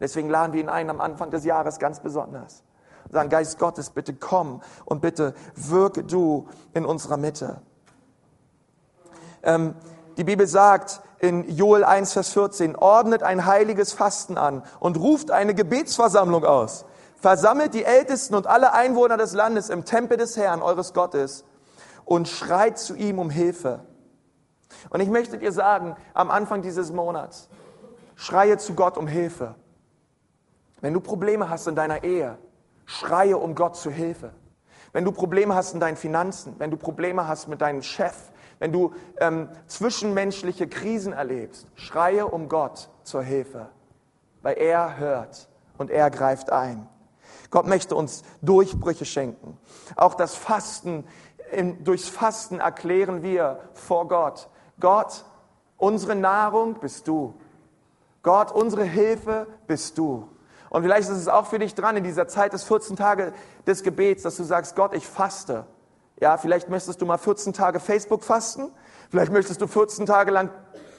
Deswegen 0.00 0.30
laden 0.30 0.52
wir 0.52 0.60
ihn 0.60 0.68
ein 0.68 0.90
am 0.90 1.00
Anfang 1.00 1.30
des 1.30 1.44
Jahres 1.44 1.78
ganz 1.78 2.00
besonders. 2.00 2.62
Sagen, 3.10 3.28
Geist 3.30 3.58
Gottes, 3.58 3.90
bitte 3.90 4.14
komm 4.14 4.62
und 4.84 5.00
bitte 5.00 5.34
wirke 5.54 6.04
du 6.04 6.48
in 6.72 6.84
unserer 6.84 7.16
Mitte. 7.16 7.60
Ähm, 9.42 9.74
die 10.16 10.24
Bibel 10.24 10.46
sagt 10.46 11.00
in 11.18 11.48
Joel 11.48 11.84
1, 11.84 12.12
Vers 12.12 12.30
14, 12.30 12.76
ordnet 12.76 13.22
ein 13.22 13.46
heiliges 13.46 13.92
Fasten 13.92 14.36
an 14.36 14.62
und 14.80 14.98
ruft 14.98 15.30
eine 15.30 15.54
Gebetsversammlung 15.54 16.44
aus 16.44 16.84
Versammelt 17.24 17.72
die 17.72 17.86
Ältesten 17.86 18.34
und 18.34 18.46
alle 18.46 18.74
Einwohner 18.74 19.16
des 19.16 19.32
Landes 19.32 19.70
im 19.70 19.86
Tempel 19.86 20.18
des 20.18 20.36
Herrn, 20.36 20.60
eures 20.60 20.92
Gottes, 20.92 21.46
und 22.04 22.28
schreit 22.28 22.78
zu 22.78 22.94
ihm 22.94 23.18
um 23.18 23.30
Hilfe. 23.30 23.80
Und 24.90 25.00
ich 25.00 25.08
möchte 25.08 25.38
dir 25.38 25.50
sagen, 25.50 25.96
am 26.12 26.30
Anfang 26.30 26.60
dieses 26.60 26.92
Monats, 26.92 27.48
schreie 28.14 28.58
zu 28.58 28.74
Gott 28.74 28.98
um 28.98 29.06
Hilfe. 29.06 29.54
Wenn 30.82 30.92
du 30.92 31.00
Probleme 31.00 31.48
hast 31.48 31.66
in 31.66 31.74
deiner 31.74 32.04
Ehe, 32.04 32.36
schreie 32.86 33.38
um 33.38 33.54
Gott 33.54 33.76
zu 33.76 33.90
Hilfe. 33.90 34.32
Wenn 34.92 35.04
du 35.04 35.12
Probleme 35.12 35.54
hast 35.54 35.74
in 35.74 35.80
deinen 35.80 35.96
Finanzen, 35.96 36.54
wenn 36.58 36.70
du 36.70 36.76
Probleme 36.76 37.26
hast 37.26 37.48
mit 37.48 37.60
deinem 37.60 37.82
Chef, 37.82 38.14
wenn 38.58 38.72
du 38.72 38.92
ähm, 39.18 39.48
zwischenmenschliche 39.66 40.68
Krisen 40.68 41.12
erlebst, 41.12 41.66
schreie 41.74 42.26
um 42.26 42.48
Gott 42.48 42.88
zur 43.02 43.22
Hilfe, 43.22 43.68
weil 44.42 44.56
er 44.56 44.98
hört 44.98 45.48
und 45.78 45.90
er 45.90 46.10
greift 46.10 46.50
ein. 46.50 46.88
Gott 47.50 47.66
möchte 47.66 47.96
uns 47.96 48.22
Durchbrüche 48.42 49.04
schenken. 49.04 49.58
Auch 49.96 50.14
das 50.14 50.34
Fasten, 50.34 51.04
durchs 51.80 52.08
Fasten 52.08 52.60
erklären 52.60 53.22
wir 53.22 53.60
vor 53.74 54.08
Gott, 54.08 54.48
Gott, 54.80 55.24
unsere 55.76 56.14
Nahrung 56.14 56.74
bist 56.80 57.06
du. 57.06 57.34
Gott, 58.22 58.52
unsere 58.52 58.84
Hilfe 58.84 59.46
bist 59.66 59.98
du. 59.98 60.28
Und 60.74 60.82
vielleicht 60.82 61.08
ist 61.08 61.18
es 61.18 61.28
auch 61.28 61.46
für 61.46 61.60
dich 61.60 61.76
dran 61.76 61.96
in 61.96 62.02
dieser 62.02 62.26
Zeit 62.26 62.52
des 62.52 62.64
14 62.64 62.96
Tage 62.96 63.32
des 63.64 63.84
Gebets, 63.84 64.24
dass 64.24 64.36
du 64.36 64.42
sagst, 64.42 64.74
Gott, 64.74 64.92
ich 64.92 65.06
faste. 65.06 65.66
Ja, 66.20 66.36
vielleicht 66.36 66.68
möchtest 66.68 67.00
du 67.00 67.06
mal 67.06 67.16
14 67.16 67.52
Tage 67.52 67.78
Facebook 67.78 68.24
fasten. 68.24 68.72
Vielleicht 69.08 69.30
möchtest 69.30 69.60
du 69.60 69.68
14 69.68 70.04
Tage 70.04 70.32
lang 70.32 70.50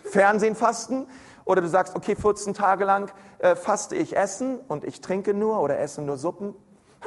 Fernsehen 0.06 0.56
fasten. 0.56 1.08
Oder 1.44 1.60
du 1.60 1.68
sagst, 1.68 1.94
okay, 1.94 2.16
14 2.16 2.54
Tage 2.54 2.86
lang 2.86 3.12
äh, 3.40 3.58
faste 3.58 3.98
ich 3.98 4.16
Essen 4.16 4.62
und 4.70 4.86
ich 4.86 5.02
trinke 5.02 5.34
nur 5.34 5.60
oder 5.60 5.78
esse 5.78 6.02
nur 6.02 6.16
Suppen. 6.16 6.56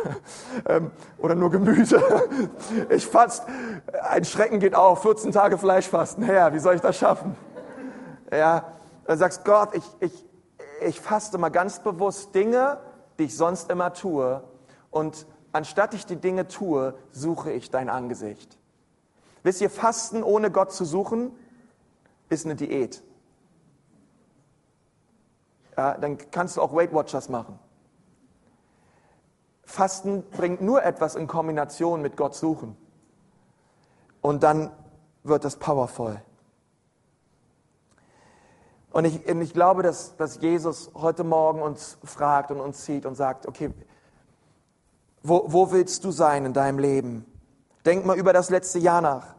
ähm, 0.68 0.90
oder 1.16 1.36
nur 1.36 1.50
Gemüse. 1.50 2.02
Ich 2.90 3.06
fast, 3.06 3.44
ein 4.10 4.26
Schrecken 4.26 4.60
geht 4.60 4.74
auf, 4.74 5.00
14 5.00 5.32
Tage 5.32 5.56
Fleischfasten. 5.56 6.22
Herr, 6.22 6.52
wie 6.52 6.58
soll 6.58 6.74
ich 6.74 6.82
das 6.82 6.98
schaffen? 6.98 7.34
Ja, 8.30 8.74
dann 9.06 9.16
sagst 9.16 9.46
Gott, 9.46 9.70
ich, 9.72 9.84
ich, 10.00 10.27
ich 10.80 11.00
faste 11.00 11.38
mal 11.38 11.50
ganz 11.50 11.80
bewusst 11.80 12.34
Dinge, 12.34 12.78
die 13.18 13.24
ich 13.24 13.36
sonst 13.36 13.70
immer 13.70 13.92
tue. 13.92 14.42
Und 14.90 15.26
anstatt 15.52 15.94
ich 15.94 16.06
die 16.06 16.16
Dinge 16.16 16.48
tue, 16.48 16.94
suche 17.10 17.52
ich 17.52 17.70
dein 17.70 17.88
Angesicht. 17.88 18.58
Wisst 19.42 19.60
ihr, 19.60 19.70
Fasten 19.70 20.22
ohne 20.22 20.50
Gott 20.50 20.72
zu 20.72 20.84
suchen, 20.84 21.32
ist 22.28 22.44
eine 22.44 22.54
Diät. 22.56 23.02
Ja, 25.76 25.96
dann 25.96 26.18
kannst 26.30 26.56
du 26.56 26.62
auch 26.62 26.74
Weight 26.74 26.92
Watchers 26.92 27.28
machen. 27.28 27.58
Fasten 29.64 30.24
bringt 30.30 30.60
nur 30.60 30.82
etwas 30.82 31.14
in 31.14 31.26
Kombination 31.26 32.02
mit 32.02 32.16
Gott 32.16 32.34
suchen. 32.34 32.76
Und 34.20 34.42
dann 34.42 34.70
wird 35.22 35.44
es 35.44 35.56
powerful. 35.56 36.20
Und 38.90 39.04
ich, 39.04 39.26
und 39.28 39.42
ich 39.42 39.52
glaube, 39.52 39.82
dass, 39.82 40.16
dass 40.16 40.40
Jesus 40.40 40.90
heute 40.94 41.24
Morgen 41.24 41.60
uns 41.60 41.98
fragt 42.04 42.50
und 42.50 42.60
uns 42.60 42.84
sieht 42.84 43.04
und 43.04 43.14
sagt, 43.14 43.46
okay, 43.46 43.70
wo, 45.22 45.44
wo 45.46 45.70
willst 45.72 46.04
du 46.04 46.10
sein 46.10 46.46
in 46.46 46.52
deinem 46.52 46.78
Leben? 46.78 47.26
Denk 47.84 48.06
mal 48.06 48.16
über 48.16 48.32
das 48.32 48.50
letzte 48.50 48.78
Jahr 48.78 49.00
nach. 49.00 49.34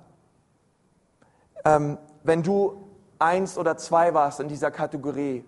Ähm, 1.66 1.98
wenn 2.24 2.44
du 2.44 2.90
eins 3.18 3.58
oder 3.58 3.78
zwei 3.78 4.14
warst 4.14 4.40
in 4.40 4.48
dieser 4.48 4.72
Kategorie, 4.72 5.44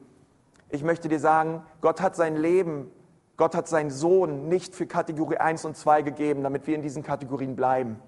ich 0.69 0.83
möchte 0.83 1.09
dir 1.09 1.19
sagen, 1.19 1.63
Gott 1.81 2.01
hat 2.01 2.15
sein 2.15 2.35
Leben, 2.35 2.91
Gott 3.37 3.55
hat 3.55 3.67
seinen 3.67 3.91
Sohn 3.91 4.49
nicht 4.49 4.75
für 4.75 4.85
Kategorie 4.85 5.37
1 5.37 5.65
und 5.65 5.75
2 5.75 6.01
gegeben, 6.01 6.43
damit 6.43 6.67
wir 6.67 6.75
in 6.75 6.81
diesen 6.81 7.03
Kategorien 7.03 7.55
bleiben, 7.55 7.99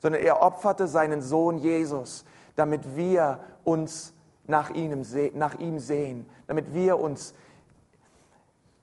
sondern 0.00 0.22
er 0.22 0.42
opferte 0.42 0.86
seinen 0.86 1.22
Sohn 1.22 1.58
Jesus, 1.58 2.24
damit 2.56 2.96
wir 2.96 3.40
uns 3.64 4.14
nach 4.50 4.70
ihm, 4.70 5.04
nach 5.34 5.54
ihm 5.58 5.78
sehen, 5.78 6.28
damit 6.46 6.74
wir 6.74 6.98
uns 6.98 7.34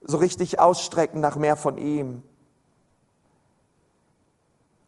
so 0.02 0.18
richtig 0.18 0.60
ausstrecken 0.60 1.22
nach 1.22 1.36
mehr 1.36 1.56
von 1.56 1.78
ihm. 1.78 2.24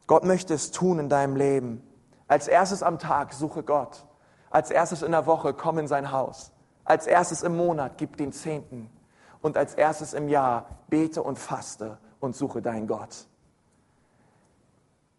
Gott 0.08 0.24
möchte 0.24 0.54
es 0.54 0.72
tun 0.72 0.98
in 0.98 1.10
deinem 1.10 1.36
Leben. 1.36 1.84
Als 2.28 2.48
erstes 2.48 2.82
am 2.82 2.98
Tag 2.98 3.34
suche 3.34 3.62
Gott. 3.62 4.06
Als 4.50 4.72
erstes 4.72 5.04
in 5.04 5.12
der 5.12 5.26
Woche 5.28 5.54
komm 5.54 5.78
in 5.78 5.88
sein 5.88 6.12
Haus. 6.12 6.52
Als 6.84 7.06
erstes 7.06 7.44
im 7.44 7.56
Monat 7.56 7.98
gib 7.98 8.18
den 8.18 8.32
Zehnten. 8.32 8.90
Und 9.42 9.58
als 9.58 9.76
erstes 9.76 10.14
im 10.14 10.28
Jahr 10.28 10.66
bete 10.88 11.22
und 11.22 11.38
faste 11.38 12.00
und 12.20 12.36
suche 12.36 12.62
deinen 12.62 12.88
Gott. 12.88 13.28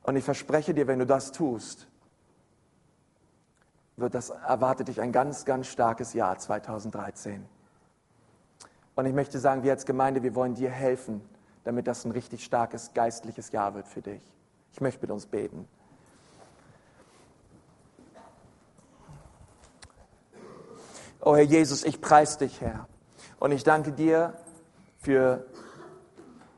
Und 0.02 0.16
ich 0.16 0.24
verspreche 0.24 0.74
dir, 0.74 0.86
wenn 0.86 0.98
du 0.98 1.06
das 1.06 1.30
tust, 1.30 1.86
wird 4.00 4.14
das, 4.14 4.30
erwartet 4.30 4.88
dich 4.88 5.00
ein 5.00 5.12
ganz, 5.12 5.44
ganz 5.44 5.66
starkes 5.66 6.14
Jahr 6.14 6.38
2013. 6.38 7.44
Und 8.94 9.06
ich 9.06 9.14
möchte 9.14 9.38
sagen, 9.38 9.62
wir 9.62 9.72
als 9.72 9.86
Gemeinde, 9.86 10.22
wir 10.22 10.34
wollen 10.34 10.54
dir 10.54 10.70
helfen, 10.70 11.22
damit 11.64 11.86
das 11.86 12.04
ein 12.04 12.10
richtig 12.10 12.44
starkes 12.44 12.92
geistliches 12.94 13.52
Jahr 13.52 13.74
wird 13.74 13.86
für 13.86 14.02
dich. 14.02 14.22
Ich 14.72 14.80
möchte 14.80 15.00
mit 15.02 15.10
uns 15.10 15.26
beten. 15.26 15.68
Oh 21.22 21.36
Herr 21.36 21.44
Jesus, 21.44 21.84
ich 21.84 22.00
preise 22.00 22.38
dich, 22.38 22.60
Herr. 22.60 22.88
Und 23.38 23.52
ich 23.52 23.62
danke 23.62 23.92
dir 23.92 24.34
für 24.98 25.44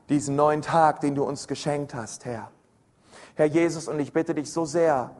diesen 0.09 0.35
neuen 0.35 0.61
Tag, 0.61 1.01
den 1.01 1.15
du 1.15 1.23
uns 1.23 1.47
geschenkt 1.47 1.93
hast, 1.93 2.25
Herr. 2.25 2.51
Herr 3.35 3.45
Jesus, 3.45 3.87
und 3.87 3.99
ich 3.99 4.13
bitte 4.13 4.33
dich 4.35 4.51
so 4.51 4.65
sehr, 4.65 5.11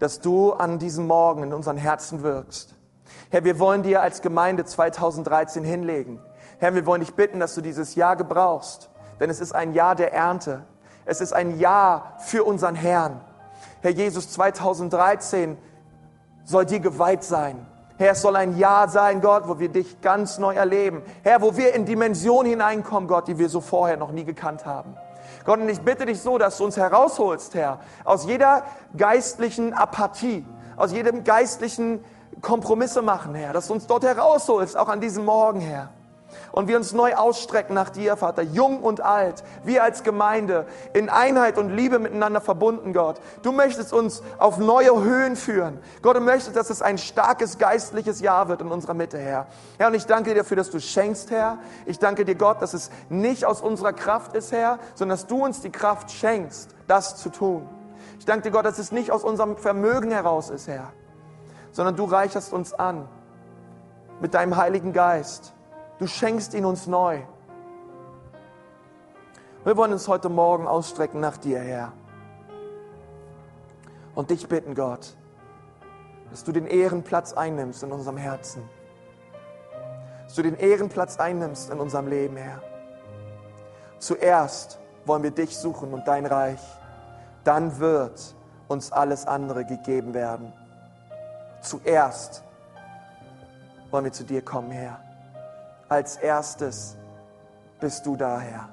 dass 0.00 0.20
du 0.20 0.52
an 0.52 0.80
diesem 0.80 1.06
Morgen 1.06 1.44
in 1.44 1.52
unseren 1.52 1.76
Herzen 1.76 2.22
wirkst. 2.22 2.74
Herr, 3.30 3.44
wir 3.44 3.60
wollen 3.60 3.84
dir 3.84 4.02
als 4.02 4.22
Gemeinde 4.22 4.64
2013 4.64 5.62
hinlegen. 5.62 6.18
Herr, 6.58 6.74
wir 6.74 6.84
wollen 6.86 7.00
dich 7.00 7.14
bitten, 7.14 7.38
dass 7.38 7.54
du 7.54 7.60
dieses 7.60 7.94
Jahr 7.94 8.16
gebrauchst, 8.16 8.90
denn 9.20 9.30
es 9.30 9.40
ist 9.40 9.52
ein 9.54 9.72
Jahr 9.72 9.94
der 9.94 10.12
Ernte. 10.12 10.64
Es 11.04 11.20
ist 11.20 11.32
ein 11.32 11.58
Jahr 11.58 12.16
für 12.18 12.44
unseren 12.44 12.74
Herrn. 12.74 13.20
Herr 13.82 13.90
Jesus, 13.90 14.30
2013 14.30 15.56
soll 16.44 16.66
dir 16.66 16.80
geweiht 16.80 17.22
sein. 17.22 17.66
Herr, 17.98 18.12
es 18.12 18.22
soll 18.22 18.36
ein 18.36 18.56
Jahr 18.56 18.88
sein, 18.88 19.20
Gott, 19.20 19.46
wo 19.46 19.58
wir 19.58 19.68
dich 19.68 20.00
ganz 20.00 20.38
neu 20.38 20.54
erleben. 20.54 21.02
Herr, 21.22 21.42
wo 21.42 21.56
wir 21.56 21.74
in 21.74 21.84
Dimensionen 21.84 22.50
hineinkommen, 22.50 23.08
Gott, 23.08 23.28
die 23.28 23.38
wir 23.38 23.50
so 23.50 23.60
vorher 23.60 23.98
noch 23.98 24.10
nie 24.10 24.24
gekannt 24.24 24.64
haben. 24.64 24.96
Gott, 25.44 25.60
und 25.60 25.68
ich 25.68 25.80
bitte 25.80 26.06
dich 26.06 26.20
so, 26.20 26.38
dass 26.38 26.58
du 26.58 26.64
uns 26.64 26.76
herausholst, 26.76 27.54
Herr, 27.54 27.80
aus 28.04 28.26
jeder 28.26 28.64
geistlichen 28.96 29.72
Apathie, 29.72 30.44
aus 30.76 30.92
jedem 30.92 31.24
geistlichen 31.24 32.04
Kompromisse 32.40 33.02
machen, 33.02 33.34
Herr, 33.34 33.52
dass 33.52 33.68
du 33.68 33.74
uns 33.74 33.86
dort 33.86 34.04
herausholst, 34.04 34.76
auch 34.76 34.88
an 34.88 35.00
diesem 35.00 35.24
Morgen, 35.24 35.60
Herr 35.60 35.90
und 36.52 36.68
wir 36.68 36.76
uns 36.76 36.92
neu 36.92 37.14
ausstrecken 37.14 37.74
nach 37.74 37.90
dir, 37.90 38.16
Vater, 38.16 38.42
jung 38.42 38.82
und 38.82 39.00
alt, 39.00 39.42
wir 39.64 39.82
als 39.82 40.02
Gemeinde 40.02 40.66
in 40.92 41.08
Einheit 41.08 41.58
und 41.58 41.70
Liebe 41.70 41.98
miteinander 41.98 42.40
verbunden, 42.40 42.92
Gott. 42.92 43.20
Du 43.42 43.52
möchtest 43.52 43.92
uns 43.92 44.22
auf 44.38 44.58
neue 44.58 45.02
Höhen 45.02 45.36
führen. 45.36 45.78
Gott, 46.02 46.16
du 46.16 46.20
möchtest, 46.20 46.56
dass 46.56 46.70
es 46.70 46.82
ein 46.82 46.98
starkes 46.98 47.58
geistliches 47.58 48.20
Jahr 48.20 48.48
wird 48.48 48.60
in 48.60 48.68
unserer 48.68 48.94
Mitte, 48.94 49.18
Herr. 49.18 49.46
Herr, 49.78 49.88
und 49.88 49.94
ich 49.94 50.06
danke 50.06 50.30
dir 50.30 50.36
dafür, 50.36 50.56
dass 50.56 50.70
du 50.70 50.80
schenkst, 50.80 51.30
Herr. 51.30 51.58
Ich 51.86 51.98
danke 51.98 52.24
dir, 52.24 52.34
Gott, 52.34 52.62
dass 52.62 52.74
es 52.74 52.90
nicht 53.08 53.44
aus 53.44 53.60
unserer 53.60 53.92
Kraft 53.92 54.34
ist, 54.34 54.52
Herr, 54.52 54.78
sondern 54.94 55.16
dass 55.16 55.26
du 55.26 55.44
uns 55.44 55.60
die 55.60 55.70
Kraft 55.70 56.10
schenkst, 56.10 56.74
das 56.86 57.16
zu 57.16 57.30
tun. 57.30 57.68
Ich 58.18 58.26
danke 58.26 58.42
dir, 58.42 58.50
Gott, 58.50 58.66
dass 58.66 58.78
es 58.78 58.92
nicht 58.92 59.10
aus 59.10 59.24
unserem 59.24 59.56
Vermögen 59.56 60.10
heraus 60.10 60.50
ist, 60.50 60.68
Herr, 60.68 60.92
sondern 61.72 61.96
du 61.96 62.04
reicherst 62.04 62.52
uns 62.52 62.74
an 62.74 63.08
mit 64.20 64.34
deinem 64.34 64.56
Heiligen 64.56 64.92
Geist. 64.92 65.54
Du 66.00 66.06
schenkst 66.06 66.54
ihn 66.54 66.64
uns 66.64 66.86
neu. 66.86 67.20
Wir 69.64 69.76
wollen 69.76 69.92
uns 69.92 70.08
heute 70.08 70.30
Morgen 70.30 70.66
ausstrecken 70.66 71.20
nach 71.20 71.36
dir, 71.36 71.60
Herr. 71.60 71.92
Und 74.14 74.30
dich 74.30 74.48
bitten, 74.48 74.74
Gott, 74.74 75.14
dass 76.30 76.42
du 76.42 76.52
den 76.52 76.66
Ehrenplatz 76.66 77.34
einnimmst 77.34 77.82
in 77.82 77.92
unserem 77.92 78.16
Herzen. 78.16 78.62
Dass 80.24 80.34
du 80.36 80.42
den 80.42 80.56
Ehrenplatz 80.56 81.18
einnimmst 81.18 81.68
in 81.68 81.78
unserem 81.78 82.06
Leben, 82.06 82.38
Herr. 82.38 82.62
Zuerst 83.98 84.80
wollen 85.04 85.22
wir 85.22 85.32
dich 85.32 85.54
suchen 85.54 85.92
und 85.92 86.08
dein 86.08 86.24
Reich. 86.24 86.62
Dann 87.44 87.78
wird 87.78 88.34
uns 88.68 88.90
alles 88.90 89.26
andere 89.26 89.66
gegeben 89.66 90.14
werden. 90.14 90.50
Zuerst 91.60 92.42
wollen 93.90 94.04
wir 94.04 94.12
zu 94.12 94.24
dir 94.24 94.40
kommen, 94.40 94.70
Herr 94.70 95.09
als 95.90 96.16
erstes 96.16 96.96
bist 97.80 98.06
du 98.06 98.16
da, 98.16 98.38
Herr. 98.38 98.68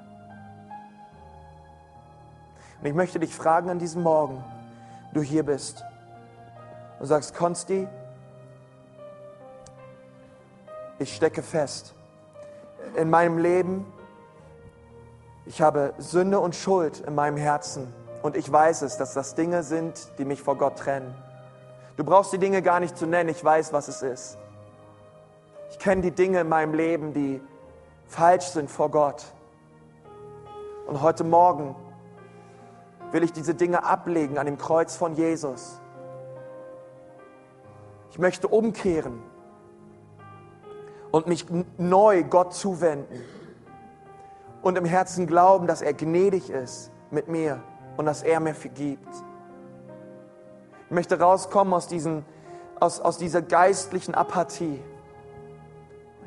Und 2.79 2.85
ich 2.85 2.93
möchte 2.93 3.19
dich 3.19 3.35
fragen 3.35 3.71
an 3.71 3.79
diesem 3.79 4.03
Morgen, 4.03 4.43
du 5.13 5.21
hier 5.21 5.43
bist 5.43 5.83
und 6.99 7.07
sagst, 7.07 7.35
Konsti, 7.35 7.87
ich 10.99 11.15
stecke 11.15 11.41
fest 11.41 11.95
in 12.95 13.09
meinem 13.09 13.39
Leben. 13.39 13.91
Ich 15.47 15.61
habe 15.61 15.95
Sünde 15.97 16.39
und 16.39 16.55
Schuld 16.55 16.99
in 16.99 17.15
meinem 17.15 17.37
Herzen 17.37 17.91
und 18.21 18.37
ich 18.37 18.51
weiß 18.51 18.83
es, 18.83 18.97
dass 18.97 19.15
das 19.15 19.33
Dinge 19.33 19.63
sind, 19.63 20.11
die 20.19 20.25
mich 20.25 20.43
vor 20.43 20.55
Gott 20.55 20.77
trennen. 20.77 21.15
Du 21.95 22.03
brauchst 22.03 22.31
die 22.31 22.37
Dinge 22.37 22.61
gar 22.61 22.79
nicht 22.79 22.95
zu 22.95 23.07
nennen, 23.07 23.29
ich 23.29 23.43
weiß, 23.43 23.73
was 23.73 23.87
es 23.87 24.03
ist. 24.03 24.37
Ich 25.69 25.79
kenne 25.79 26.01
die 26.01 26.11
Dinge 26.11 26.41
in 26.41 26.49
meinem 26.49 26.73
Leben, 26.73 27.13
die 27.13 27.41
falsch 28.05 28.45
sind 28.45 28.69
vor 28.69 28.89
Gott. 28.89 29.25
Und 30.87 31.01
heute 31.01 31.23
Morgen 31.23 31.75
will 33.11 33.23
ich 33.23 33.33
diese 33.33 33.53
Dinge 33.53 33.83
ablegen 33.83 34.37
an 34.37 34.45
dem 34.45 34.57
Kreuz 34.57 34.95
von 34.95 35.15
Jesus. 35.15 35.79
Ich 38.11 38.19
möchte 38.19 38.47
umkehren 38.47 39.21
und 41.11 41.27
mich 41.27 41.45
neu 41.77 42.23
Gott 42.23 42.53
zuwenden 42.53 43.21
und 44.61 44.77
im 44.77 44.85
Herzen 44.85 45.27
glauben, 45.27 45.67
dass 45.67 45.81
er 45.81 45.93
gnädig 45.93 46.49
ist 46.49 46.91
mit 47.11 47.27
mir 47.27 47.61
und 47.97 48.05
dass 48.05 48.23
er 48.23 48.39
mir 48.39 48.55
vergibt. 48.55 49.07
Ich 50.85 50.91
möchte 50.91 51.19
rauskommen 51.19 51.73
aus, 51.73 51.87
diesen, 51.87 52.25
aus, 52.79 53.01
aus 53.01 53.17
dieser 53.17 53.41
geistlichen 53.41 54.15
Apathie 54.15 54.81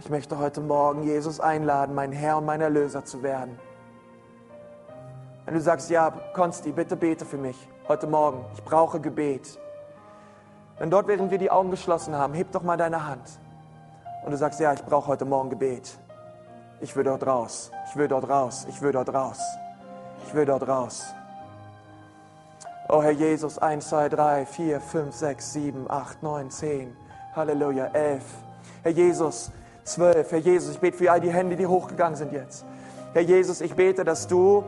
ich 0.01 0.09
möchte 0.09 0.39
heute 0.39 0.63
Morgen 0.63 1.03
Jesus 1.03 1.41
einladen, 1.41 1.95
mein 1.95 2.11
Herr 2.11 2.39
und 2.39 2.47
mein 2.47 2.63
Erlöser 2.63 3.05
zu 3.05 3.23
werden. 3.23 3.59
Wenn 5.45 5.53
du 5.53 5.61
sagst, 5.61 5.91
ja, 5.91 6.11
Konsti, 6.33 6.73
bitte 6.73 6.97
bete 6.97 7.27
für 7.27 7.37
mich 7.37 7.69
heute 7.87 8.07
Morgen. 8.07 8.43
Ich 8.55 8.65
brauche 8.65 8.99
Gebet. 8.99 9.59
Denn 10.79 10.91
dort, 10.91 11.07
während 11.07 11.31
wir 11.31 11.37
die 11.37 11.51
Augen 11.51 11.71
geschlossen 11.71 12.15
haben, 12.17 12.33
heb 12.33 12.51
doch 12.51 12.63
mal 12.63 12.79
deine 12.79 13.07
Hand. 13.07 13.29
Und 14.25 14.31
du 14.31 14.39
sagst, 14.39 14.59
ja, 14.59 14.73
ich 14.73 14.83
brauche 14.83 15.07
heute 15.07 15.27
Morgen 15.27 15.51
Gebet. 15.51 15.99
Ich 16.81 16.97
will 16.97 17.05
dort 17.05 17.27
raus. 17.27 17.71
Ich 17.91 17.97
will 17.97 18.09
dort 18.09 18.27
raus. 18.27 18.67
Ich 18.71 18.81
will 18.81 18.93
dort 18.93 19.13
raus. 19.13 19.39
Ich 20.27 20.35
will 20.35 20.47
dort 20.47 20.67
raus. 20.67 21.15
Oh 22.89 23.03
Herr 23.03 23.11
Jesus, 23.11 23.59
1, 23.59 23.87
2, 23.87 24.09
3, 24.09 24.47
4, 24.47 24.81
5, 24.81 25.15
6, 25.15 25.53
7, 25.53 25.91
8, 25.91 26.23
9, 26.23 26.51
10. 26.51 26.97
Halleluja, 27.37 27.89
11. 27.93 28.23
Herr 28.83 28.93
Jesus, 28.93 29.53
12. 29.91 30.31
Herr 30.31 30.39
Jesus, 30.39 30.75
ich 30.75 30.81
bete 30.81 30.97
für 30.97 31.11
all 31.11 31.21
die 31.21 31.33
Hände, 31.33 31.57
die 31.57 31.67
hochgegangen 31.67 32.17
sind 32.17 32.33
jetzt. 32.33 32.65
Herr 33.13 33.23
Jesus, 33.23 33.61
ich 33.61 33.75
bete, 33.75 34.05
dass 34.05 34.27
du 34.29 34.65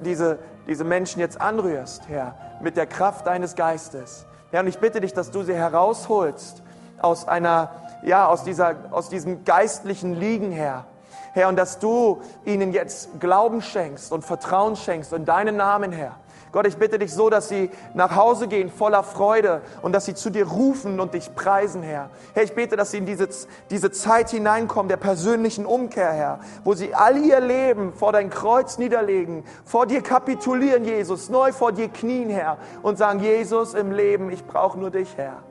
diese, 0.00 0.38
diese 0.66 0.84
Menschen 0.84 1.20
jetzt 1.20 1.40
anrührst, 1.40 2.08
Herr, 2.08 2.34
mit 2.60 2.76
der 2.76 2.86
Kraft 2.86 3.26
deines 3.26 3.54
Geistes. 3.54 4.26
Herr, 4.50 4.60
und 4.60 4.68
ich 4.68 4.78
bitte 4.78 5.00
dich, 5.00 5.12
dass 5.12 5.30
du 5.30 5.42
sie 5.42 5.54
herausholst 5.54 6.62
aus 7.00 7.28
einer, 7.28 7.70
ja, 8.02 8.26
aus 8.26 8.44
dieser, 8.44 8.76
aus 8.90 9.08
diesem 9.08 9.44
geistlichen 9.44 10.14
Liegen, 10.14 10.50
Herr. 10.50 10.86
Herr, 11.34 11.48
und 11.48 11.56
dass 11.56 11.78
du 11.78 12.22
ihnen 12.44 12.72
jetzt 12.72 13.20
Glauben 13.20 13.60
schenkst 13.60 14.12
und 14.12 14.24
Vertrauen 14.24 14.76
schenkst 14.76 15.12
in 15.12 15.24
deinen 15.24 15.56
Namen, 15.56 15.92
Herr. 15.92 16.16
Gott, 16.54 16.68
ich 16.68 16.76
bitte 16.76 17.00
dich 17.00 17.12
so, 17.12 17.30
dass 17.30 17.48
sie 17.48 17.68
nach 17.94 18.14
Hause 18.14 18.46
gehen 18.46 18.70
voller 18.70 19.02
Freude 19.02 19.60
und 19.82 19.90
dass 19.90 20.04
sie 20.04 20.14
zu 20.14 20.30
dir 20.30 20.46
rufen 20.46 21.00
und 21.00 21.12
dich 21.12 21.34
preisen, 21.34 21.82
Herr. 21.82 22.10
Herr, 22.32 22.44
ich 22.44 22.54
bete, 22.54 22.76
dass 22.76 22.92
sie 22.92 22.98
in 22.98 23.06
diese, 23.06 23.28
diese 23.70 23.90
Zeit 23.90 24.30
hineinkommen 24.30 24.88
der 24.88 24.96
persönlichen 24.96 25.66
Umkehr, 25.66 26.12
Herr, 26.12 26.38
wo 26.62 26.74
sie 26.74 26.94
all 26.94 27.16
ihr 27.16 27.40
Leben 27.40 27.92
vor 27.92 28.12
dein 28.12 28.30
Kreuz 28.30 28.78
niederlegen, 28.78 29.42
vor 29.64 29.86
dir 29.86 30.00
kapitulieren, 30.00 30.84
Jesus, 30.84 31.28
neu 31.28 31.50
vor 31.50 31.72
dir 31.72 31.88
knien, 31.88 32.30
Herr, 32.30 32.58
und 32.82 32.98
sagen, 32.98 33.18
Jesus 33.18 33.74
im 33.74 33.90
Leben, 33.90 34.30
ich 34.30 34.46
brauche 34.46 34.78
nur 34.78 34.92
dich, 34.92 35.08
Herr. 35.16 35.42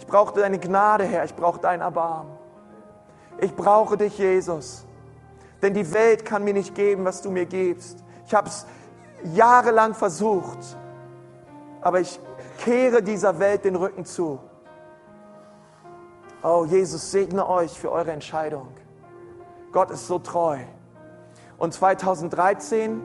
Ich 0.00 0.06
brauche 0.06 0.38
deine 0.38 0.58
Gnade, 0.58 1.04
Herr, 1.04 1.24
ich 1.24 1.34
brauche 1.34 1.60
dein 1.60 1.80
Erbarmen. 1.80 2.30
Ich 3.40 3.56
brauche 3.56 3.96
dich, 3.96 4.18
Jesus. 4.18 4.84
Denn 5.62 5.72
die 5.72 5.94
Welt 5.94 6.26
kann 6.26 6.44
mir 6.44 6.52
nicht 6.52 6.74
geben, 6.74 7.06
was 7.06 7.22
du 7.22 7.30
mir 7.30 7.46
gibst. 7.46 8.04
Ich 8.26 8.34
habe 8.34 8.48
es 8.48 8.66
jahrelang 9.24 9.94
versucht, 9.94 10.76
aber 11.80 12.00
ich 12.00 12.20
kehre 12.58 13.02
dieser 13.02 13.38
Welt 13.38 13.64
den 13.64 13.76
Rücken 13.76 14.04
zu. 14.04 14.38
Oh, 16.42 16.64
Jesus, 16.64 17.10
segne 17.10 17.48
euch 17.48 17.78
für 17.78 17.92
eure 17.92 18.12
Entscheidung. 18.12 18.68
Gott 19.70 19.90
ist 19.90 20.06
so 20.06 20.18
treu. 20.18 20.58
Und 21.56 21.72
2013 21.72 23.00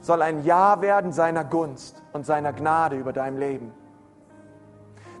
soll 0.00 0.22
ein 0.22 0.44
Jahr 0.44 0.82
werden 0.82 1.12
seiner 1.12 1.44
Gunst 1.44 2.02
und 2.12 2.26
seiner 2.26 2.52
Gnade 2.52 2.96
über 2.96 3.12
deinem 3.12 3.38
Leben. 3.38 3.72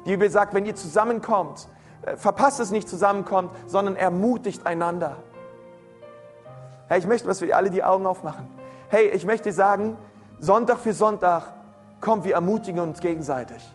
Die 0.04 0.10
Bibel 0.10 0.30
sagt, 0.30 0.52
wenn 0.52 0.66
ihr 0.66 0.74
zusammenkommt, 0.74 1.68
äh, 2.02 2.16
verpasst 2.16 2.60
es 2.60 2.70
nicht 2.70 2.88
zusammenkommt, 2.88 3.50
sondern 3.66 3.96
ermutigt 3.96 4.66
einander. 4.66 5.16
Hey, 6.88 6.98
ich 6.98 7.06
möchte, 7.06 7.26
dass 7.26 7.40
wir 7.40 7.56
alle 7.56 7.70
die 7.70 7.82
Augen 7.82 8.06
aufmachen. 8.06 8.46
Hey, 8.88 9.08
ich 9.08 9.24
möchte 9.24 9.52
sagen, 9.52 9.96
Sonntag 10.44 10.78
für 10.80 10.92
Sonntag, 10.92 11.44
komm, 12.02 12.22
wir 12.22 12.34
ermutigen 12.34 12.78
uns 12.78 13.00
gegenseitig. 13.00 13.66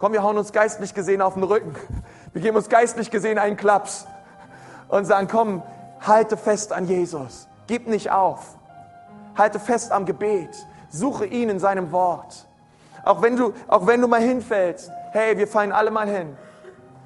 Komm, 0.00 0.12
wir 0.12 0.24
hauen 0.24 0.36
uns 0.36 0.52
geistlich 0.52 0.92
gesehen 0.92 1.22
auf 1.22 1.34
den 1.34 1.44
Rücken. 1.44 1.76
Wir 2.32 2.42
geben 2.42 2.56
uns 2.56 2.68
geistlich 2.68 3.12
gesehen 3.12 3.38
einen 3.38 3.56
Klaps 3.56 4.06
und 4.88 5.04
sagen, 5.04 5.28
komm, 5.30 5.62
halte 6.00 6.36
fest 6.36 6.72
an 6.72 6.86
Jesus. 6.86 7.46
Gib 7.68 7.86
nicht 7.86 8.10
auf. 8.10 8.56
Halte 9.36 9.60
fest 9.60 9.92
am 9.92 10.04
Gebet. 10.04 10.50
Suche 10.88 11.26
ihn 11.26 11.48
in 11.48 11.60
seinem 11.60 11.92
Wort. 11.92 12.48
Auch 13.04 13.22
wenn 13.22 13.36
du, 13.36 13.52
auch 13.68 13.86
wenn 13.86 14.00
du 14.00 14.08
mal 14.08 14.20
hinfällst, 14.20 14.90
hey, 15.12 15.38
wir 15.38 15.46
fallen 15.46 15.70
alle 15.70 15.92
mal 15.92 16.08
hin. 16.08 16.36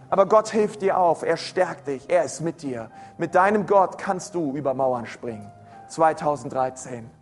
Aber 0.08 0.24
Gott 0.24 0.48
hilft 0.48 0.80
dir 0.80 0.96
auf. 0.96 1.22
Er 1.22 1.36
stärkt 1.36 1.88
dich. 1.88 2.08
Er 2.08 2.24
ist 2.24 2.40
mit 2.40 2.62
dir. 2.62 2.90
Mit 3.18 3.34
deinem 3.34 3.66
Gott 3.66 3.98
kannst 3.98 4.34
du 4.34 4.54
über 4.54 4.72
Mauern 4.72 5.04
springen. 5.04 5.52
2013. 5.88 7.21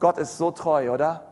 Gott 0.00 0.18
ist 0.18 0.38
so 0.38 0.50
treu, 0.50 0.92
oder? 0.92 1.26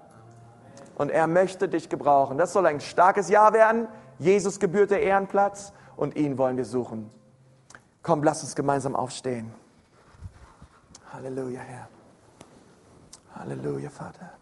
Und 0.97 1.11
er 1.11 1.27
möchte 1.27 1.69
dich 1.69 1.89
gebrauchen. 1.89 2.39
Das 2.39 2.53
soll 2.53 2.66
ein 2.66 2.81
starkes 2.81 3.29
Jahr 3.29 3.53
werden. 3.53 3.89
Jesus 4.19 4.61
gebührt 4.61 4.91
der 4.91 5.03
Ehrenplatz 5.03 5.73
und 5.97 6.16
ihn 6.16 6.39
wollen 6.39 6.57
wir 6.57 6.64
suchen. 6.64 7.11
Komm, 8.03 8.23
lass 8.23 8.43
uns 8.43 8.55
gemeinsam 8.55 8.95
aufstehen. 8.95 9.53
Halleluja, 11.12 11.61
Herr. 11.61 11.89
Halleluja, 13.35 13.91
Vater. 13.91 14.38